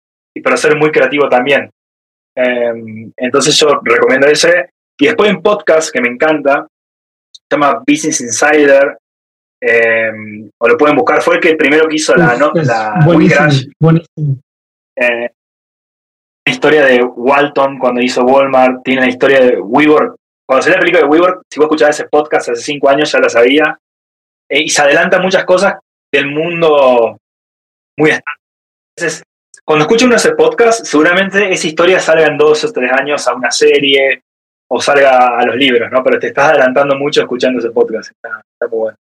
pero 0.42 0.56
ser 0.56 0.76
muy 0.76 0.90
creativo 0.90 1.28
también. 1.28 1.70
Em, 2.34 3.12
entonces 3.16 3.56
yo 3.58 3.80
recomiendo 3.82 4.26
ese. 4.26 4.70
Y 4.98 5.06
después 5.06 5.30
en 5.30 5.42
podcast, 5.42 5.92
que 5.92 6.00
me 6.00 6.08
encanta, 6.08 6.66
se 7.30 7.42
llama 7.50 7.82
Business 7.86 8.20
Insider, 8.20 8.98
em, 9.60 10.48
o 10.58 10.68
lo 10.68 10.76
pueden 10.78 10.96
buscar, 10.96 11.20
fue 11.20 11.36
el 11.36 11.40
que 11.40 11.56
primero 11.56 11.86
que 11.88 11.96
hizo 11.96 12.14
la, 12.14 12.36
¿no? 12.36 12.52
la 12.54 12.98
buenísimo, 13.04 13.44
eh, 14.96 15.30
la 15.30 15.30
historia 16.50 16.84
de 16.84 17.02
Walton 17.02 17.78
cuando 17.78 18.00
hizo 18.00 18.24
Walmart, 18.24 18.82
tiene 18.84 19.02
la 19.02 19.08
historia 19.08 19.40
de 19.40 19.58
WeWork. 19.60 20.16
Cuando 20.48 20.62
salió 20.62 20.76
la 20.76 20.80
película 20.80 21.02
de 21.02 21.08
WeWork, 21.08 21.42
si 21.50 21.58
vos 21.58 21.66
escuchabas 21.66 21.98
ese 21.98 22.08
podcast 22.08 22.48
hace 22.48 22.62
cinco 22.62 22.88
años 22.88 23.10
ya 23.10 23.18
la 23.18 23.28
sabía, 23.28 23.78
eh, 24.48 24.62
y 24.62 24.68
se 24.68 24.82
adelanta 24.82 25.20
muchas 25.20 25.44
cosas 25.44 25.74
del 26.12 26.28
mundo 26.28 27.18
muy 27.98 28.12
cuando 29.66 29.84
escucha 29.84 30.06
uno 30.06 30.14
ese 30.14 30.32
podcast, 30.32 30.84
seguramente 30.86 31.50
esa 31.50 31.66
historia 31.66 31.98
salga 31.98 32.26
en 32.26 32.38
dos 32.38 32.62
o 32.64 32.72
tres 32.72 32.92
años 32.92 33.26
a 33.26 33.34
una 33.34 33.50
serie 33.50 34.22
o 34.70 34.80
salga 34.80 35.38
a 35.38 35.44
los 35.44 35.56
libros, 35.56 35.90
¿no? 35.90 36.04
Pero 36.04 36.20
te 36.20 36.28
estás 36.28 36.50
adelantando 36.50 36.94
mucho 36.96 37.22
escuchando 37.22 37.58
ese 37.58 37.70
podcast. 37.70 38.12
Está, 38.12 38.68
muy 38.70 38.78
bueno. 38.78 38.98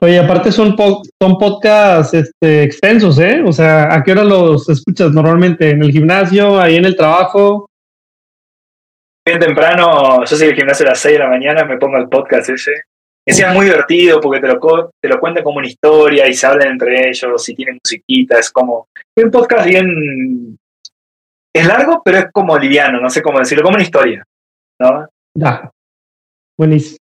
Oye, 0.00 0.18
aparte 0.18 0.50
son, 0.52 0.76
son 0.76 1.38
podcasts 1.38 2.14
este, 2.14 2.62
extensos, 2.62 3.18
¿eh? 3.18 3.42
O 3.44 3.52
sea, 3.52 3.94
¿a 3.94 4.02
qué 4.02 4.12
hora 4.12 4.24
los 4.24 4.68
escuchas 4.68 5.12
normalmente? 5.12 5.70
¿En 5.70 5.82
el 5.82 5.92
gimnasio? 5.92 6.60
¿Ahí 6.60 6.76
en 6.76 6.84
el 6.84 6.96
trabajo? 6.96 7.68
Bien 9.26 9.38
temprano, 9.38 10.24
yo 10.24 10.36
soy 10.36 10.48
el 10.48 10.54
gimnasio 10.54 10.86
a 10.86 10.90
las 10.90 10.98
6 10.98 11.14
de 11.14 11.18
la 11.18 11.30
mañana, 11.30 11.64
me 11.64 11.78
pongo 11.78 11.96
el 11.96 12.08
podcast 12.08 12.50
ese 12.50 12.82
que 13.26 13.46
muy 13.54 13.66
divertido 13.66 14.20
porque 14.20 14.40
te 14.40 14.48
lo, 14.48 14.90
te 15.00 15.08
lo 15.08 15.18
cuentan 15.18 15.42
como 15.42 15.58
una 15.58 15.66
historia 15.66 16.28
y 16.28 16.34
se 16.34 16.46
hablan 16.46 16.72
entre 16.72 17.08
ellos 17.08 17.48
y 17.48 17.54
tienen 17.54 17.78
musiquita, 17.82 18.38
es 18.38 18.50
como 18.50 18.88
un 19.16 19.30
podcast 19.30 19.66
bien 19.66 20.58
es 21.54 21.66
largo 21.66 22.02
pero 22.04 22.18
es 22.18 22.26
como 22.32 22.58
liviano, 22.58 23.00
no 23.00 23.08
sé 23.08 23.22
cómo 23.22 23.38
decirlo, 23.38 23.64
como 23.64 23.76
una 23.76 23.84
historia, 23.84 24.22
¿no? 24.78 25.08
Ya. 25.34 25.70
Buenísimo. 26.58 26.98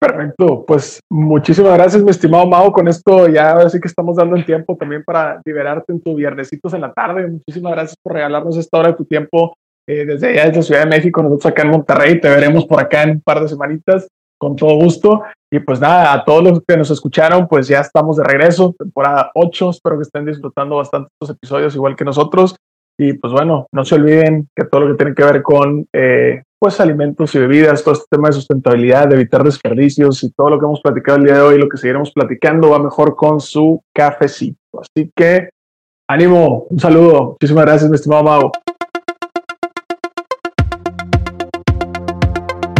Perfecto, 0.00 0.64
pues 0.66 0.98
muchísimas 1.10 1.74
gracias, 1.74 2.02
mi 2.02 2.10
estimado 2.10 2.46
Mao. 2.46 2.72
Con 2.72 2.88
esto 2.88 3.28
ya 3.28 3.68
sí 3.68 3.78
que 3.78 3.88
estamos 3.88 4.16
dando 4.16 4.34
el 4.34 4.46
tiempo 4.46 4.74
también 4.74 5.04
para 5.04 5.42
liberarte 5.44 5.92
en 5.92 6.00
tu 6.00 6.14
viernesitos 6.14 6.72
en 6.72 6.80
la 6.80 6.92
tarde. 6.94 7.26
Muchísimas 7.26 7.72
gracias 7.72 7.96
por 8.02 8.14
regalarnos 8.14 8.56
esta 8.56 8.78
hora 8.78 8.88
de 8.92 8.96
tu 8.96 9.04
tiempo 9.04 9.54
eh, 9.86 10.06
desde 10.06 10.28
allá, 10.28 10.46
desde 10.46 10.62
Ciudad 10.62 10.84
de 10.84 10.90
México, 10.90 11.22
nosotros 11.22 11.46
acá 11.46 11.62
en 11.62 11.70
Monterrey, 11.70 12.18
te 12.18 12.30
veremos 12.30 12.64
por 12.64 12.80
acá 12.80 13.02
en 13.02 13.10
un 13.10 13.20
par 13.20 13.40
de 13.40 13.48
semanitas, 13.48 14.08
con 14.38 14.56
todo 14.56 14.74
gusto. 14.76 15.22
Y 15.52 15.58
pues 15.58 15.80
nada, 15.80 16.14
a 16.14 16.24
todos 16.24 16.44
los 16.44 16.62
que 16.66 16.76
nos 16.78 16.90
escucharon, 16.90 17.46
pues 17.46 17.68
ya 17.68 17.80
estamos 17.80 18.16
de 18.16 18.24
regreso, 18.24 18.74
temporada 18.78 19.30
8, 19.34 19.70
espero 19.70 19.96
que 19.96 20.02
estén 20.02 20.24
disfrutando 20.24 20.76
bastante 20.76 21.10
estos 21.12 21.36
episodios, 21.36 21.74
igual 21.74 21.94
que 21.94 22.04
nosotros. 22.04 22.56
Y 22.98 23.14
pues 23.14 23.32
bueno, 23.32 23.66
no 23.72 23.84
se 23.84 23.96
olviden 23.96 24.48
que 24.56 24.64
todo 24.64 24.82
lo 24.82 24.88
que 24.88 25.02
tiene 25.02 25.14
que 25.14 25.24
ver 25.24 25.42
con 25.42 25.86
eh, 25.92 26.42
pues 26.60 26.78
alimentos 26.78 27.34
y 27.34 27.38
bebidas, 27.38 27.82
todo 27.82 27.94
este 27.94 28.06
tema 28.10 28.28
de 28.28 28.34
sustentabilidad, 28.34 29.08
de 29.08 29.14
evitar 29.14 29.42
desperdicios 29.42 30.22
y 30.22 30.30
todo 30.30 30.50
lo 30.50 30.58
que 30.58 30.66
hemos 30.66 30.82
platicado 30.82 31.16
el 31.16 31.24
día 31.24 31.36
de 31.36 31.40
hoy, 31.40 31.58
lo 31.58 31.70
que 31.70 31.78
seguiremos 31.78 32.12
platicando, 32.12 32.68
va 32.68 32.78
mejor 32.78 33.16
con 33.16 33.40
su 33.40 33.82
cafecito. 33.94 34.58
Así 34.78 35.10
que 35.16 35.48
ánimo, 36.06 36.66
un 36.68 36.78
saludo. 36.78 37.30
Muchísimas 37.40 37.64
gracias, 37.64 37.90
mi 37.90 37.96
estimado 37.96 38.24
Mago. 38.24 38.52